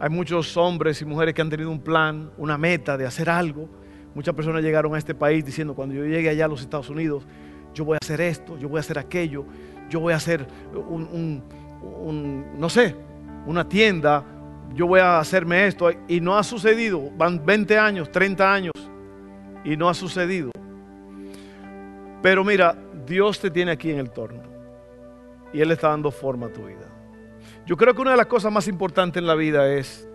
Hay 0.00 0.10
muchos 0.10 0.56
hombres 0.56 1.00
y 1.02 1.04
mujeres 1.04 1.34
que 1.34 1.42
han 1.42 1.50
tenido 1.50 1.70
un 1.70 1.80
plan, 1.80 2.30
una 2.36 2.58
meta 2.58 2.96
de 2.96 3.06
hacer 3.06 3.30
algo. 3.30 3.68
Muchas 4.14 4.34
personas 4.34 4.62
llegaron 4.62 4.94
a 4.94 4.98
este 4.98 5.14
país 5.14 5.44
diciendo, 5.44 5.74
cuando 5.74 5.94
yo 5.94 6.04
llegue 6.04 6.28
allá 6.28 6.46
a 6.46 6.48
los 6.48 6.62
Estados 6.62 6.90
Unidos, 6.90 7.26
yo 7.74 7.84
voy 7.84 7.94
a 7.94 7.98
hacer 8.02 8.20
esto, 8.20 8.58
yo 8.58 8.68
voy 8.68 8.78
a 8.78 8.80
hacer 8.80 8.98
aquello, 8.98 9.44
yo 9.88 10.00
voy 10.00 10.12
a 10.12 10.16
hacer 10.16 10.44
un, 10.74 11.44
no 12.58 12.68
sé, 12.68 12.96
una 13.46 13.68
tienda, 13.68 14.24
yo 14.74 14.88
voy 14.88 14.98
a 14.98 15.20
hacerme 15.20 15.64
esto. 15.68 15.90
Y 16.08 16.20
no 16.20 16.36
ha 16.36 16.42
sucedido. 16.42 17.08
Van 17.16 17.44
20 17.44 17.78
años, 17.78 18.10
30 18.10 18.52
años 18.52 18.72
y 19.64 19.76
no 19.76 19.88
ha 19.88 19.94
sucedido. 19.94 20.50
Pero 22.20 22.42
mira, 22.42 22.76
Dios 23.06 23.38
te 23.38 23.48
tiene 23.48 23.70
aquí 23.70 23.92
en 23.92 24.00
el 24.00 24.10
torno 24.10 24.57
y 25.52 25.60
Él 25.60 25.70
está 25.70 25.88
dando 25.88 26.10
forma 26.10 26.46
a 26.46 26.52
tu 26.52 26.66
vida. 26.66 26.86
Yo 27.66 27.76
creo 27.76 27.94
que 27.94 28.00
una 28.00 28.12
de 28.12 28.16
las 28.16 28.26
cosas 28.26 28.52
más 28.52 28.68
importantes 28.68 29.20
en 29.20 29.26
la 29.26 29.34
vida 29.34 29.70
es 29.72 30.08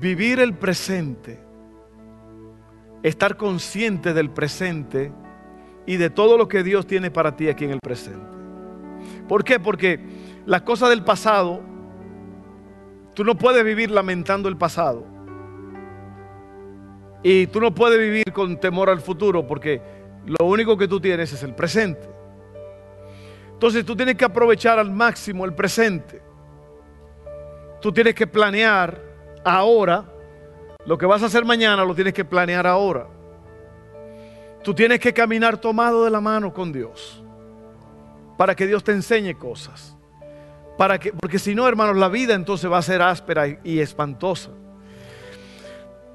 vivir 0.00 0.40
el 0.40 0.54
presente, 0.54 1.38
estar 3.02 3.36
consciente 3.36 4.12
del 4.12 4.30
presente 4.30 5.12
y 5.86 5.96
de 5.96 6.10
todo 6.10 6.36
lo 6.36 6.48
que 6.48 6.62
Dios 6.62 6.86
tiene 6.86 7.10
para 7.10 7.36
ti 7.36 7.48
aquí 7.48 7.64
en 7.64 7.72
el 7.72 7.80
presente. 7.80 8.26
¿Por 9.28 9.44
qué? 9.44 9.60
Porque 9.60 10.00
las 10.44 10.62
cosas 10.62 10.90
del 10.90 11.04
pasado, 11.04 11.60
tú 13.14 13.24
no 13.24 13.36
puedes 13.36 13.64
vivir 13.64 13.90
lamentando 13.90 14.48
el 14.48 14.56
pasado. 14.56 15.04
Y 17.22 17.48
tú 17.48 17.60
no 17.60 17.74
puedes 17.74 17.98
vivir 17.98 18.32
con 18.32 18.58
temor 18.60 18.88
al 18.88 19.00
futuro 19.00 19.46
porque 19.46 19.95
lo 20.26 20.46
único 20.46 20.76
que 20.76 20.88
tú 20.88 21.00
tienes 21.00 21.32
es 21.32 21.42
el 21.42 21.54
presente. 21.54 22.08
Entonces 23.52 23.86
tú 23.86 23.96
tienes 23.96 24.16
que 24.16 24.24
aprovechar 24.24 24.78
al 24.78 24.90
máximo 24.90 25.44
el 25.44 25.54
presente. 25.54 26.20
Tú 27.80 27.92
tienes 27.92 28.14
que 28.14 28.26
planear 28.26 29.00
ahora. 29.44 30.04
Lo 30.84 30.98
que 30.98 31.06
vas 31.06 31.22
a 31.22 31.26
hacer 31.26 31.44
mañana 31.44 31.84
lo 31.84 31.94
tienes 31.94 32.12
que 32.12 32.24
planear 32.24 32.66
ahora. 32.66 33.06
Tú 34.62 34.74
tienes 34.74 34.98
que 34.98 35.14
caminar 35.14 35.58
tomado 35.58 36.04
de 36.04 36.10
la 36.10 36.20
mano 36.20 36.52
con 36.52 36.72
Dios. 36.72 37.22
Para 38.36 38.54
que 38.54 38.66
Dios 38.66 38.82
te 38.82 38.92
enseñe 38.92 39.34
cosas. 39.34 39.96
Para 40.76 40.98
que, 40.98 41.12
porque 41.12 41.38
si 41.38 41.54
no, 41.54 41.66
hermanos, 41.66 41.96
la 41.96 42.08
vida 42.08 42.34
entonces 42.34 42.70
va 42.70 42.78
a 42.78 42.82
ser 42.82 43.00
áspera 43.00 43.46
y 43.62 43.78
espantosa. 43.78 44.50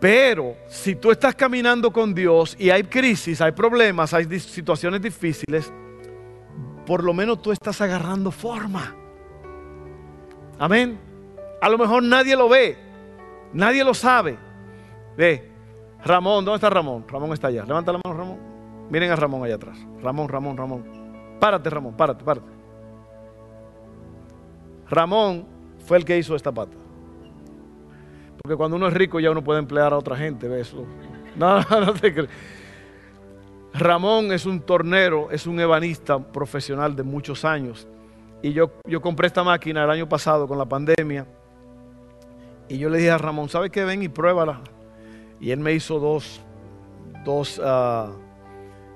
Pero 0.01 0.55
si 0.67 0.95
tú 0.95 1.11
estás 1.11 1.35
caminando 1.35 1.93
con 1.93 2.11
Dios 2.11 2.55
y 2.57 2.71
hay 2.71 2.85
crisis, 2.85 3.39
hay 3.39 3.51
problemas, 3.51 4.15
hay 4.15 4.25
situaciones 4.39 4.99
difíciles, 4.99 5.71
por 6.87 7.03
lo 7.03 7.13
menos 7.13 7.39
tú 7.39 7.51
estás 7.51 7.79
agarrando 7.81 8.31
forma. 8.31 8.95
Amén. 10.57 10.99
A 11.61 11.69
lo 11.69 11.77
mejor 11.77 12.01
nadie 12.01 12.35
lo 12.35 12.49
ve, 12.49 12.75
nadie 13.53 13.83
lo 13.83 13.93
sabe. 13.93 14.39
Ve, 15.15 15.51
Ramón, 16.03 16.45
¿dónde 16.45 16.55
está 16.55 16.71
Ramón? 16.71 17.05
Ramón 17.07 17.31
está 17.33 17.49
allá. 17.49 17.63
Levanta 17.63 17.91
la 17.91 17.99
mano, 18.03 18.17
Ramón. 18.17 18.39
Miren 18.89 19.11
a 19.11 19.15
Ramón 19.15 19.43
allá 19.43 19.53
atrás. 19.53 19.77
Ramón, 20.01 20.27
Ramón, 20.29 20.57
Ramón. 20.57 20.83
Párate, 21.39 21.69
Ramón, 21.69 21.95
párate, 21.95 22.23
párate. 22.23 22.49
Ramón 24.89 25.45
fue 25.85 25.99
el 25.99 26.05
que 26.05 26.17
hizo 26.17 26.35
esta 26.35 26.51
pata. 26.51 26.80
Porque 28.43 28.57
cuando 28.57 28.77
uno 28.77 28.87
es 28.87 28.93
rico 28.93 29.19
ya 29.19 29.31
uno 29.31 29.43
puede 29.43 29.59
emplear 29.59 29.93
a 29.93 29.97
otra 29.97 30.15
gente, 30.15 30.47
¿ves? 30.47 30.73
No, 31.33 31.61
no 31.61 31.93
te 31.93 32.13
crees. 32.13 32.29
Ramón 33.73 34.33
es 34.33 34.45
un 34.45 34.59
tornero, 34.59 35.31
es 35.31 35.47
un 35.47 35.57
ebanista 35.61 36.19
profesional 36.19 36.93
de 36.93 37.03
muchos 37.03 37.45
años. 37.45 37.87
Y 38.41 38.51
yo, 38.51 38.71
yo 38.85 39.01
compré 39.01 39.27
esta 39.27 39.43
máquina 39.43 39.85
el 39.85 39.89
año 39.89 40.09
pasado 40.09 40.45
con 40.47 40.57
la 40.57 40.65
pandemia. 40.65 41.25
Y 42.67 42.77
yo 42.77 42.89
le 42.89 42.97
dije 42.97 43.11
a 43.11 43.17
Ramón, 43.17 43.47
¿sabes 43.47 43.71
qué? 43.71 43.85
Ven 43.85 44.03
y 44.03 44.09
pruébala. 44.09 44.59
Y 45.39 45.51
él 45.51 45.59
me 45.59 45.73
hizo 45.73 45.99
dos, 45.99 46.41
dos, 47.23 47.61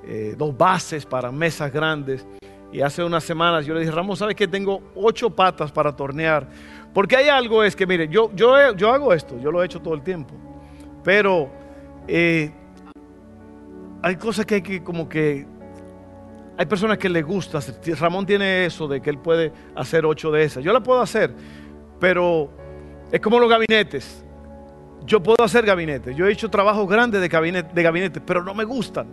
eh, 0.03 0.35
dos 0.37 0.57
bases 0.57 1.05
para 1.05 1.31
mesas 1.31 1.71
grandes. 1.71 2.25
Y 2.71 2.81
hace 2.81 3.03
unas 3.03 3.23
semanas 3.23 3.65
yo 3.65 3.73
le 3.73 3.79
dije, 3.81 3.91
Ramón, 3.91 4.17
¿sabes 4.17 4.35
qué? 4.35 4.47
Tengo 4.47 4.81
ocho 4.95 5.29
patas 5.29 5.71
para 5.71 5.95
tornear. 5.95 6.49
Porque 6.95 7.17
hay 7.17 7.27
algo 7.27 7.61
es 7.61 7.75
que, 7.75 7.85
mire, 7.85 8.07
yo, 8.07 8.31
yo, 8.33 8.73
yo 8.73 8.93
hago 8.93 9.11
esto, 9.11 9.37
yo 9.37 9.51
lo 9.51 9.61
he 9.61 9.65
hecho 9.65 9.81
todo 9.81 9.95
el 9.95 10.01
tiempo. 10.01 10.33
Pero 11.03 11.49
eh, 12.07 12.49
hay 14.01 14.15
cosas 14.15 14.45
que 14.45 14.55
hay 14.55 14.61
que 14.61 14.81
como 14.81 15.09
que... 15.09 15.45
Hay 16.57 16.65
personas 16.67 16.97
que 16.97 17.09
les 17.09 17.25
gusta. 17.25 17.59
Ramón 17.99 18.25
tiene 18.25 18.65
eso 18.65 18.87
de 18.87 19.01
que 19.01 19.09
él 19.09 19.17
puede 19.17 19.51
hacer 19.75 20.05
ocho 20.05 20.31
de 20.31 20.43
esas. 20.43 20.63
Yo 20.63 20.71
la 20.71 20.81
puedo 20.81 21.01
hacer, 21.01 21.33
pero 21.99 22.49
es 23.11 23.19
como 23.19 23.39
los 23.39 23.49
gabinetes. 23.49 24.23
Yo 25.05 25.21
puedo 25.21 25.43
hacer 25.43 25.65
gabinetes. 25.65 26.15
Yo 26.15 26.25
he 26.25 26.31
hecho 26.31 26.49
trabajos 26.49 26.87
grandes 26.87 27.19
de 27.19 27.27
de 27.27 27.83
gabinetes, 27.83 28.23
pero 28.25 28.41
no 28.41 28.53
me 28.53 28.63
gustan. 28.63 29.07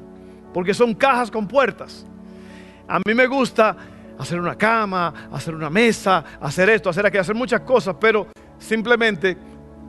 Porque 0.54 0.72
son 0.72 0.94
cajas 0.94 1.32
con 1.32 1.48
puertas. 1.48 2.06
A 2.86 3.00
mí 3.04 3.12
me 3.12 3.26
gusta 3.26 3.76
hacer 4.18 4.40
una 4.40 4.56
cama, 4.56 5.28
hacer 5.32 5.54
una 5.54 5.70
mesa, 5.70 6.24
hacer 6.40 6.70
esto, 6.70 6.90
hacer 6.90 7.06
aquello, 7.06 7.22
hacer 7.22 7.34
muchas 7.34 7.60
cosas, 7.62 7.96
pero 8.00 8.28
simplemente 8.58 9.36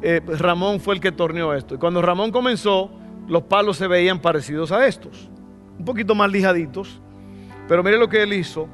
eh, 0.01 0.21
Ramón 0.25 0.79
fue 0.79 0.95
el 0.95 1.01
que 1.01 1.11
torneó 1.11 1.53
esto. 1.53 1.75
Y 1.75 1.77
cuando 1.77 2.01
Ramón 2.01 2.31
comenzó, 2.31 2.91
los 3.27 3.43
palos 3.43 3.77
se 3.77 3.87
veían 3.87 4.19
parecidos 4.19 4.71
a 4.71 4.85
estos, 4.85 5.29
un 5.77 5.85
poquito 5.85 6.15
más 6.15 6.31
lijaditos, 6.31 7.01
pero 7.67 7.83
mire 7.83 7.97
lo 7.97 8.09
que 8.09 8.23
él 8.23 8.33
hizo, 8.33 8.67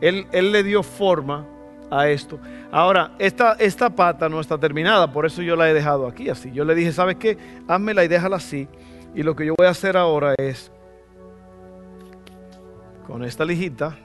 él, 0.00 0.26
él 0.32 0.52
le 0.52 0.62
dio 0.62 0.82
forma 0.82 1.46
a 1.90 2.08
esto. 2.08 2.38
Ahora, 2.70 3.12
esta, 3.18 3.54
esta 3.54 3.90
pata 3.90 4.28
no 4.28 4.40
está 4.40 4.58
terminada, 4.58 5.10
por 5.10 5.26
eso 5.26 5.42
yo 5.42 5.56
la 5.56 5.70
he 5.70 5.74
dejado 5.74 6.06
aquí 6.06 6.28
así. 6.28 6.50
Yo 6.52 6.64
le 6.64 6.74
dije, 6.74 6.92
¿sabes 6.92 7.16
qué? 7.16 7.38
Házmela 7.66 8.04
y 8.04 8.08
déjala 8.08 8.36
así. 8.36 8.68
Y 9.14 9.22
lo 9.22 9.34
que 9.34 9.46
yo 9.46 9.54
voy 9.56 9.66
a 9.66 9.70
hacer 9.70 9.96
ahora 9.96 10.34
es, 10.36 10.70
con 13.06 13.24
esta 13.24 13.44
lijita, 13.44 13.96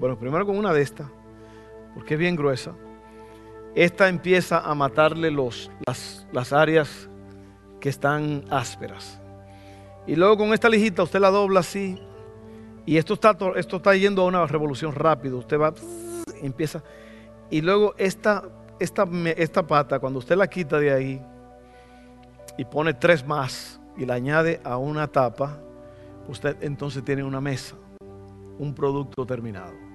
bueno, 0.00 0.18
primero 0.18 0.46
con 0.46 0.56
una 0.56 0.72
de 0.72 0.80
estas, 0.80 1.06
porque 1.94 2.14
es 2.14 2.20
bien 2.20 2.34
gruesa. 2.34 2.74
Esta 3.74 4.08
empieza 4.08 4.58
a 4.58 4.74
matarle 4.74 5.30
los, 5.30 5.70
las, 5.86 6.26
las 6.32 6.54
áreas 6.54 7.08
que 7.80 7.90
están 7.90 8.44
ásperas. 8.50 9.20
Y 10.06 10.16
luego 10.16 10.38
con 10.38 10.54
esta 10.54 10.70
lijita 10.70 11.02
usted 11.02 11.20
la 11.20 11.30
dobla 11.30 11.60
así. 11.60 12.00
Y 12.86 12.96
esto 12.96 13.12
está, 13.14 13.36
esto 13.56 13.76
está 13.76 13.94
yendo 13.94 14.22
a 14.22 14.24
una 14.24 14.46
revolución 14.46 14.94
rápida. 14.94 15.36
Usted 15.36 15.60
va, 15.60 15.74
empieza. 16.42 16.82
Y 17.50 17.60
luego 17.60 17.94
esta, 17.98 18.44
esta, 18.78 19.06
esta 19.36 19.66
pata, 19.66 19.98
cuando 19.98 20.18
usted 20.18 20.34
la 20.34 20.48
quita 20.48 20.78
de 20.78 20.92
ahí 20.92 21.22
y 22.56 22.64
pone 22.64 22.94
tres 22.94 23.24
más 23.26 23.78
y 23.98 24.06
la 24.06 24.14
añade 24.14 24.60
a 24.64 24.78
una 24.78 25.06
tapa, 25.06 25.58
usted 26.26 26.56
entonces 26.62 27.04
tiene 27.04 27.22
una 27.22 27.40
mesa, 27.40 27.76
un 28.58 28.74
producto 28.74 29.26
terminado. 29.26 29.89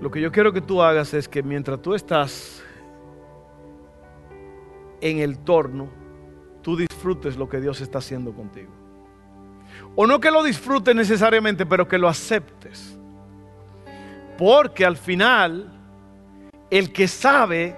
Lo 0.00 0.10
que 0.10 0.20
yo 0.20 0.30
quiero 0.30 0.52
que 0.52 0.60
tú 0.60 0.82
hagas 0.82 1.14
es 1.14 1.28
que 1.28 1.42
mientras 1.42 1.80
tú 1.80 1.94
estás 1.94 2.62
en 5.00 5.18
el 5.20 5.38
torno, 5.38 5.88
tú 6.62 6.76
disfrutes 6.76 7.36
lo 7.36 7.48
que 7.48 7.60
Dios 7.60 7.80
está 7.80 7.98
haciendo 7.98 8.32
contigo. 8.32 8.70
O 9.94 10.06
no 10.06 10.20
que 10.20 10.30
lo 10.30 10.42
disfrutes 10.42 10.94
necesariamente, 10.94 11.64
pero 11.64 11.88
que 11.88 11.96
lo 11.96 12.08
aceptes. 12.08 12.98
Porque 14.36 14.84
al 14.84 14.96
final, 14.96 15.72
el 16.70 16.92
que 16.92 17.08
sabe 17.08 17.74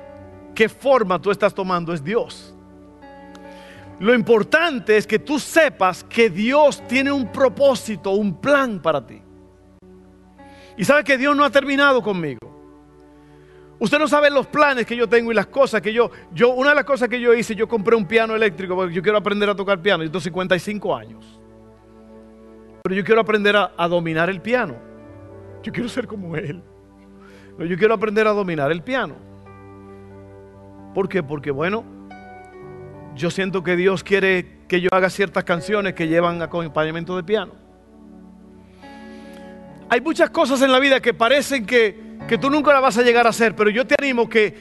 qué 0.54 0.68
forma 0.68 1.20
tú 1.20 1.30
estás 1.30 1.54
tomando 1.54 1.92
es 1.92 2.02
Dios. 2.02 2.52
Lo 4.00 4.12
importante 4.14 4.96
es 4.96 5.06
que 5.06 5.18
tú 5.18 5.38
sepas 5.38 6.02
que 6.02 6.30
Dios 6.30 6.82
tiene 6.88 7.12
un 7.12 7.30
propósito, 7.30 8.10
un 8.10 8.40
plan 8.40 8.80
para 8.80 9.06
ti. 9.06 9.22
Y 10.78 10.84
sabe 10.84 11.02
que 11.02 11.18
Dios 11.18 11.36
no 11.36 11.44
ha 11.44 11.50
terminado 11.50 12.00
conmigo. 12.00 12.38
Usted 13.80 13.98
no 13.98 14.06
sabe 14.06 14.30
los 14.30 14.46
planes 14.46 14.86
que 14.86 14.96
yo 14.96 15.08
tengo 15.08 15.32
y 15.32 15.34
las 15.34 15.48
cosas 15.48 15.82
que 15.82 15.92
yo, 15.92 16.10
yo, 16.32 16.50
una 16.50 16.70
de 16.70 16.76
las 16.76 16.84
cosas 16.84 17.08
que 17.08 17.20
yo 17.20 17.34
hice, 17.34 17.56
yo 17.56 17.68
compré 17.68 17.96
un 17.96 18.06
piano 18.06 18.34
eléctrico 18.34 18.76
porque 18.76 18.94
yo 18.94 19.02
quiero 19.02 19.18
aprender 19.18 19.50
a 19.50 19.56
tocar 19.56 19.82
piano. 19.82 20.04
Yo 20.04 20.10
tengo 20.10 20.20
55 20.20 20.96
años. 20.96 21.40
Pero 22.84 22.94
yo 22.94 23.04
quiero 23.04 23.20
aprender 23.20 23.56
a, 23.56 23.88
dominar 23.88 24.30
el 24.30 24.40
piano. 24.40 24.76
Yo 25.64 25.72
quiero 25.72 25.88
ser 25.88 26.06
como 26.06 26.36
él. 26.36 26.62
Yo 27.58 27.76
quiero 27.76 27.94
aprender 27.94 28.28
a 28.28 28.30
dominar 28.30 28.70
el 28.70 28.82
piano. 28.82 29.16
¿Por 30.94 31.08
qué? 31.08 31.24
Porque 31.24 31.50
bueno, 31.50 31.84
yo 33.16 33.30
siento 33.30 33.64
que 33.64 33.74
Dios 33.74 34.04
quiere 34.04 34.60
que 34.68 34.80
yo 34.80 34.90
haga 34.92 35.10
ciertas 35.10 35.42
canciones 35.42 35.94
que 35.94 36.06
llevan 36.06 36.40
acompañamiento 36.40 37.16
de 37.16 37.24
piano. 37.24 37.67
Hay 39.90 40.00
muchas 40.00 40.30
cosas 40.30 40.60
en 40.62 40.70
la 40.70 40.78
vida 40.78 41.00
que 41.00 41.14
parecen 41.14 41.64
que, 41.64 42.18
que 42.28 42.38
tú 42.38 42.50
nunca 42.50 42.72
las 42.72 42.82
vas 42.82 42.98
a 42.98 43.02
llegar 43.02 43.26
a 43.26 43.30
hacer, 43.30 43.56
pero 43.56 43.70
yo 43.70 43.86
te 43.86 43.94
animo 43.98 44.28
que, 44.28 44.54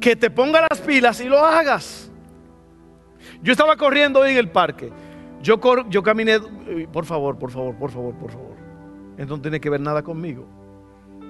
que 0.00 0.16
te 0.16 0.30
pongas 0.30 0.64
las 0.70 0.80
pilas 0.80 1.20
y 1.20 1.28
lo 1.28 1.38
hagas. 1.38 2.10
Yo 3.42 3.52
estaba 3.52 3.76
corriendo 3.76 4.20
hoy 4.20 4.32
en 4.32 4.38
el 4.38 4.48
parque. 4.48 4.90
Yo, 5.42 5.60
yo 5.88 6.02
caminé, 6.02 6.38
eh, 6.66 6.88
por 6.90 7.04
favor, 7.04 7.38
por 7.38 7.50
favor, 7.50 7.74
por 7.76 7.90
favor, 7.90 8.14
por 8.14 8.30
favor. 8.30 8.56
Esto 9.16 9.36
no 9.36 9.42
tiene 9.42 9.60
que 9.60 9.70
ver 9.70 9.80
nada 9.80 10.02
conmigo. 10.02 10.46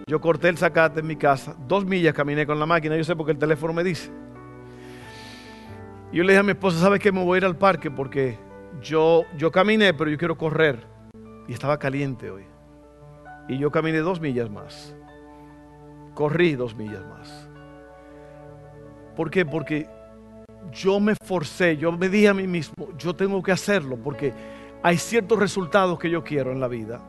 Yo 0.07 0.21
corté 0.21 0.49
el 0.49 0.59
zacate 0.59 1.01
en 1.01 1.07
mi 1.07 1.17
casa, 1.17 1.57
dos 1.69 1.85
millas 1.85 2.15
caminé 2.15 2.47
con 2.47 2.59
la 2.59 2.67
máquina, 2.67 2.97
yo 2.97 3.05
sé 3.05 3.15
porque 3.15 3.33
el 3.33 3.39
teléfono 3.39 3.73
me 3.73 3.85
dice. 3.85 4.11
Yo 6.13 6.25
le 6.25 6.33
dije 6.33 6.41
a 6.41 6.43
mi 6.43 6.53
esposa, 6.53 6.79
¿sabes 6.79 6.99
qué? 6.99 7.13
Me 7.13 7.23
voy 7.23 7.37
a 7.37 7.39
ir 7.39 7.45
al 7.45 7.57
parque 7.57 7.91
porque 7.91 8.37
yo, 8.81 9.25
yo 9.37 9.53
caminé, 9.53 9.95
pero 9.95 10.11
yo 10.11 10.19
quiero 10.19 10.37
correr. 10.37 10.85
Y 11.47 11.53
estaba 11.53 11.79
caliente 11.79 12.31
hoy. 12.31 12.50
Y 13.51 13.59
yo 13.59 13.73
caminé 13.73 13.99
dos 13.99 14.21
millas 14.21 14.49
más. 14.49 14.95
Corrí 16.15 16.55
dos 16.55 16.77
millas 16.77 17.05
más. 17.05 17.49
¿Por 19.17 19.29
qué? 19.29 19.45
Porque 19.45 19.89
yo 20.71 21.01
me 21.01 21.17
forcé, 21.25 21.77
yo 21.77 21.91
me 21.91 22.09
dije 22.09 22.29
a 22.29 22.35
mí 22.35 22.47
mismo, 22.47 22.97
yo 22.97 23.13
tengo 23.13 23.43
que 23.43 23.51
hacerlo 23.51 23.97
porque 23.97 24.33
hay 24.85 24.99
ciertos 24.99 25.37
resultados 25.37 25.99
que 25.99 26.09
yo 26.09 26.23
quiero 26.23 26.53
en 26.53 26.61
la 26.61 26.69
vida 26.69 27.03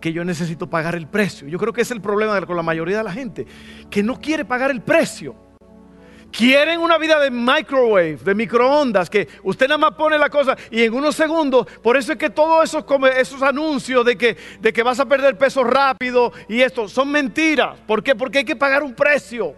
que 0.00 0.12
yo 0.12 0.24
necesito 0.24 0.70
pagar 0.70 0.94
el 0.94 1.08
precio. 1.08 1.46
Yo 1.48 1.58
creo 1.58 1.72
que 1.72 1.82
es 1.82 1.90
el 1.90 2.00
problema 2.00 2.40
con 2.46 2.56
la 2.56 2.62
mayoría 2.62 2.98
de 2.98 3.04
la 3.04 3.12
gente, 3.12 3.46
que 3.90 4.02
no 4.02 4.18
quiere 4.18 4.44
pagar 4.44 4.70
el 4.70 4.80
precio. 4.80 5.34
Quieren 6.30 6.78
una 6.78 6.96
vida 6.96 7.18
de 7.18 7.30
microwave, 7.30 8.18
de 8.22 8.34
microondas, 8.34 9.10
que 9.10 9.26
usted 9.42 9.66
nada 9.66 9.78
más 9.78 9.92
pone 9.92 10.16
la 10.16 10.30
cosa 10.30 10.56
y 10.70 10.84
en 10.84 10.94
unos 10.94 11.16
segundos, 11.16 11.66
por 11.82 11.96
eso 11.96 12.12
es 12.12 12.18
que 12.18 12.30
todos 12.30 12.64
esos, 12.64 12.84
esos 13.16 13.42
anuncios 13.42 14.04
de 14.04 14.16
que, 14.16 14.36
de 14.60 14.72
que 14.72 14.82
vas 14.82 15.00
a 15.00 15.06
perder 15.06 15.36
peso 15.36 15.64
rápido 15.64 16.32
y 16.48 16.60
esto 16.60 16.88
son 16.88 17.10
mentiras. 17.10 17.78
¿Por 17.86 18.02
qué? 18.02 18.14
Porque 18.14 18.38
hay 18.38 18.44
que 18.44 18.54
pagar 18.54 18.82
un 18.82 18.94
precio. 18.94 19.54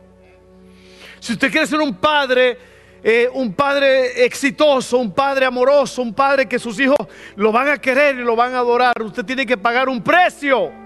Si 1.20 1.34
usted 1.34 1.50
quiere 1.50 1.66
ser 1.66 1.80
un 1.80 1.94
padre, 1.94 2.56
eh, 3.04 3.28
un 3.32 3.52
padre 3.52 4.24
exitoso, 4.24 4.96
un 4.96 5.12
padre 5.12 5.44
amoroso, 5.44 6.00
un 6.00 6.14
padre 6.14 6.46
que 6.46 6.58
sus 6.58 6.80
hijos 6.80 6.96
lo 7.36 7.52
van 7.52 7.68
a 7.68 7.78
querer 7.78 8.16
y 8.16 8.22
lo 8.22 8.34
van 8.34 8.54
a 8.54 8.58
adorar, 8.58 8.94
usted 9.02 9.24
tiene 9.24 9.44
que 9.44 9.58
pagar 9.58 9.88
un 9.88 10.02
precio. 10.02 10.82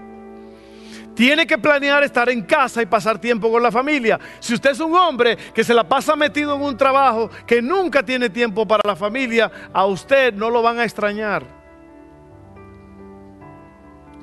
Tiene 1.17 1.47
que 1.47 1.57
planear 1.57 2.03
estar 2.03 2.29
en 2.29 2.43
casa 2.43 2.79
y 2.79 2.85
pasar 2.85 3.17
tiempo 3.17 3.49
con 3.49 3.63
la 3.63 3.71
familia. 3.71 4.19
Si 4.39 4.53
usted 4.53 4.69
es 4.69 4.79
un 4.79 4.95
hombre 4.95 5.35
que 5.51 5.63
se 5.63 5.73
la 5.73 5.83
pasa 5.83 6.15
metido 6.15 6.55
en 6.55 6.61
un 6.61 6.77
trabajo 6.77 7.31
que 7.47 7.59
nunca 7.59 8.03
tiene 8.03 8.29
tiempo 8.29 8.67
para 8.67 8.83
la 8.85 8.95
familia, 8.95 9.51
a 9.73 9.87
usted 9.87 10.31
no 10.35 10.51
lo 10.51 10.61
van 10.61 10.77
a 10.77 10.83
extrañar. 10.83 11.43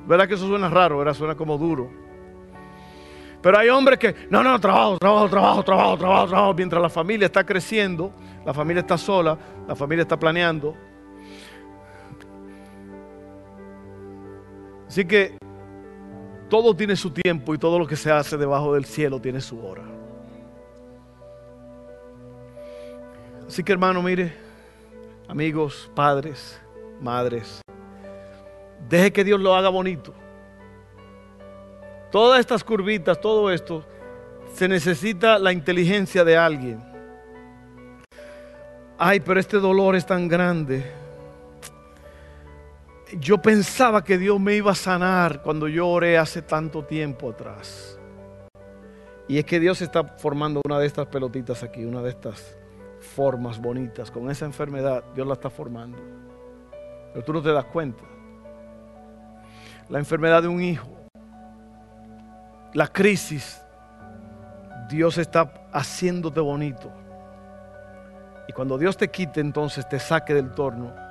¿Verdad 0.06 0.28
que 0.28 0.34
eso 0.34 0.46
suena 0.46 0.68
raro? 0.68 0.98
¿Verdad? 0.98 1.14
Suena 1.14 1.34
como 1.34 1.58
duro. 1.58 1.90
Pero 3.42 3.58
hay 3.58 3.70
hombres 3.70 3.98
que, 3.98 4.14
no, 4.30 4.44
no, 4.44 4.60
trabajo, 4.60 4.96
trabajo, 4.98 5.28
trabajo, 5.28 5.64
trabajo, 5.64 5.98
trabajo, 5.98 6.28
trabajo. 6.28 6.54
Mientras 6.54 6.80
la 6.80 6.88
familia 6.88 7.26
está 7.26 7.44
creciendo, 7.44 8.12
la 8.46 8.54
familia 8.54 8.82
está 8.82 8.96
sola, 8.96 9.36
la 9.66 9.74
familia 9.74 10.02
está 10.02 10.16
planeando. 10.16 10.76
Así 14.86 15.04
que 15.04 15.36
todo 16.48 16.74
tiene 16.74 16.96
su 16.96 17.10
tiempo 17.10 17.54
y 17.54 17.58
todo 17.58 17.78
lo 17.78 17.86
que 17.86 17.96
se 17.96 18.10
hace 18.10 18.36
debajo 18.36 18.74
del 18.74 18.84
cielo 18.84 19.20
tiene 19.20 19.40
su 19.40 19.64
hora. 19.64 19.82
Así 23.46 23.62
que 23.62 23.72
hermano, 23.72 24.02
mire, 24.02 24.34
amigos, 25.28 25.90
padres, 25.94 26.60
madres, 27.00 27.60
deje 28.88 29.12
que 29.12 29.24
Dios 29.24 29.40
lo 29.40 29.54
haga 29.54 29.68
bonito. 29.68 30.14
Todas 32.10 32.40
estas 32.40 32.62
curvitas, 32.62 33.20
todo 33.20 33.50
esto, 33.50 33.84
se 34.54 34.68
necesita 34.68 35.38
la 35.38 35.52
inteligencia 35.52 36.24
de 36.24 36.36
alguien. 36.36 36.82
Ay, 38.96 39.20
pero 39.20 39.40
este 39.40 39.58
dolor 39.58 39.96
es 39.96 40.06
tan 40.06 40.28
grande 40.28 41.03
yo 43.20 43.40
pensaba 43.40 44.02
que 44.02 44.18
Dios 44.18 44.40
me 44.40 44.54
iba 44.54 44.72
a 44.72 44.74
sanar 44.74 45.42
cuando 45.42 45.68
yo 45.68 45.88
oré 45.88 46.18
hace 46.18 46.42
tanto 46.42 46.84
tiempo 46.84 47.30
atrás. 47.30 47.98
Y 49.28 49.38
es 49.38 49.44
que 49.44 49.58
Dios 49.58 49.80
está 49.80 50.04
formando 50.04 50.60
una 50.64 50.78
de 50.78 50.86
estas 50.86 51.06
pelotitas 51.06 51.62
aquí, 51.62 51.84
una 51.84 52.02
de 52.02 52.10
estas 52.10 52.56
formas 53.14 53.60
bonitas. 53.60 54.10
Con 54.10 54.30
esa 54.30 54.44
enfermedad, 54.44 55.04
Dios 55.14 55.26
la 55.26 55.34
está 55.34 55.50
formando. 55.50 55.98
Pero 57.12 57.24
tú 57.24 57.32
no 57.32 57.42
te 57.42 57.52
das 57.52 57.64
cuenta. 57.66 58.02
La 59.88 59.98
enfermedad 59.98 60.42
de 60.42 60.48
un 60.48 60.62
hijo, 60.62 60.88
la 62.72 62.88
crisis, 62.88 63.62
Dios 64.88 65.18
está 65.18 65.68
haciéndote 65.72 66.40
bonito. 66.40 66.90
Y 68.48 68.52
cuando 68.52 68.76
Dios 68.76 68.96
te 68.96 69.08
quite, 69.08 69.40
entonces 69.40 69.88
te 69.88 69.98
saque 69.98 70.34
del 70.34 70.52
torno 70.52 71.03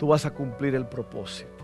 tú 0.00 0.06
vas 0.06 0.24
a 0.24 0.30
cumplir 0.30 0.74
el 0.74 0.86
propósito. 0.86 1.62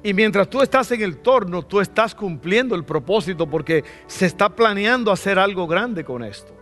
Y 0.00 0.14
mientras 0.14 0.48
tú 0.48 0.62
estás 0.62 0.92
en 0.92 1.02
el 1.02 1.18
torno, 1.18 1.64
tú 1.64 1.80
estás 1.80 2.14
cumpliendo 2.14 2.76
el 2.76 2.84
propósito 2.84 3.50
porque 3.50 3.82
se 4.06 4.26
está 4.26 4.48
planeando 4.48 5.10
hacer 5.10 5.36
algo 5.36 5.66
grande 5.66 6.04
con 6.04 6.22
esto. 6.22 6.54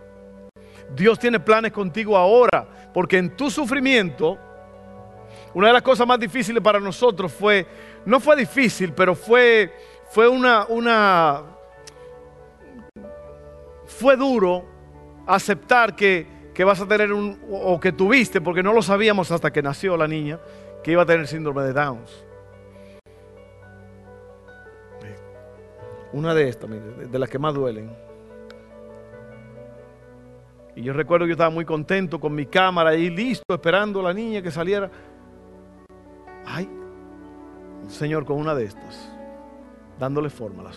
Dios 0.95 1.19
tiene 1.19 1.39
planes 1.39 1.71
contigo 1.71 2.17
ahora, 2.17 2.67
porque 2.91 3.19
en 3.19 3.35
tu 3.37 3.51
sufrimiento, 3.51 4.39
una 5.53 5.67
de 5.67 5.73
las 5.73 5.83
cosas 5.83 6.07
más 6.07 6.19
difíciles 6.19 6.63
para 6.63 6.79
nosotros 6.79 7.31
fue, 7.31 7.67
no 8.03 8.19
fue 8.19 8.35
difícil, 8.35 8.91
pero 8.91 9.13
fue, 9.13 9.71
fue 10.09 10.27
una, 10.27 10.65
una, 10.65 11.43
fue 13.85 14.17
duro 14.17 14.65
aceptar 15.27 15.95
que 15.95 16.25
que 16.55 16.63
vas 16.63 16.79
a 16.79 16.87
tener 16.87 17.11
un, 17.11 17.37
o 17.51 17.77
que 17.81 17.91
tuviste, 17.91 18.39
porque 18.39 18.63
no 18.63 18.71
lo 18.71 18.81
sabíamos 18.81 19.29
hasta 19.29 19.51
que 19.51 19.61
nació 19.61 19.97
la 19.97 20.07
niña, 20.07 20.39
que 20.81 20.93
iba 20.93 21.03
a 21.03 21.05
tener 21.05 21.27
síndrome 21.27 21.61
de 21.63 21.73
Downs. 21.73 22.25
Una 26.13 26.33
de 26.33 26.47
estas, 26.47 26.69
de 27.11 27.19
las 27.19 27.29
que 27.29 27.37
más 27.37 27.53
duelen. 27.53 27.93
Y 30.77 30.83
yo 30.83 30.93
recuerdo 30.93 31.25
que 31.25 31.31
yo 31.31 31.33
estaba 31.33 31.49
muy 31.49 31.65
contento 31.65 32.21
con 32.21 32.33
mi 32.33 32.45
cámara 32.45 32.91
ahí 32.91 33.09
listo, 33.09 33.53
esperando 33.53 33.99
a 33.99 34.03
la 34.03 34.13
niña 34.13 34.41
que 34.41 34.49
saliera. 34.49 34.89
Ay, 36.45 36.69
Señor, 37.89 38.23
con 38.23 38.37
una 38.37 38.55
de 38.55 38.63
estas, 38.63 39.11
dándole 39.99 40.29
forma 40.29 40.61
a 40.61 40.65
la 40.65 40.71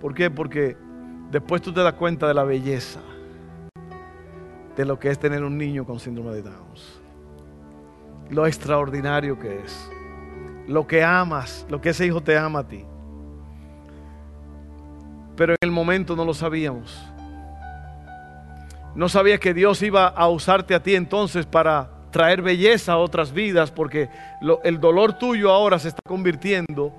¿Por 0.00 0.14
qué? 0.14 0.30
Porque 0.30 0.76
después 1.32 1.60
tú 1.62 1.72
te 1.72 1.80
das 1.82 1.94
cuenta 1.94 2.28
de 2.28 2.34
la 2.34 2.44
belleza 2.44 3.00
de 4.78 4.84
lo 4.84 4.96
que 5.00 5.10
es 5.10 5.18
tener 5.18 5.42
un 5.42 5.58
niño 5.58 5.84
con 5.84 5.98
síndrome 5.98 6.30
de 6.36 6.42
Down. 6.42 6.68
Lo 8.30 8.46
extraordinario 8.46 9.36
que 9.36 9.58
es. 9.58 9.90
Lo 10.68 10.86
que 10.86 11.02
amas, 11.02 11.66
lo 11.68 11.80
que 11.80 11.88
ese 11.88 12.06
hijo 12.06 12.22
te 12.22 12.38
ama 12.38 12.60
a 12.60 12.68
ti. 12.68 12.84
Pero 15.34 15.54
en 15.54 15.58
el 15.62 15.72
momento 15.72 16.14
no 16.14 16.24
lo 16.24 16.32
sabíamos. 16.32 16.96
No 18.94 19.08
sabías 19.08 19.40
que 19.40 19.52
Dios 19.52 19.82
iba 19.82 20.06
a 20.06 20.28
usarte 20.28 20.76
a 20.76 20.82
ti 20.82 20.94
entonces 20.94 21.44
para 21.44 21.90
traer 22.12 22.40
belleza 22.40 22.92
a 22.92 22.98
otras 22.98 23.32
vidas, 23.32 23.72
porque 23.72 24.08
el 24.62 24.78
dolor 24.78 25.14
tuyo 25.14 25.50
ahora 25.50 25.80
se 25.80 25.88
está 25.88 26.02
convirtiendo 26.06 26.92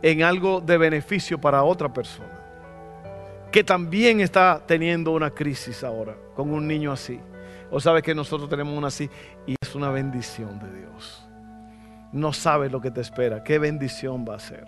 en 0.00 0.22
algo 0.22 0.62
de 0.62 0.78
beneficio 0.78 1.38
para 1.38 1.62
otra 1.62 1.92
persona 1.92 2.37
que 3.50 3.64
también 3.64 4.20
está 4.20 4.62
teniendo 4.66 5.12
una 5.12 5.30
crisis 5.30 5.82
ahora 5.82 6.16
con 6.34 6.52
un 6.52 6.66
niño 6.66 6.92
así. 6.92 7.20
O 7.70 7.80
sabe 7.80 8.02
que 8.02 8.14
nosotros 8.14 8.48
tenemos 8.48 8.76
una 8.76 8.88
así 8.88 9.10
y 9.46 9.54
es 9.60 9.74
una 9.74 9.90
bendición 9.90 10.58
de 10.58 10.80
Dios. 10.80 11.26
No 12.12 12.32
sabes 12.32 12.72
lo 12.72 12.80
que 12.80 12.90
te 12.90 13.00
espera, 13.00 13.44
qué 13.44 13.58
bendición 13.58 14.24
va 14.28 14.36
a 14.36 14.38
ser. 14.38 14.66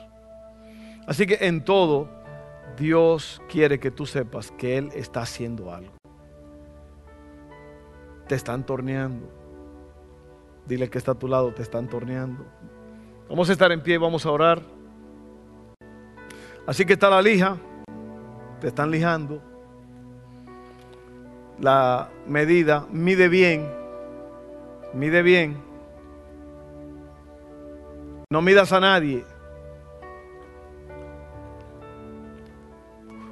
Así 1.06 1.26
que 1.26 1.38
en 1.40 1.64
todo, 1.64 2.08
Dios 2.76 3.40
quiere 3.48 3.80
que 3.80 3.90
tú 3.90 4.06
sepas 4.06 4.50
que 4.52 4.76
Él 4.78 4.90
está 4.94 5.22
haciendo 5.22 5.72
algo. 5.72 5.92
Te 8.28 8.34
están 8.34 8.64
torneando. 8.64 9.28
Dile 10.66 10.88
que 10.88 10.98
está 10.98 11.12
a 11.12 11.18
tu 11.18 11.26
lado, 11.26 11.52
te 11.52 11.62
están 11.62 11.88
torneando. 11.88 12.44
Vamos 13.28 13.48
a 13.48 13.52
estar 13.52 13.72
en 13.72 13.82
pie 13.82 13.94
y 13.94 13.98
vamos 13.98 14.24
a 14.26 14.30
orar. 14.30 14.62
Así 16.66 16.84
que 16.84 16.92
está 16.92 17.08
la 17.10 17.22
lija 17.22 17.56
te 18.60 18.68
están 18.68 18.90
lijando. 18.90 19.42
La 21.58 22.08
medida, 22.26 22.86
mide 22.90 23.28
bien, 23.28 23.68
mide 24.94 25.22
bien. 25.22 25.56
No 28.30 28.40
midas 28.40 28.72
a 28.72 28.80
nadie. 28.80 29.24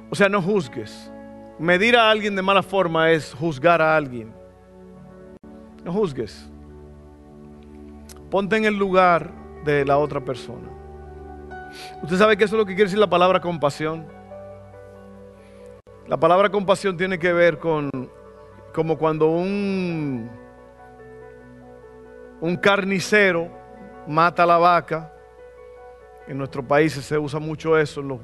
O 0.09 0.15
sea, 0.15 0.27
no 0.27 0.41
juzgues. 0.41 1.11
Medir 1.59 1.95
a 1.95 2.09
alguien 2.09 2.35
de 2.35 2.41
mala 2.41 2.63
forma 2.63 3.11
es 3.11 3.33
juzgar 3.33 3.81
a 3.81 3.95
alguien. 3.95 4.33
No 5.83 5.93
juzgues. 5.93 6.49
Ponte 8.29 8.57
en 8.57 8.65
el 8.65 8.75
lugar 8.75 9.31
de 9.65 9.85
la 9.85 9.97
otra 9.97 10.23
persona. 10.23 10.69
Usted 12.01 12.17
sabe 12.17 12.37
que 12.37 12.43
eso 12.43 12.55
es 12.55 12.59
lo 12.59 12.65
que 12.65 12.73
quiere 12.73 12.85
decir 12.85 12.99
la 12.99 13.09
palabra 13.09 13.39
compasión. 13.39 14.18
La 16.09 16.17
palabra 16.17 16.49
compasión 16.49 16.97
tiene 16.97 17.19
que 17.19 17.31
ver 17.31 17.59
con 17.59 17.91
como 18.73 18.97
cuando 18.97 19.27
un, 19.29 20.27
un 22.41 22.57
carnicero 22.57 23.47
mata 24.07 24.41
a 24.41 24.47
la 24.47 24.57
vaca. 24.57 25.13
En 26.27 26.39
nuestros 26.39 26.65
países 26.65 27.05
se 27.05 27.15
usa 27.15 27.39
mucho 27.39 27.77
eso, 27.77 28.01
en 28.01 28.07
los 28.07 28.19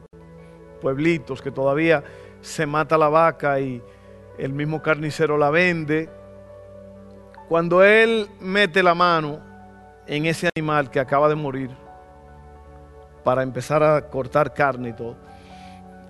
pueblitos, 0.82 1.44
que 1.44 1.52
todavía 1.52 2.04
se 2.42 2.66
mata 2.66 2.98
la 2.98 3.08
vaca 3.08 3.60
y 3.60 3.84
el 4.40 4.52
mismo 4.52 4.82
carnicero 4.82 5.38
la 5.38 5.52
vende. 5.52 6.10
Cuando 7.48 7.84
él 7.84 8.28
mete 8.40 8.82
la 8.82 8.96
mano 8.96 9.42
en 10.08 10.26
ese 10.26 10.50
animal 10.56 10.90
que 10.90 11.00
acaba 11.00 11.30
de 11.30 11.36
morir 11.36 11.70
para 13.24 13.44
empezar 13.44 13.84
a 13.84 14.10
cortar 14.10 14.56
carne 14.56 14.90
y 14.90 14.94
todo, 14.94 15.16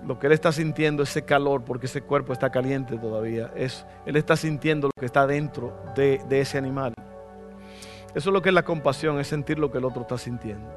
Lo 0.06 0.18
que 0.18 0.28
él 0.28 0.32
está 0.32 0.52
sintiendo 0.52 1.02
ese 1.02 1.24
calor, 1.24 1.64
porque 1.64 1.86
ese 1.86 2.02
cuerpo 2.02 2.32
está 2.32 2.50
caliente 2.50 2.96
todavía. 2.96 3.52
Es, 3.56 3.84
él 4.06 4.16
está 4.16 4.36
sintiendo 4.36 4.86
lo 4.86 5.00
que 5.00 5.06
está 5.06 5.26
dentro 5.26 5.76
de, 5.96 6.20
de 6.28 6.40
ese 6.40 6.58
animal. 6.58 6.94
Eso 8.14 8.30
es 8.30 8.32
lo 8.32 8.40
que 8.40 8.50
es 8.50 8.54
la 8.54 8.64
compasión, 8.64 9.18
es 9.18 9.26
sentir 9.26 9.58
lo 9.58 9.70
que 9.70 9.78
el 9.78 9.84
otro 9.84 10.02
está 10.02 10.16
sintiendo. 10.16 10.70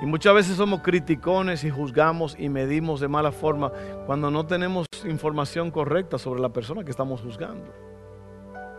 Y 0.00 0.06
muchas 0.06 0.32
veces 0.32 0.56
somos 0.56 0.82
criticones 0.82 1.64
y 1.64 1.70
juzgamos 1.70 2.36
y 2.38 2.48
medimos 2.48 3.00
de 3.00 3.08
mala 3.08 3.32
forma 3.32 3.72
cuando 4.06 4.30
no 4.30 4.46
tenemos 4.46 4.86
información 5.04 5.72
correcta 5.72 6.18
sobre 6.18 6.40
la 6.40 6.50
persona 6.50 6.84
que 6.84 6.90
estamos 6.90 7.20
juzgando. 7.20 7.72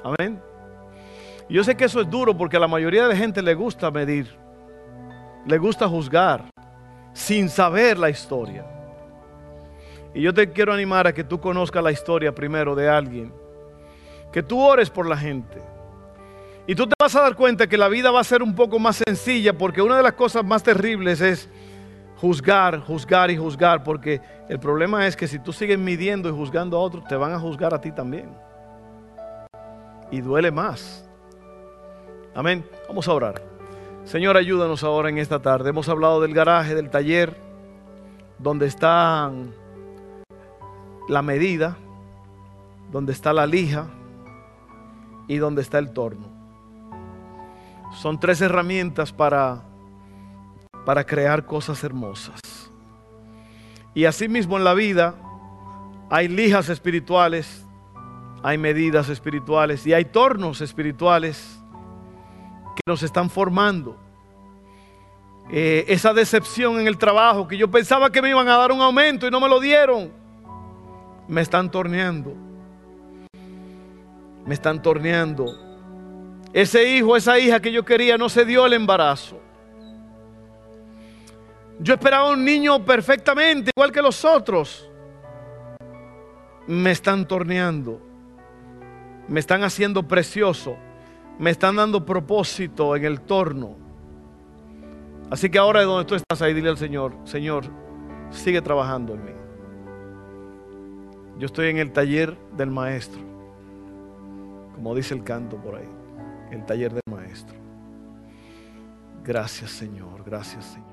Amén. 0.04 0.42
Y 1.50 1.56
yo 1.56 1.64
sé 1.64 1.76
que 1.76 1.86
eso 1.86 2.00
es 2.00 2.10
duro 2.10 2.38
porque 2.38 2.56
a 2.56 2.60
la 2.60 2.68
mayoría 2.68 3.08
de 3.08 3.18
gente 3.18 3.42
le 3.42 3.54
gusta 3.54 3.92
medir, 3.92 4.34
le 5.46 5.58
gusta 5.58 5.90
juzgar 5.90 6.46
sin 7.14 7.50
saber 7.50 7.98
la 7.98 8.10
historia. 8.10 8.66
Y 10.14 10.22
yo 10.22 10.34
te 10.34 10.52
quiero 10.52 10.74
animar 10.74 11.08
a 11.08 11.14
que 11.14 11.24
tú 11.24 11.40
conozcas 11.40 11.84
la 11.84 11.92
historia 11.92 12.34
primero 12.34 12.76
de 12.76 12.90
alguien, 12.90 13.34
que 14.32 14.44
tú 14.44 14.60
ores 14.60 14.90
por 14.90 15.08
la 15.08 15.18
gente 15.18 15.62
y 16.70 16.76
tú 16.76 16.86
te 16.86 16.94
vas 17.02 17.16
a 17.16 17.22
dar 17.22 17.36
cuenta 17.36 17.66
que 17.66 17.78
la 17.78 17.88
vida 17.88 18.12
va 18.12 18.20
a 18.20 18.24
ser 18.24 18.44
un 18.44 18.54
poco 18.54 18.78
más 18.78 19.02
sencilla 19.04 19.58
porque 19.58 19.82
una 19.82 19.98
de 19.98 20.04
las 20.04 20.14
cosas 20.14 20.46
más 20.46 20.62
terribles 20.62 21.20
es 21.20 21.50
juzgar, 22.18 22.82
juzgar 22.82 23.32
y 23.32 23.38
juzgar, 23.38 23.84
porque 23.84 24.22
el 24.48 24.60
problema 24.60 25.08
es 25.08 25.16
que 25.16 25.28
si 25.28 25.40
tú 25.40 25.52
sigues 25.52 25.80
midiendo 25.80 26.30
y 26.30 26.32
juzgando 26.32 26.78
a 26.78 26.82
otros, 26.82 27.06
te 27.06 27.16
van 27.16 27.34
a 27.34 27.40
juzgar 27.40 27.74
a 27.74 27.82
ti 27.82 27.92
también. 27.92 28.30
Y 30.12 30.22
duele 30.22 30.52
más. 30.52 31.10
Amén. 32.36 32.64
Vamos 32.88 33.08
a 33.08 33.14
orar. 33.14 33.49
Señor, 34.10 34.38
ayúdanos 34.38 34.84
ahora 34.84 35.10
en 35.10 35.20
esta 35.20 35.40
tarde. 35.40 35.70
Hemos 35.70 35.88
hablado 35.88 36.20
del 36.20 36.34
garaje, 36.34 36.74
del 36.74 36.90
taller, 36.90 37.38
donde 38.40 38.66
está 38.66 39.32
la 41.08 41.22
medida, 41.22 41.78
donde 42.92 43.12
está 43.12 43.34
la 43.34 43.46
lija 43.46 43.86
y 45.28 45.38
donde 45.38 45.62
está 45.62 45.78
el 45.78 45.94
torno. 45.94 46.26
Son 48.02 48.20
tres 48.20 48.42
herramientas 48.42 49.14
para, 49.14 49.62
para 50.88 51.04
crear 51.04 51.46
cosas 51.46 51.84
hermosas. 51.84 52.42
Y 53.94 54.06
asimismo 54.06 54.58
en 54.58 54.64
la 54.64 54.74
vida 54.74 55.14
hay 56.10 56.30
lijas 56.30 56.70
espirituales, 56.70 57.64
hay 58.42 58.58
medidas 58.58 59.08
espirituales 59.08 59.86
y 59.86 59.94
hay 59.94 60.06
tornos 60.06 60.62
espirituales 60.62 61.59
que 62.86 62.92
nos 62.92 63.04
están 63.04 63.30
formando. 63.30 63.98
Eh, 65.52 65.86
esa 65.88 66.14
decepción 66.14 66.80
en 66.80 66.88
el 66.88 66.98
trabajo, 66.98 67.48
que 67.48 67.58
yo 67.58 67.70
pensaba 67.70 68.12
que 68.12 68.22
me 68.22 68.30
iban 68.30 68.48
a 68.48 68.58
dar 68.58 68.72
un 68.72 68.82
aumento 68.82 69.28
y 69.28 69.32
no 69.32 69.40
me 69.40 69.50
lo 69.50 69.60
dieron, 69.60 70.12
me 71.28 71.42
están 71.42 71.70
torneando. 71.72 72.36
Me 74.46 74.54
están 74.54 74.82
torneando 74.82 75.70
ese 76.54 76.96
hijo, 76.96 77.16
esa 77.16 77.38
hija 77.38 77.60
que 77.60 77.72
yo 77.72 77.86
quería 77.86 78.18
no 78.18 78.30
se 78.30 78.46
dio 78.46 78.66
el 78.66 78.74
embarazo. 78.74 79.40
Yo 81.80 81.94
esperaba 81.94 82.32
un 82.32 82.44
niño 82.44 82.84
perfectamente, 82.84 83.72
igual 83.76 83.92
que 83.92 84.02
los 84.02 84.26
otros. 84.26 84.90
Me 86.68 86.92
están 86.92 87.28
torneando. 87.28 88.02
Me 89.28 89.40
están 89.40 89.64
haciendo 89.64 90.08
precioso. 90.08 90.76
Me 91.40 91.50
están 91.50 91.78
dando 91.78 92.06
propósito 92.06 92.96
en 92.96 93.06
el 93.06 93.22
torno. 93.22 93.76
Así 95.32 95.50
que 95.50 95.58
ahora 95.58 95.80
de 95.80 95.86
donde 95.86 96.06
tú 96.06 96.16
estás 96.16 96.42
ahí, 96.42 96.54
dile 96.54 96.70
al 96.70 96.78
Señor, 96.78 97.16
Señor, 97.24 97.66
sigue 98.30 98.62
trabajando 98.62 99.14
en 99.14 99.26
mí. 99.26 99.32
Yo 101.40 101.46
estoy 101.46 101.70
en 101.70 101.78
el 101.78 101.92
taller 101.92 102.38
del 102.56 102.70
maestro, 102.70 103.22
como 104.76 104.94
dice 104.94 105.14
el 105.14 105.24
canto 105.24 105.56
por 105.56 105.76
ahí 105.76 106.00
el 106.52 106.66
taller 106.66 106.94
del 106.94 107.02
maestro. 107.10 107.56
Gracias 109.24 109.72
Señor, 109.72 110.24
gracias 110.24 110.66
Señor. 110.66 110.89